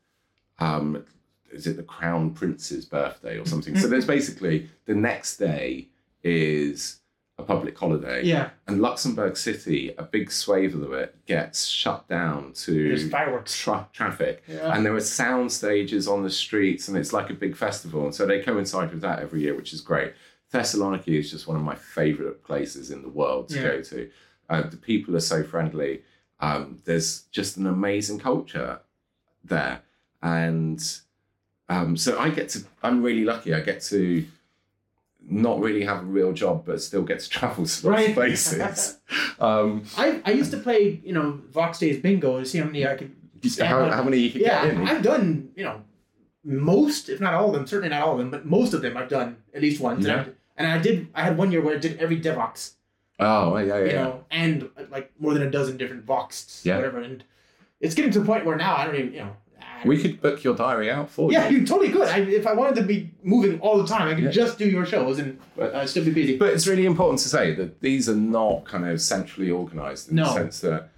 um, 0.59 1.03
is 1.51 1.67
it 1.67 1.75
the 1.77 1.83
Crown 1.83 2.33
Prince's 2.33 2.85
birthday 2.85 3.37
or 3.39 3.45
something? 3.45 3.77
so 3.77 3.87
there's 3.87 4.05
basically 4.17 4.69
the 4.85 4.95
next 4.95 5.37
day 5.37 5.87
is 6.23 6.99
a 7.37 7.43
public 7.43 7.77
holiday, 7.77 8.23
Yeah. 8.23 8.51
and 8.67 8.81
Luxembourg 8.81 9.35
City, 9.35 9.93
a 9.97 10.03
big 10.03 10.31
swathe 10.31 10.75
of 10.75 10.93
it 10.93 11.15
gets 11.25 11.65
shut 11.65 12.07
down 12.07 12.53
to 12.53 12.89
There's 12.89 13.09
fireworks. 13.09 13.57
tra- 13.57 13.87
traffic 13.93 14.43
Yeah. 14.47 14.75
and 14.75 14.85
there 14.85 14.93
are 14.95 14.99
sound 15.01 15.51
stages 15.51 16.07
on 16.07 16.21
the 16.23 16.29
streets 16.29 16.87
and 16.87 16.95
it's 16.97 17.13
like 17.13 17.29
a 17.31 17.33
big 17.33 17.55
festival 17.55 18.05
and 18.05 18.13
so 18.13 18.25
they 18.27 18.41
coincide 18.41 18.91
with 18.91 19.01
that 19.01 19.19
every 19.19 19.41
year 19.41 19.55
which 19.55 19.73
is 19.73 19.81
great 19.81 20.13
thessaloniki 20.53 21.17
is 21.17 21.31
just 21.31 21.47
one 21.47 21.57
of 21.57 21.63
my 21.63 21.73
favorite 21.75 22.43
places 22.43 22.91
in 22.91 23.01
the 23.01 23.09
world 23.09 23.47
to 23.49 23.55
Yeah. 23.55 23.61
go 23.63 23.81
to 23.81 24.09
uh, 24.49 24.61
the 24.63 24.77
people 24.77 25.15
are 25.15 25.19
so 25.21 25.43
friendly 25.43 26.03
um, 26.41 26.79
there's 26.85 27.21
just 27.31 27.57
an 27.57 27.65
amazing 27.65 28.19
culture 28.19 28.81
there 29.43 29.81
and 30.21 30.99
um, 31.69 31.97
so 31.97 32.19
i 32.19 32.29
get 32.29 32.49
to 32.49 32.63
i'm 32.83 33.01
really 33.01 33.23
lucky 33.25 33.53
i 33.53 33.61
get 33.61 33.81
to 33.81 34.25
not 35.31 35.59
really 35.59 35.83
have 35.85 35.99
a 36.01 36.05
real 36.05 36.33
job 36.33 36.65
but 36.65 36.81
still 36.81 37.03
get 37.03 37.19
to 37.19 37.29
travel 37.29 37.65
to 37.73 37.87
Right. 37.89 38.13
places 38.13 38.97
um, 39.39 39.83
I, 39.97 40.21
I 40.25 40.31
used 40.31 40.51
to 40.51 40.57
play, 40.57 41.01
you 41.03 41.13
know, 41.13 41.39
Voxxed 41.51 41.79
Days 41.79 42.01
bingo 42.01 42.39
to 42.39 42.45
see 42.45 42.57
how 42.59 42.65
many 42.65 42.85
I 42.85 42.95
could. 42.95 43.11
how, 43.59 43.89
how 43.89 44.03
many 44.03 44.17
you 44.17 44.31
can 44.31 44.41
Yeah, 44.41 44.65
get 44.65 44.73
in 44.75 44.87
I've 44.87 45.01
done, 45.01 45.49
you 45.55 45.63
know, 45.63 45.81
most, 46.43 47.09
if 47.09 47.19
not 47.21 47.33
all 47.33 47.47
of 47.47 47.53
them, 47.53 47.65
certainly 47.67 47.89
not 47.89 48.01
all 48.03 48.13
of 48.13 48.17
them, 48.19 48.31
but 48.31 48.45
most 48.45 48.73
of 48.73 48.81
them 48.81 48.97
I've 48.97 49.09
done 49.09 49.37
at 49.53 49.61
least 49.61 49.79
once. 49.81 50.05
Yeah. 50.05 50.13
And, 50.13 50.21
I, 50.21 50.33
and 50.57 50.67
I 50.67 50.77
did, 50.81 51.07
I 51.15 51.23
had 51.23 51.37
one 51.37 51.51
year 51.51 51.61
where 51.61 51.75
I 51.75 51.79
did 51.79 51.99
every 51.99 52.19
Devoxx, 52.19 52.73
oh 53.19 53.55
yeah 53.57 53.77
yeah 53.77 53.85
you 53.85 53.93
know, 53.93 54.23
and 54.31 54.69
uh, 54.77 54.83
like 54.89 55.11
more 55.19 55.33
than 55.33 55.43
a 55.43 55.51
dozen 55.51 55.77
different 55.77 56.03
Vox, 56.05 56.61
Yeah. 56.65 56.77
whatever. 56.77 56.99
And 56.99 57.23
it's 57.79 57.95
getting 57.95 58.11
to 58.11 58.19
the 58.19 58.25
point 58.25 58.45
where 58.45 58.55
now 58.57 58.75
I 58.75 58.85
don't 58.85 58.95
even, 58.95 59.13
you 59.13 59.19
know. 59.19 59.35
We 59.85 60.01
could 60.01 60.21
book 60.21 60.43
your 60.43 60.55
diary 60.55 60.89
out 60.91 61.09
for 61.09 61.31
yeah, 61.31 61.47
you 61.47 61.55
Yeah, 61.55 61.59
you 61.61 61.65
totally 61.67 61.89
could. 61.91 62.07
I, 62.07 62.19
if 62.19 62.45
I 62.47 62.53
wanted 62.53 62.75
to 62.75 62.83
be 62.83 63.11
moving 63.23 63.59
all 63.61 63.77
the 63.81 63.87
time, 63.87 64.07
I 64.07 64.13
could 64.15 64.25
Yeah. 64.25 64.31
just 64.31 64.57
do 64.57 64.65
your 64.69 64.85
shows 64.85 65.19
and 65.19 65.39
But- 65.55 65.73
uh, 65.73 65.85
still 65.87 66.05
be 66.05 66.11
busy. 66.11 66.37
But 66.37 66.49
it's 66.53 66.67
really 66.67 66.85
important 66.85 67.19
to 67.21 67.29
say 67.29 67.53
that 67.55 67.79
these 67.81 68.07
are 68.09 68.15
not 68.15 68.65
kind 68.65 68.85
of 68.87 69.01
centrally 69.01 69.51
organised 69.51 70.09
in 70.09 70.15
No. 70.15 70.25
the 70.25 70.33
sense 70.33 70.59
that 70.61 70.89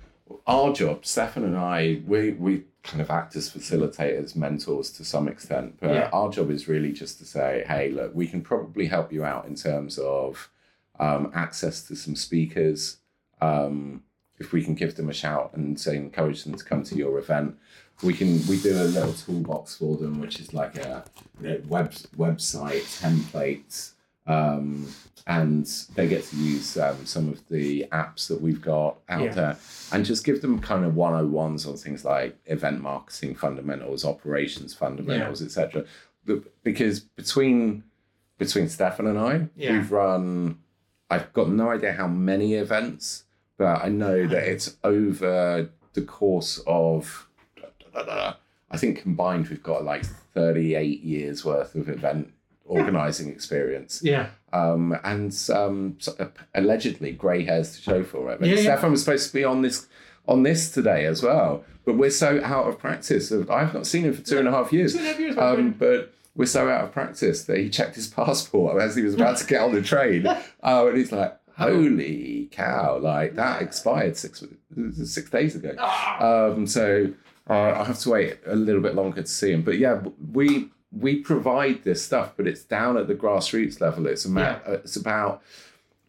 our 0.48 0.74
job, 0.74 1.06
Stephan 1.06 1.44
and 1.44 1.58
I, 1.58 2.02
we 2.08 2.32
we 2.32 2.64
kind 2.84 3.02
of 3.02 3.10
act 3.10 3.36
as 3.38 3.50
facilitators, 3.50 4.36
mentors 4.36 4.92
to 4.92 5.06
some 5.06 5.28
extent. 5.30 5.76
But 5.80 5.92
Yeah. 5.94 6.10
our 6.12 6.30
job 6.30 6.52
is 6.52 6.68
really 6.68 6.92
just 6.92 7.18
to 7.20 7.26
say, 7.26 7.64
hey, 7.68 7.90
look, 7.92 8.14
we 8.14 8.28
can 8.28 8.42
probably 8.42 8.88
help 8.88 9.14
you 9.14 9.24
out 9.24 9.46
in 9.48 9.56
terms 9.56 9.98
of 9.98 10.50
um, 11.00 11.32
access 11.34 11.82
to 11.88 11.96
some 11.96 12.16
speakers. 12.16 12.98
Um, 13.42 14.04
if 14.40 14.52
we 14.52 14.64
can 14.64 14.76
give 14.76 14.96
them 14.96 15.10
a 15.10 15.14
shout 15.14 15.52
and 15.54 15.80
say 15.80 15.96
encourage 15.96 16.44
them 16.44 16.56
to 16.56 16.64
come 16.64 16.84
to 16.84 16.96
your 16.96 17.18
event, 17.20 17.56
we 18.02 18.14
can 18.14 18.46
we 18.48 18.60
do 18.60 18.74
a 18.74 18.84
little 18.84 19.14
toolbox 19.14 19.76
for 19.78 19.96
them, 19.98 20.20
which 20.20 20.40
is 20.40 20.54
like 20.54 20.78
a 20.78 21.04
know, 21.40 21.62
web 21.68 21.92
website 22.18 22.84
template 23.02 23.92
um, 24.26 24.88
and 25.28 25.66
they 25.96 26.08
get 26.08 26.24
to 26.26 26.36
use 26.38 26.78
um, 26.78 27.06
some 27.06 27.30
of 27.30 27.46
the 27.50 27.86
apps 27.92 28.28
that 28.28 28.42
we've 28.42 28.62
got 28.62 28.98
out 29.10 29.24
Yeah. 29.24 29.34
there 29.34 29.58
and 29.92 30.06
just 30.06 30.24
give 30.26 30.42
them 30.42 30.60
kind 30.60 30.84
of 30.86 30.94
101s 30.94 31.68
on 31.68 31.76
things 31.78 32.04
like 32.06 32.38
event 32.46 32.82
marketing 32.82 33.36
fundamentals 33.36 34.04
operations 34.06 34.74
fundamentals 34.74 35.42
etc 35.42 35.86
because 36.64 37.02
between 37.02 37.84
between 38.38 38.68
stephan 38.70 39.08
and 39.08 39.20
i 39.20 39.48
Yeah. 39.58 39.74
we've 39.74 39.92
run 39.92 40.58
i've 41.10 41.32
got 41.34 41.50
no 41.50 41.70
idea 41.70 41.92
how 41.94 42.08
many 42.08 42.54
events 42.56 43.24
but 43.64 43.84
i 43.84 43.89
know 43.89 44.28
that 44.28 44.43
it's 44.53 44.68
over 44.84 45.70
the 45.93 46.01
course 46.01 46.59
of 46.68 47.28
i 48.72 48.78
think 48.78 49.01
combined 49.01 49.47
we've 49.49 49.64
got 49.64 49.84
like 49.84 50.05
38 50.34 51.01
years 51.03 51.45
worth 51.45 51.76
of 51.76 51.89
event 51.89 52.32
organizing 52.66 53.30
experience 53.30 54.01
Yeah. 54.03 54.30
um, 54.53 54.97
and 55.03 55.32
um, 55.53 55.97
allegedly 56.55 57.11
grey 57.11 57.43
hairs 57.43 57.76
to 57.76 57.82
show 57.82 58.03
for 58.03 58.32
it. 58.32 58.39
But 58.39 58.47
Yeah, 58.47 58.55
yeah. 58.55 58.61
Stephan 58.61 58.91
was 58.91 59.03
supposed 59.03 59.28
to 59.28 59.34
be 59.34 59.43
on 59.43 59.61
this 59.61 59.88
on 60.26 60.43
this 60.43 60.72
today 60.72 61.05
as 61.05 61.22
well, 61.22 61.66
but 61.86 61.97
we're 61.97 62.09
so 62.09 62.41
out 62.41 62.66
of 62.70 62.80
practice. 62.80 63.32
I've 63.34 63.74
not 63.74 63.86
seen 63.86 64.05
him 64.05 64.14
for 64.14 64.22
two 64.22 64.39
and 64.39 64.47
a 64.47 64.51
half 64.51 64.72
years, 64.72 64.93
Two 64.93 64.99
and 64.99 65.07
a 65.07 65.11
half 65.11 65.20
years. 65.20 65.38
um, 65.38 65.76
but 65.78 66.14
we're 66.36 66.45
so 66.45 66.70
out 66.70 66.86
of 66.86 66.91
practice 66.93 67.43
that 67.45 67.57
he 67.57 67.70
checked 67.70 67.95
his 67.95 68.07
passport 68.07 68.82
as 68.86 68.95
he 68.95 69.03
was 69.03 69.14
about 69.16 69.38
to 69.38 69.45
get 69.45 69.61
on 69.61 69.74
the 69.74 69.82
train, 69.82 70.26
uh, 70.26 70.41
and 70.64 70.97
he's 70.97 71.11
like, 71.11 71.38
"Holy 71.58 72.49
cow! 72.51 72.97
Like 72.99 73.36
that 73.36 73.62
expired 73.62 74.18
six 74.18 74.43
six 75.04 75.30
days 75.30 75.56
ago. 75.56 75.76
Ah! 75.80 76.47
Um, 76.51 76.68
so 76.68 77.14
uh, 77.49 77.54
I'll 77.54 77.86
have 77.86 77.99
to 77.99 78.10
wait 78.10 78.38
a 78.45 78.56
little 78.56 78.82
bit 78.82 78.95
longer 78.95 79.22
to 79.22 79.28
see 79.28 79.51
him. 79.51 79.62
But 79.62 79.78
yeah, 79.78 80.01
we 80.32 80.70
we 80.91 81.18
provide 81.22 81.84
this 81.84 82.04
stuff, 82.04 82.34
but 82.38 82.47
it's 82.47 82.64
down 82.64 82.97
at 82.97 83.08
the 83.08 83.16
grassroots 83.16 83.82
level. 83.82 84.06
It's 84.08 84.26
about 84.26 84.62
it's 84.68 84.95
about 84.95 85.41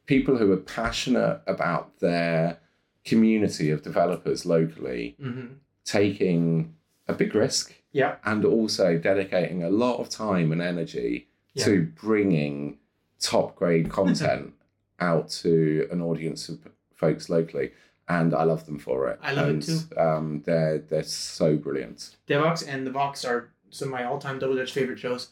people 0.07 0.37
who 0.37 0.53
are 0.53 0.59
passionate 0.59 1.41
about 1.47 1.99
their 2.01 2.59
community 3.05 3.71
of 3.71 3.83
developers 3.83 4.45
locally 4.47 5.17
Mhm. 5.23 5.49
taking 5.85 6.75
a 7.09 7.13
big 7.13 7.35
risk 7.35 7.75
Yeah. 7.93 8.17
and 8.25 8.45
also 8.45 8.97
dedicating 8.99 9.63
a 9.63 9.69
lot 9.71 9.99
of 10.01 10.09
time 10.09 10.53
and 10.53 10.63
energy 10.63 11.29
Yeah. 11.55 11.65
to 11.65 11.83
bringing 12.01 12.79
top 13.21 13.57
grade 13.57 13.89
content 13.91 14.53
out 15.01 15.29
to 15.43 15.89
an 15.91 16.01
audience 16.01 16.49
of 16.49 16.59
folks 16.95 17.29
locally 17.29 17.73
and 18.09 18.35
I 18.35 18.43
love 18.45 18.67
them 18.67 18.79
for 18.79 19.09
it. 19.09 19.19
I 19.23 19.33
love 19.33 19.49
it 19.49 19.63
too. 19.63 19.79
Um, 19.99 20.43
they're 20.45 20.79
they're 20.79 21.03
so 21.05 21.57
brilliant. 21.57 22.17
Devoxx 22.29 22.67
and 22.69 22.87
the 22.87 22.91
Vox 22.91 23.25
are 23.25 23.49
some 23.71 23.89
of 23.89 23.93
my 23.93 24.05
all-time 24.05 24.39
Double 24.39 24.57
Dutch 24.57 24.73
favorite 24.73 24.99
shows. 24.99 25.29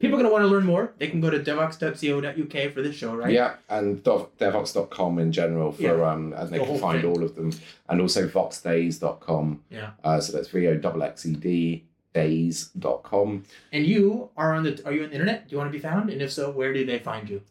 People 0.00 0.16
are 0.18 0.22
going 0.22 0.28
to 0.30 0.32
want 0.32 0.42
to 0.42 0.48
learn 0.48 0.64
more. 0.64 0.92
They 0.98 1.06
can 1.06 1.20
go 1.20 1.30
to 1.30 1.38
devoxx.co.uk 1.38 2.72
for 2.72 2.82
this 2.82 2.96
show, 2.96 3.14
right? 3.14 3.32
Yeah, 3.32 3.54
and 3.68 4.02
dev- 4.02 4.26
devoxx.com 4.38 5.18
in 5.18 5.32
general 5.32 5.70
for 5.72 5.82
Yeah. 5.82 6.10
um, 6.10 6.32
and 6.36 6.50
they 6.50 6.58
The 6.58 6.64
can 6.64 6.78
find 6.78 7.00
thing. 7.02 7.10
all 7.10 7.22
of 7.22 7.36
them, 7.36 7.52
and 7.88 8.00
also 8.00 8.26
voxxeddays.com. 8.26 9.62
Yeah. 9.70 9.90
Uh, 10.02 10.20
so 10.20 10.32
that's 10.32 10.48
v 10.48 10.66
o 10.68 10.72
x 10.72 10.84
x 11.02 11.26
e 11.26 11.34
d 11.36 11.84
days.com. 12.12 13.44
And 13.72 13.86
you 13.86 14.30
are 14.36 14.54
on 14.54 14.64
the 14.64 14.80
are 14.84 14.92
you 14.92 15.02
on 15.04 15.08
the 15.10 15.14
internet? 15.14 15.48
Do 15.48 15.52
you 15.52 15.58
want 15.58 15.68
to 15.70 15.76
be 15.78 15.82
found? 15.82 16.10
And 16.10 16.20
if 16.22 16.32
so, 16.32 16.50
where 16.50 16.72
do 16.72 16.84
they 16.84 16.98
find 16.98 17.28
you? 17.28 17.42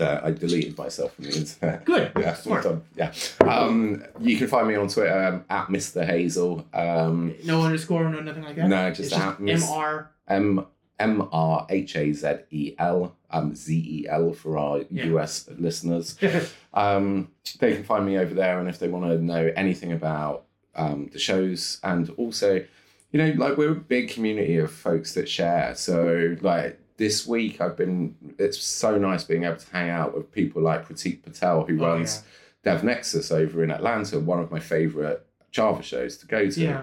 Uh, 0.00 0.20
I 0.24 0.30
deleted 0.30 0.76
myself 0.78 1.14
from 1.14 1.24
the 1.24 1.36
internet. 1.36 1.84
Good. 1.84 2.12
Yeah, 2.18 2.34
Smart. 2.34 2.66
yeah. 2.96 3.12
Um, 3.40 4.04
you 4.20 4.36
can 4.36 4.46
find 4.48 4.66
me 4.68 4.74
on 4.76 4.88
Twitter 4.88 5.24
um, 5.24 5.44
at 5.50 5.66
Mr 5.68 6.08
Hazell. 6.08 6.64
Um, 6.74 7.34
No 7.44 7.62
underscore, 7.62 8.08
no 8.08 8.20
nothing 8.20 8.42
like 8.44 8.56
that. 8.56 8.68
No, 8.68 8.90
just 8.90 9.12
at 9.12 9.18
just 9.18 9.40
Miss- 9.40 9.66
Mr. 9.70 10.06
M 10.28 10.66
M 10.98 11.28
R 11.32 11.66
H 11.70 11.96
A 11.96 12.12
Z 12.12 12.28
E 12.50 12.74
L 12.78 13.16
um, 13.30 13.54
Z 13.54 13.74
E 13.74 14.06
L 14.08 14.32
for 14.32 14.58
our 14.58 14.80
Yeah. 14.90 15.06
US 15.16 15.48
listeners. 15.58 16.16
Um, 16.72 17.32
they 17.58 17.74
can 17.74 17.82
find 17.82 18.06
me 18.06 18.16
over 18.16 18.32
there, 18.32 18.60
and 18.60 18.68
if 18.68 18.78
they 18.78 18.86
want 18.88 19.04
to 19.06 19.18
know 19.18 19.50
anything 19.56 19.90
about 19.92 20.44
um, 20.76 21.10
the 21.12 21.18
shows, 21.18 21.80
and 21.82 22.08
also, 22.10 22.64
you 23.10 23.18
know, 23.18 23.32
like 23.44 23.56
we're 23.56 23.72
a 23.72 23.74
big 23.74 24.08
community 24.10 24.56
of 24.58 24.70
folks 24.70 25.14
that 25.14 25.28
share. 25.28 25.74
So, 25.74 26.36
like 26.42 26.79
this 27.00 27.26
week, 27.26 27.60
I've 27.62 27.76
been. 27.76 28.14
It's 28.38 28.62
so 28.62 28.96
nice 28.98 29.24
being 29.24 29.44
able 29.44 29.56
to 29.56 29.70
hang 29.72 29.88
out 29.90 30.14
with 30.14 30.30
people 30.30 30.60
like 30.62 30.86
Pratik 30.86 31.22
Patel, 31.24 31.64
who 31.64 31.82
Oh, 31.82 31.86
runs 31.88 32.22
DevNexus 32.64 33.32
over 33.34 33.64
in 33.64 33.70
Atlanta, 33.70 34.20
one 34.20 34.38
of 34.38 34.50
my 34.52 34.60
favorite 34.60 35.26
Java 35.50 35.82
shows 35.82 36.18
to 36.18 36.26
go 36.26 36.48
to. 36.48 36.60
Yeah. 36.60 36.82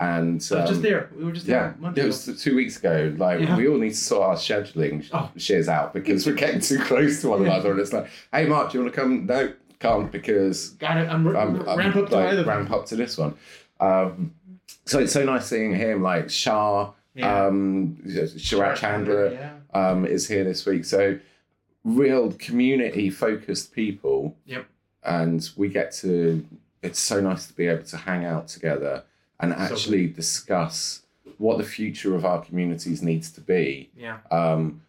And 0.00 0.42
So 0.42 0.58
just 0.60 0.74
um, 0.74 0.82
there. 0.82 1.10
We 1.14 1.24
were 1.24 1.32
just 1.32 1.46
yeah, 1.46 1.58
there 1.60 1.74
month 1.80 1.98
it 1.98 2.04
was 2.06 2.42
two 2.42 2.56
weeks 2.56 2.78
ago. 2.78 3.14
Like 3.18 3.40
Yeah. 3.40 3.56
we 3.56 3.68
all 3.68 3.76
need 3.78 3.90
to 3.90 3.96
sort 3.96 4.22
our 4.28 4.36
scheduling 4.36 5.06
Oh. 5.12 5.30
shares 5.36 5.68
out 5.68 5.92
because 5.92 6.26
we're 6.26 6.32
getting 6.34 6.60
too 6.60 6.78
close 6.78 7.20
to 7.20 7.28
one 7.28 7.42
Yeah. 7.42 7.48
another, 7.54 7.72
and 7.72 7.80
it's 7.80 7.92
like, 7.92 8.08
hey, 8.32 8.46
Mark, 8.46 8.72
do 8.72 8.78
you 8.78 8.84
want 8.84 8.94
to 8.94 9.00
come? 9.00 9.26
No, 9.26 9.52
can't 9.80 10.10
because 10.10 10.70
Got 10.70 10.96
it. 10.96 11.08
I'm, 11.10 11.26
r- 11.26 11.36
I'm, 11.36 11.68
I'm 11.68 11.76
ramp 11.78 11.94
up 11.96 12.08
to 12.08 12.16
like, 12.16 12.46
ramp 12.46 12.70
up 12.70 12.86
to 12.86 12.96
this 12.96 13.18
one. 13.18 13.34
Um, 13.80 14.32
so 14.86 14.98
it's 15.00 15.12
so 15.12 15.24
nice 15.24 15.46
seeing 15.46 15.74
him. 15.74 16.02
Like 16.02 16.30
Shah, 16.30 16.92
Yeah. 17.18 17.46
um, 17.46 17.96
Sharat 18.06 18.76
Chandra 18.76 19.32
Yeah. 19.32 19.52
um, 19.74 20.06
is 20.06 20.28
here 20.28 20.44
this 20.44 20.64
week. 20.64 20.84
So 20.84 21.18
real 21.84 22.32
community 22.32 23.10
focused 23.10 23.72
people. 23.74 24.36
Yep. 24.46 24.66
And 25.04 25.48
we 25.56 25.68
get 25.68 25.92
to. 25.96 26.44
It's 26.82 27.00
so 27.00 27.20
nice 27.20 27.46
to 27.46 27.52
be 27.54 27.66
able 27.66 27.82
to 27.84 27.96
hang 27.96 28.24
out 28.24 28.46
together 28.48 29.02
and 29.40 29.52
So 29.52 29.58
actually 29.58 30.06
discuss 30.06 31.02
what 31.38 31.58
the 31.58 31.64
future 31.64 32.14
of 32.14 32.24
our 32.24 32.40
communities 32.40 33.02
needs 33.02 33.30
to 33.32 33.40
be, 33.40 33.90
Yeah. 33.96 34.18
um, 34.30 34.82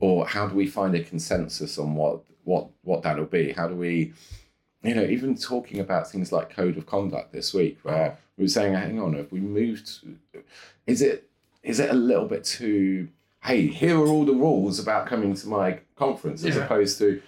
or 0.00 0.26
how 0.26 0.46
do 0.46 0.54
we 0.54 0.66
find 0.66 0.94
a 0.94 1.02
consensus 1.02 1.78
on 1.78 1.94
what 1.94 2.20
what 2.44 2.68
what 2.84 3.02
that'll 3.02 3.24
be? 3.26 3.52
How 3.52 3.66
do 3.68 3.74
we, 3.74 4.12
you 4.82 4.94
know, 4.94 5.04
even 5.04 5.36
talking 5.36 5.80
about 5.80 6.10
things 6.10 6.32
like 6.32 6.48
code 6.50 6.76
of 6.78 6.86
conduct 6.86 7.32
this 7.32 7.52
week, 7.52 7.78
where 7.82 8.16
we 8.36 8.44
were 8.44 8.48
saying, 8.48 8.74
hang 8.74 9.00
on, 9.00 9.14
if 9.14 9.32
we 9.32 9.40
moved, 9.40 9.90
is 10.86 11.02
it 11.02 11.28
is 11.66 11.80
it 11.80 11.90
a 11.90 11.94
little 11.94 12.26
bit 12.26 12.44
too? 12.44 13.08
Hey, 13.42 13.66
here 13.66 13.98
are 13.98 14.06
all 14.08 14.24
the 14.24 14.32
rules 14.32 14.78
about 14.78 15.06
coming 15.06 15.34
to 15.34 15.48
my 15.48 15.80
conference, 15.96 16.44
as 16.44 16.56
Yeah. 16.56 16.64
opposed 16.64 16.98
to 16.98 17.20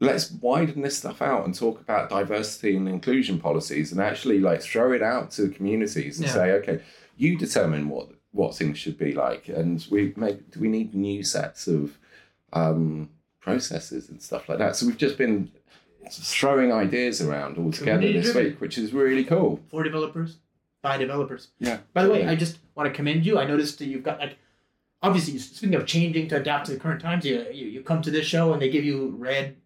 let's 0.00 0.30
widen 0.30 0.82
this 0.82 0.96
stuff 0.96 1.20
out 1.20 1.44
and 1.44 1.54
talk 1.54 1.80
about 1.80 2.08
diversity 2.08 2.76
and 2.76 2.88
inclusion 2.88 3.38
policies 3.40 3.90
and 3.92 4.00
actually 4.00 4.38
like 4.38 4.62
throw 4.62 4.92
it 4.92 5.02
out 5.02 5.30
to 5.32 5.48
communities 5.48 6.18
and 6.18 6.26
Yeah. 6.28 6.34
say 6.34 6.52
okay 6.52 6.80
you 7.16 7.36
determine 7.36 7.88
what 7.88 8.08
what 8.30 8.54
things 8.54 8.78
should 8.78 8.96
be 8.96 9.12
like 9.12 9.48
and 9.48 9.84
we 9.90 10.12
make 10.16 10.52
do 10.52 10.60
we 10.60 10.68
need 10.68 10.94
new 10.94 11.24
sets 11.24 11.66
of 11.66 11.98
um 12.52 13.08
processes 13.40 14.08
and 14.08 14.22
stuff 14.22 14.48
like 14.48 14.58
that 14.58 14.76
so 14.76 14.86
we've 14.86 14.96
just 14.96 15.18
been 15.18 15.50
throwing 16.10 16.72
ideas 16.72 17.20
around 17.20 17.58
all 17.58 17.72
together 17.72 18.12
this 18.12 18.32
week 18.36 18.60
which 18.60 18.78
is 18.78 18.92
really 18.92 19.24
cool 19.24 19.58
For 19.68 19.82
developers, 19.82 20.36
by 20.82 20.96
developers. 20.96 21.48
yeah 21.58 21.78
By 21.92 22.04
the 22.04 22.10
way, 22.10 22.26
I 22.26 22.34
just 22.34 22.58
want 22.74 22.88
to 22.88 22.94
commend 22.94 23.26
you. 23.26 23.38
I 23.38 23.44
noticed 23.44 23.78
that 23.78 23.86
you've 23.86 24.02
got 24.02 24.18
like, 24.18 24.38
obviously, 25.02 25.38
speaking 25.38 25.74
of 25.74 25.86
changing 25.86 26.28
to 26.28 26.36
adapt 26.36 26.66
to 26.66 26.72
the 26.72 26.78
current 26.78 27.00
times, 27.00 27.24
you 27.24 27.46
you, 27.52 27.66
you 27.66 27.82
come 27.82 28.02
to 28.02 28.10
this 28.10 28.26
show 28.26 28.52
and 28.52 28.62
they 28.62 28.70
give 28.70 28.84
you 28.84 29.14
red, 29.18 29.56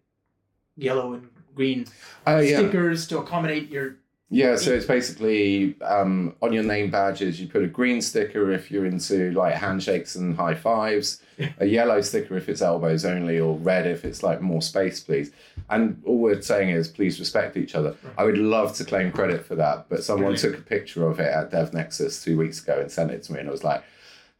yellow, 0.75 1.13
and 1.13 1.29
green 1.55 1.85
oh, 2.25 2.39
yeah 2.39 2.57
stickers 2.57 3.07
to 3.07 3.19
accommodate 3.19 3.69
your. 3.69 3.97
Yeah, 4.33 4.55
so 4.55 4.71
it's 4.73 4.87
basically 4.87 5.79
um, 5.81 6.35
on 6.41 6.51
your 6.53 6.63
name 6.63 6.89
badges, 6.89 7.39
you 7.39 7.47
put 7.47 7.61
a 7.63 7.67
green 7.67 8.01
sticker 8.01 8.51
if 8.51 8.71
you're 8.71 8.87
into 8.87 9.31
like 9.31 9.53
handshakes 9.53 10.15
and 10.15 10.35
high 10.35 10.55
fives, 10.55 11.21
a 11.59 11.65
yellow 11.67 12.01
sticker 12.01 12.35
if 12.35 12.49
it's 12.49 12.61
elbows 12.61 13.05
only, 13.05 13.39
or 13.39 13.55
red 13.59 13.85
if 13.85 14.03
it's 14.03 14.23
like 14.23 14.41
more 14.41 14.61
space, 14.61 14.99
please. 14.99 15.31
And 15.69 16.01
all 16.03 16.17
we're 16.17 16.41
saying 16.41 16.69
is 16.69 16.87
please 16.87 17.19
respect 17.19 17.57
each 17.57 17.75
other. 17.75 17.95
Right. 18.03 18.13
I 18.17 18.23
would 18.23 18.39
love 18.39 18.73
to 18.77 18.85
claim 18.85 19.11
credit 19.11 19.45
for 19.45 19.53
that, 19.55 19.87
but 19.87 20.03
someone 20.03 20.33
Brilliant. 20.33 20.55
took 20.55 20.65
a 20.65 20.67
picture 20.67 21.07
of 21.07 21.19
it 21.19 21.31
at 21.31 21.51
DevNexus 21.51 22.23
two 22.23 22.35
weeks 22.37 22.61
ago 22.63 22.79
and 22.79 22.91
sent 22.91 23.11
it 23.11 23.21
to 23.23 23.33
me, 23.33 23.39
and 23.39 23.47
I 23.49 23.51
was 23.51 23.63
like, 23.63 23.83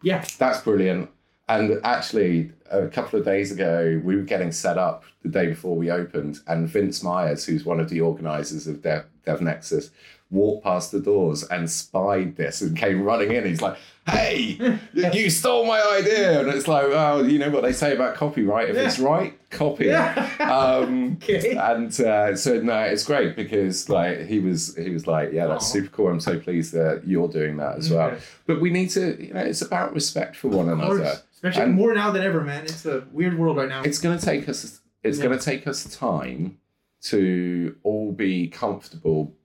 Yeah. 0.02 0.26
that's 0.40 0.62
brilliant. 0.62 1.10
And 1.50 1.80
actually, 1.84 2.52
a 2.72 2.88
couple 2.88 3.20
of 3.20 3.26
days 3.26 3.52
ago, 3.52 4.02
we 4.04 4.16
were 4.16 4.22
getting 4.24 4.52
set 4.52 4.78
up 4.78 5.04
the 5.24 5.30
day 5.30 5.48
before 5.48 5.76
we 5.76 5.92
opened, 5.92 6.40
and 6.48 6.68
Vince 6.70 7.04
Myers, 7.04 7.46
who's 7.46 7.66
one 7.66 7.80
of 7.80 7.90
the 7.90 8.00
organizers 8.02 8.66
of 8.68 8.82
Dev, 8.82 9.06
Nexus, 9.42 9.90
walked 10.32 10.64
past 10.64 10.92
the 10.92 11.00
doors 11.00 11.44
and 11.44 11.70
spied 11.70 12.36
this 12.38 12.62
and 12.62 12.76
came 12.78 13.04
running 13.04 13.32
in. 13.34 13.46
He's 13.46 13.62
like, 13.62 13.78
"Hey, 14.08 14.58
you 14.94 15.30
stole 15.30 15.66
my 15.66 15.82
idea!" 16.00 16.40
And 16.40 16.50
it's 16.50 16.68
like, 16.68 16.86
"Oh, 16.86 17.24
you 17.24 17.40
know 17.40 17.50
what 17.50 17.62
they 17.64 17.74
say 17.74 17.94
about 17.94 18.16
copyright? 18.16 18.70
If 18.70 18.78
it's 18.78 18.98
right, 19.00 19.38
copy." 19.50 19.90
it." 19.90 20.42
Um, 20.42 21.18
Okay. 21.24 21.56
and 21.56 22.00
uh, 22.02 22.36
so 22.36 22.60
no, 22.62 22.80
it's 22.80 23.04
great 23.04 23.36
because 23.36 23.90
like 23.90 24.22
he 24.28 24.40
was 24.40 24.76
he 24.78 24.90
was 24.90 25.08
like, 25.08 25.32
yeah, 25.34 25.48
that's 25.48 25.66
Aw. 25.66 25.74
super 25.74 25.90
cool. 25.90 26.08
I'm 26.08 26.20
so 26.20 26.40
pleased 26.40 26.74
that 26.74 27.04
you're 27.06 27.28
doing 27.30 27.58
that 27.58 27.78
as 27.78 27.90
well. 27.90 28.10
Okay. 28.12 28.22
But 28.48 28.62
we 28.62 28.72
need 28.72 28.90
to, 28.92 29.22
you 29.24 29.34
know, 29.34 29.42
it's 29.42 29.62
about 29.62 29.94
respect 29.94 30.36
for 30.36 30.48
one 30.48 30.70
another. 30.70 31.18
And- 31.44 31.74
more 31.74 31.94
now 31.94 32.12
than 32.12 32.24
ever, 32.24 32.42
man. 32.42 32.64
It's 32.64 32.86
a 32.86 33.06
weird 33.12 33.38
world 33.38 33.58
right 33.58 33.70
now. 33.70 33.84
It's 33.84 34.00
going 34.00 34.18
to 34.18 34.26
take 34.26 34.48
us. 34.50 34.82
It's 35.04 35.18
Yeah. 35.18 35.24
going 35.26 35.38
to 35.38 35.44
take 35.44 35.68
us 35.68 35.84
time 35.98 36.58
to 37.04 37.76
all 37.84 38.12
be 38.14 38.48
comfortable 38.48 39.36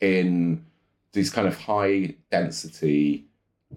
in 0.00 0.64
these 1.12 1.30
kind 1.30 1.48
of 1.48 1.56
high 1.58 2.14
density, 2.30 3.24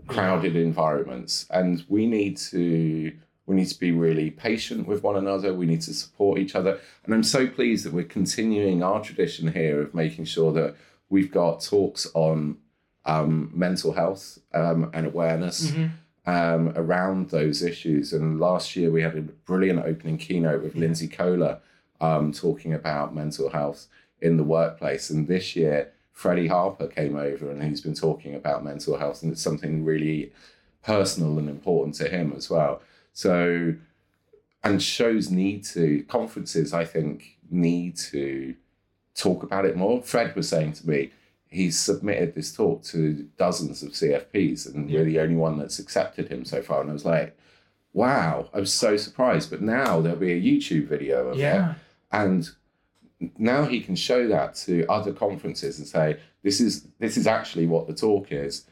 crowded 0.08 0.56
environments, 0.56 1.46
and 1.50 1.86
we 1.88 2.06
need 2.06 2.38
to. 2.38 3.14
We 3.46 3.56
need 3.56 3.66
to 3.70 3.80
be 3.80 3.92
really 3.92 4.30
patient 4.30 4.88
with 4.88 5.02
one 5.02 5.16
another. 5.16 5.56
We 5.56 5.66
need 5.66 5.82
to 5.82 5.94
support 5.96 6.38
each 6.38 6.54
other. 6.54 6.80
And 7.04 7.16
I'm 7.16 7.24
so 7.24 7.48
pleased 7.48 7.84
that 7.84 7.94
we're 7.94 8.04
continuing 8.04 8.84
our 8.84 9.02
tradition 9.02 9.52
here 9.52 9.82
of 9.82 9.96
making 9.96 10.26
sure 10.26 10.52
that 10.54 10.76
we've 11.10 11.32
got 11.32 11.62
talks 11.64 12.06
on 12.14 12.58
um, 13.06 13.52
mental 13.56 13.94
health 13.94 14.38
um, 14.54 14.92
and 14.94 15.08
awareness 15.08 15.72
Mhm. 15.72 15.90
Um, 16.30 16.72
around 16.76 17.30
those 17.30 17.64
issues. 17.64 18.14
And 18.14 18.40
last 18.40 18.76
year 18.76 18.92
we 18.92 19.02
had 19.02 19.18
a 19.18 19.22
brilliant 19.22 19.80
opening 19.80 20.18
keynote 20.20 20.62
with 20.62 20.76
Lindsay 20.76 21.08
Kohler 21.08 21.60
um, 22.00 22.32
talking 22.32 22.74
about 22.74 23.16
mental 23.16 23.50
health 23.50 23.88
in 24.22 24.38
the 24.38 24.44
workplace. 24.44 25.10
And 25.10 25.28
this 25.28 25.56
year, 25.56 25.92
Freddie 26.12 26.48
Harper 26.48 26.88
came 26.88 27.16
over 27.16 27.50
and 27.50 27.64
he's 27.64 27.82
been 27.82 27.96
talking 27.96 28.36
about 28.36 28.64
mental 28.64 28.98
health, 28.98 29.24
and 29.24 29.32
it's 29.32 29.42
something 29.42 29.84
really 29.84 30.32
personal 30.84 31.40
and 31.40 31.50
important 31.50 31.96
to 31.96 32.08
him 32.10 32.34
as 32.38 32.50
well. 32.50 32.82
So, 33.14 33.74
and 34.64 34.84
shows 34.84 35.32
need 35.32 35.64
to, 35.66 36.04
conferences, 36.04 36.74
I 36.74 36.86
think, 36.86 37.38
need 37.50 37.98
to 38.12 38.54
talk 39.16 39.42
about 39.42 39.66
it 39.66 39.76
more. 39.76 40.04
Fred 40.04 40.36
was 40.36 40.48
saying 40.48 40.74
to 40.74 40.88
me, 40.88 41.12
he's 41.50 41.78
submitted 41.80 42.36
this 42.36 42.54
talk 42.54 42.84
to 42.84 43.28
dozens 43.38 43.82
of 43.84 43.90
CFPs, 43.92 44.74
and 44.74 44.90
we're 44.90 45.04
the 45.04 45.20
only 45.20 45.36
one 45.36 45.58
that's 45.58 45.80
accepted 45.80 46.30
him 46.30 46.46
so 46.46 46.62
far. 46.62 46.82
And 46.82 46.90
I 46.90 46.94
was 46.94 47.06
like, 47.06 47.38
wow, 47.94 48.50
I 48.54 48.60
was 48.60 48.72
so 48.74 48.98
surprised. 48.98 49.50
But 49.50 49.62
now 49.62 50.00
there'll 50.00 50.20
be 50.20 50.32
a 50.34 50.42
YouTube 50.42 50.88
video 50.88 51.28
of 51.28 51.38
it. 51.38 51.42
Yeah. 51.42 51.76
And 52.12 52.50
now 53.38 53.66
he 53.66 53.82
can 53.82 53.96
show 53.96 54.28
that 54.28 54.56
to 54.56 54.86
other 54.88 55.12
conferences 55.12 55.80
and 55.80 55.88
say, 55.88 56.20
this 56.44 56.62
is 56.62 56.88
this 57.00 57.18
is 57.18 57.28
actually 57.28 57.66
what 57.66 57.88
the 57.88 57.94
talk 57.94 58.32
is. 58.32 58.66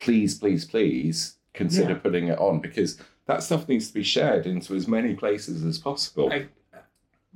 Please, 0.00 0.36
please, 0.38 0.64
please 0.64 1.36
consider 1.54 1.92
Yeah. 1.94 1.98
putting 1.98 2.28
it 2.28 2.38
on 2.38 2.60
because 2.60 2.98
that 3.26 3.42
stuff 3.42 3.66
needs 3.68 3.88
to 3.88 3.94
be 3.94 4.02
shared 4.02 4.46
into 4.46 4.74
as 4.74 4.86
many 4.86 5.14
places 5.14 5.64
as 5.64 5.78
possible. 5.78 6.30
I- 6.32 6.48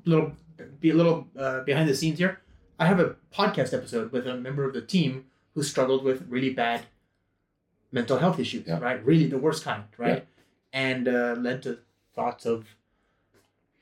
little 0.06 0.32
be 0.80 0.90
a 0.90 0.94
little 0.94 1.26
uh, 1.36 1.60
behind 1.64 1.88
the 1.88 1.94
scenes 1.94 2.18
here. 2.18 2.40
I 2.80 2.86
have 2.86 2.98
a 2.98 3.16
podcast 3.32 3.74
episode 3.74 4.10
with 4.10 4.26
a 4.26 4.36
member 4.36 4.64
of 4.64 4.72
the 4.72 4.80
team 4.80 5.26
who 5.54 5.62
struggled 5.62 6.02
with 6.02 6.26
really 6.28 6.50
bad 6.52 6.86
mental 7.92 8.18
health 8.18 8.38
issues, 8.40 8.66
Yeah. 8.66 8.78
right? 8.80 9.04
Really 9.04 9.26
the 9.26 9.38
worst 9.38 9.62
kind, 9.64 9.84
right? 9.98 10.26
And 10.72 11.06
uh, 11.06 11.36
led 11.38 11.62
to 11.64 11.78
thoughts 12.14 12.46
of 12.46 12.64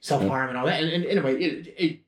self 0.01 0.27
harm 0.27 0.49
and 0.49 0.59
all 0.59 0.67
that. 0.67 0.83
And, 0.83 0.93
and 0.93 1.05
anyway, 1.07 1.41
it, 1.41 1.75
it, 1.79 2.01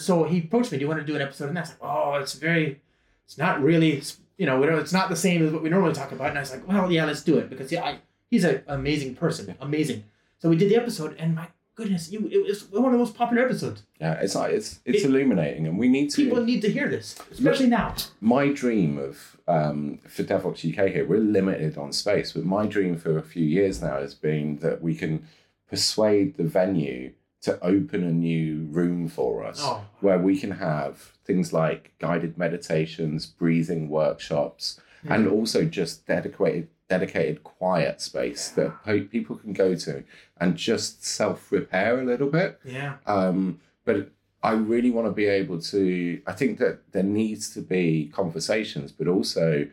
so 0.00 0.24
he 0.24 0.38
approached 0.40 0.70
me, 0.70 0.78
"Do 0.78 0.82
you 0.84 0.88
want 0.88 1.00
to 1.00 1.06
do 1.06 1.16
an 1.16 1.22
episode?" 1.22 1.48
And 1.48 1.58
I 1.58 1.62
was 1.62 1.70
like, 1.70 1.78
"Oh, 1.82 2.14
it's 2.14 2.34
very, 2.34 2.80
it's 3.24 3.38
not 3.38 3.62
really, 3.62 4.02
you 4.36 4.46
know, 4.46 4.60
we 4.60 4.66
don't, 4.66 4.78
it's 4.78 4.92
not 4.92 5.08
the 5.08 5.16
same 5.16 5.44
as 5.44 5.52
what 5.52 5.62
we 5.62 5.68
normally 5.70 5.94
talk 5.94 6.12
about." 6.12 6.28
And 6.28 6.38
I 6.38 6.42
was 6.42 6.52
like, 6.52 6.68
"Well, 6.68 6.92
yeah, 6.92 7.06
let's 7.06 7.22
do 7.24 7.38
it 7.38 7.48
because 7.48 7.72
yeah, 7.72 7.84
I, 7.84 7.98
he's 8.30 8.44
an 8.44 8.62
amazing 8.68 9.16
person, 9.16 9.56
amazing." 9.60 10.04
So 10.38 10.48
we 10.50 10.56
did 10.56 10.70
the 10.70 10.76
episode, 10.76 11.16
and 11.18 11.34
my 11.34 11.48
goodness, 11.76 12.10
you, 12.10 12.26
it 12.32 12.42
was 12.44 12.64
one 12.70 12.86
of 12.86 12.92
the 12.92 12.98
most 12.98 13.14
popular 13.14 13.44
episodes. 13.44 13.82
yeah, 14.00 14.14
it's 14.14 14.34
like 14.34 14.52
it's 14.52 14.80
it's 14.84 15.04
It- 15.04 15.08
illuminating, 15.10 15.66
and 15.68 15.78
we 15.78 15.88
need 15.88 16.10
to. 16.10 16.24
People 16.24 16.44
need 16.44 16.62
to 16.62 16.70
hear 16.70 16.88
this, 16.88 17.14
especially 17.30 17.68
now. 17.68 17.94
my 18.20 18.48
dream 18.52 18.98
of 18.98 19.36
um, 19.46 19.98
for 20.08 20.24
Devoxx 20.24 20.58
UK 20.72 20.90
here, 20.92 21.06
we're 21.06 21.20
limited 21.20 21.78
on 21.78 21.92
space, 21.92 22.32
but 22.32 22.44
my 22.44 22.66
dream 22.66 22.96
for 22.96 23.16
a 23.16 23.22
few 23.22 23.44
years 23.44 23.80
now 23.80 24.00
has 24.00 24.14
been 24.14 24.58
that 24.58 24.82
we 24.82 24.94
can 24.96 25.28
persuade 25.70 26.36
the 26.36 26.44
venue 26.44 27.12
to 27.42 27.58
open 27.64 28.02
a 28.02 28.10
new 28.10 28.66
room 28.70 29.06
for 29.08 29.44
us 29.44 29.60
Oh. 29.62 29.84
where 30.00 30.18
we 30.18 30.36
can 30.38 30.52
have 30.52 31.12
things 31.24 31.52
like 31.52 31.92
guided 32.00 32.36
meditations, 32.38 33.26
breathing 33.26 33.88
workshops, 33.88 34.80
and 35.08 35.28
also 35.28 35.64
just 35.64 36.04
dedicated 36.06 36.66
dedicated 36.88 37.42
quiet 37.42 38.00
space 38.00 38.48
that 38.50 38.84
pe- 38.84 39.00
people 39.00 39.36
can 39.36 39.52
go 39.52 39.74
to 39.74 40.04
and 40.40 40.56
just 40.56 41.04
self 41.04 41.50
repair 41.50 41.98
a 42.00 42.04
little 42.04 42.28
bit. 42.30 42.60
Yeah. 42.64 42.96
Um, 43.06 43.60
but 43.84 44.10
I 44.42 44.52
really 44.52 44.90
want 44.90 45.06
to 45.08 45.12
be 45.12 45.26
able 45.26 45.60
to. 45.62 46.20
I 46.26 46.32
think 46.32 46.58
that 46.58 46.92
there 46.92 47.02
needs 47.02 47.50
to 47.54 47.60
be 47.60 48.10
conversations, 48.14 48.92
but 48.92 49.08
also 49.08 49.66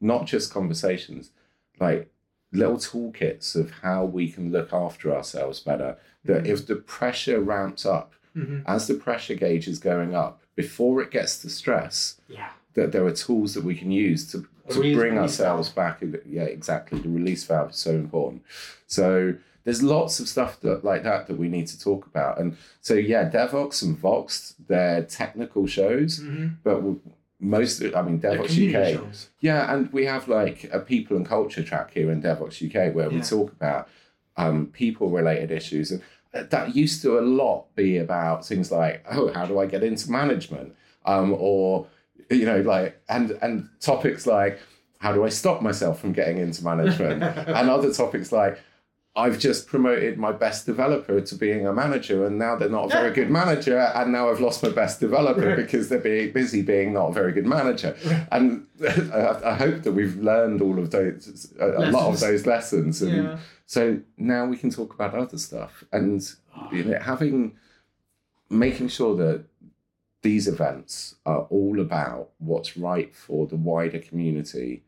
not 0.00 0.26
just 0.26 0.52
conversations, 0.52 1.30
like 1.80 2.10
little 2.52 2.76
toolkits 2.76 3.54
of 3.54 3.70
how 3.82 4.04
we 4.04 4.30
can 4.30 4.50
look 4.52 4.72
after 4.72 5.14
ourselves 5.14 5.60
better. 5.60 5.96
That 6.24 6.46
if 6.46 6.66
the 6.66 6.76
pressure 6.76 7.40
ramps 7.40 7.86
up, 7.86 8.12
Mhm. 8.36 8.62
as 8.66 8.86
the 8.86 8.94
pressure 8.94 9.34
gauge 9.34 9.66
is 9.66 9.78
going 9.78 10.14
up, 10.14 10.40
before 10.54 11.00
it 11.02 11.10
gets 11.10 11.38
to 11.42 11.48
stress, 11.48 12.20
Yeah. 12.28 12.50
that 12.74 12.92
there 12.92 13.04
are 13.04 13.12
tools 13.12 13.54
that 13.54 13.64
we 13.64 13.74
can 13.74 13.90
use 13.90 14.30
to, 14.32 14.46
to 14.72 14.94
bring 14.94 15.18
ourselves 15.18 15.68
back. 15.68 16.02
Yeah, 16.26 16.42
exactly. 16.44 16.98
The 17.00 17.08
release 17.08 17.44
valve 17.44 17.70
is 17.70 17.76
so 17.76 17.90
important. 17.92 18.42
So 18.86 19.34
there's 19.64 19.82
lots 19.82 20.20
of 20.20 20.28
stuff 20.28 20.60
that 20.60 20.84
like 20.84 21.02
that 21.02 21.26
that 21.26 21.36
we 21.38 21.48
need 21.48 21.66
to 21.68 21.78
talk 21.78 22.06
about. 22.06 22.40
And 22.40 22.56
so 22.80 22.94
yeah, 22.94 23.28
Devoxx 23.30 23.82
and 23.82 23.98
Vox, 23.98 24.54
they're 24.68 25.02
technical 25.04 25.66
shows, 25.66 26.20
Mm-hmm. 26.20 26.46
but 26.64 26.82
most 27.42 27.82
I 27.82 28.02
mean 28.02 28.20
Devoxx 28.20 28.68
UK. 28.74 28.94
shows. 28.98 29.28
Yeah, 29.40 29.72
and 29.74 29.92
we 29.92 30.04
have 30.06 30.28
like 30.28 30.68
a 30.72 30.80
people 30.80 31.16
and 31.16 31.26
culture 31.26 31.62
track 31.62 31.92
here 31.92 32.10
in 32.10 32.22
Devoxx 32.22 32.62
UK 32.66 32.94
where 32.94 33.08
we 33.10 33.20
talk 33.20 33.52
about 33.52 33.88
um, 34.36 34.66
people 34.66 35.10
related 35.10 35.50
issues. 35.50 35.90
And 35.90 36.02
that 36.32 36.76
used 36.76 37.02
to 37.02 37.18
a 37.18 37.22
lot 37.22 37.74
be 37.74 37.96
about 37.98 38.46
things 38.46 38.70
like, 38.70 39.04
oh, 39.10 39.32
how 39.32 39.46
do 39.46 39.58
I 39.58 39.66
get 39.66 39.82
into 39.82 40.10
management? 40.10 40.74
Um, 41.04 41.34
or, 41.38 41.86
you 42.30 42.46
know, 42.46 42.60
like, 42.60 43.00
and, 43.08 43.32
and 43.42 43.68
topics 43.80 44.26
like, 44.26 44.58
how 44.98 45.12
do 45.12 45.24
I 45.24 45.28
stop 45.28 45.62
myself 45.62 46.00
from 46.00 46.12
getting 46.12 46.38
into 46.38 46.64
management? 46.64 47.22
and 47.48 47.70
other 47.70 47.92
topics 47.92 48.32
like, 48.32 48.58
I've 49.16 49.40
just 49.40 49.66
promoted 49.66 50.18
my 50.18 50.30
best 50.30 50.66
developer 50.66 51.20
to 51.20 51.34
being 51.34 51.66
a 51.66 51.72
manager, 51.72 52.24
and 52.26 52.38
now 52.38 52.54
they're 52.54 52.68
not 52.68 52.84
a 52.86 52.88
very 52.88 53.12
good 53.12 53.28
manager, 53.28 53.76
and 53.76 54.12
now 54.12 54.30
I've 54.30 54.40
lost 54.40 54.62
my 54.62 54.68
best 54.68 55.00
developer 55.00 55.56
because 55.56 55.88
they're 55.88 55.98
being 55.98 56.32
busy 56.32 56.62
being 56.62 56.92
not 56.92 57.08
a 57.08 57.12
very 57.12 57.32
good 57.32 57.44
manager. 57.44 57.96
And 58.30 58.66
I, 58.80 59.54
hope 59.54 59.82
that 59.82 59.92
we've 59.92 60.16
learned 60.16 60.62
all 60.62 60.78
of 60.78 60.92
those, 60.92 61.52
a, 61.58 61.66
a 61.66 61.90
lot 61.90 62.12
of 62.14 62.20
those 62.20 62.46
lessons, 62.46 63.02
and 63.02 63.24
Yeah. 63.24 63.38
so 63.66 63.98
now 64.16 64.46
we 64.46 64.56
can 64.56 64.70
talk 64.70 64.94
about 64.94 65.12
other 65.14 65.38
stuff, 65.38 65.82
and 65.92 66.22
you 66.70 66.84
know, 66.84 67.00
having 67.00 67.56
making 68.48 68.88
sure 68.88 69.16
that 69.16 69.44
these 70.22 70.46
events 70.46 71.16
are 71.24 71.42
all 71.50 71.80
about 71.80 72.30
what's 72.38 72.76
right 72.76 73.14
for 73.14 73.46
the 73.46 73.56
wider 73.56 73.98
community 73.98 74.82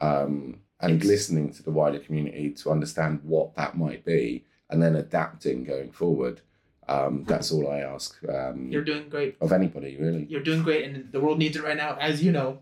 um, 0.00 0.60
and 0.80 1.04
listening 1.04 1.52
to 1.52 1.62
the 1.62 1.70
wider 1.70 1.98
community 1.98 2.50
to 2.50 2.70
understand 2.70 3.20
what 3.22 3.54
that 3.56 3.76
might 3.76 4.04
be 4.04 4.44
and 4.70 4.82
then 4.82 4.96
adapting 4.96 5.64
going 5.64 5.90
forward. 5.90 6.40
Um, 6.88 7.24
that's 7.28 7.52
all 7.52 7.70
I 7.70 7.80
ask 7.80 8.18
um, 8.28 8.68
You're 8.70 8.84
doing 8.84 9.10
great. 9.10 9.36
of 9.42 9.52
anybody, 9.52 9.98
really. 9.98 10.26
You're 10.30 10.42
doing 10.42 10.62
great, 10.62 10.84
and 10.84 11.12
the 11.12 11.20
world 11.20 11.38
needs 11.38 11.56
it 11.56 11.62
right 11.62 11.76
now. 11.76 11.96
As 12.00 12.22
you 12.22 12.32
know, 12.32 12.60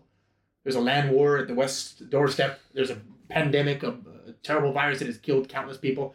there's 0.63 0.75
a 0.75 0.81
land 0.81 1.11
war 1.11 1.37
at 1.37 1.47
the 1.47 1.55
west 1.55 2.09
doorstep. 2.09 2.59
There's 2.73 2.89
a 2.89 2.97
pandemic, 3.29 3.83
a, 3.83 3.95
a 4.27 4.33
terrible 4.43 4.73
virus 4.73 4.99
that 4.99 5.07
has 5.07 5.17
killed 5.17 5.47
countless 5.47 5.77
people, 5.77 6.13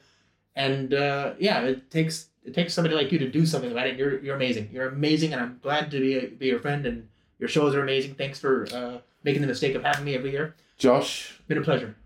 and 0.54 0.92
uh, 0.92 1.32
yeah, 1.38 1.60
it 1.62 1.90
takes 1.90 2.28
it 2.44 2.54
takes 2.54 2.74
somebody 2.74 2.94
like 2.94 3.12
you 3.12 3.18
to 3.18 3.28
do 3.28 3.46
something 3.46 3.70
about 3.70 3.86
it. 3.86 3.96
You're 3.96 4.20
you're 4.20 4.36
amazing. 4.36 4.70
You're 4.72 4.88
amazing, 4.88 5.32
and 5.32 5.40
I'm 5.42 5.58
glad 5.62 5.90
to 5.92 6.00
be 6.00 6.26
be 6.26 6.46
your 6.46 6.60
friend. 6.60 6.86
And 6.86 7.08
your 7.38 7.48
shows 7.48 7.74
are 7.74 7.82
amazing. 7.82 8.14
Thanks 8.14 8.38
for 8.38 8.66
uh, 8.72 8.98
making 9.24 9.42
the 9.42 9.48
mistake 9.48 9.74
of 9.74 9.82
having 9.82 10.04
me 10.04 10.14
every 10.14 10.30
year. 10.30 10.54
Josh, 10.78 11.38
Been 11.48 11.58
a 11.58 11.62
pleasure. 11.62 11.96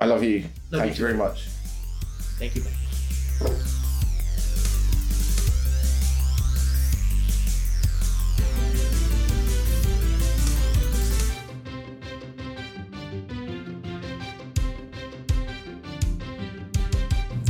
I 0.00 0.06
love 0.06 0.22
you. 0.22 0.40
Love 0.70 0.82
Thank 0.82 0.98
you 0.98 1.06
you 1.06 1.06
very 1.06 1.18
much. 1.18 1.46
Thank 2.38 2.54
you. 2.54 3.77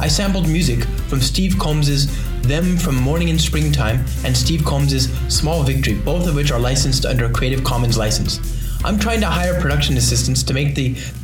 I 0.00 0.08
sampled 0.08 0.48
music 0.48 0.84
from 1.08 1.20
Steve 1.20 1.58
Combs's 1.58 2.08
Them 2.40 2.78
from 2.78 2.96
Morning 2.96 3.28
in 3.28 3.38
Springtime 3.38 4.02
and 4.24 4.34
Steve 4.34 4.64
Combs's 4.64 5.12
Small 5.28 5.62
Victory, 5.62 5.94
both 5.94 6.26
of 6.26 6.34
which 6.34 6.50
are 6.50 6.58
licensed 6.58 7.04
under 7.04 7.26
a 7.26 7.30
Creative 7.30 7.62
Commons 7.62 7.98
license. 7.98 8.40
I'm 8.82 8.98
trying 8.98 9.20
to 9.20 9.26
hire 9.26 9.60
production 9.60 9.98
assistants 9.98 10.42
to 10.44 10.54
make 10.54 10.74
the 10.74 10.96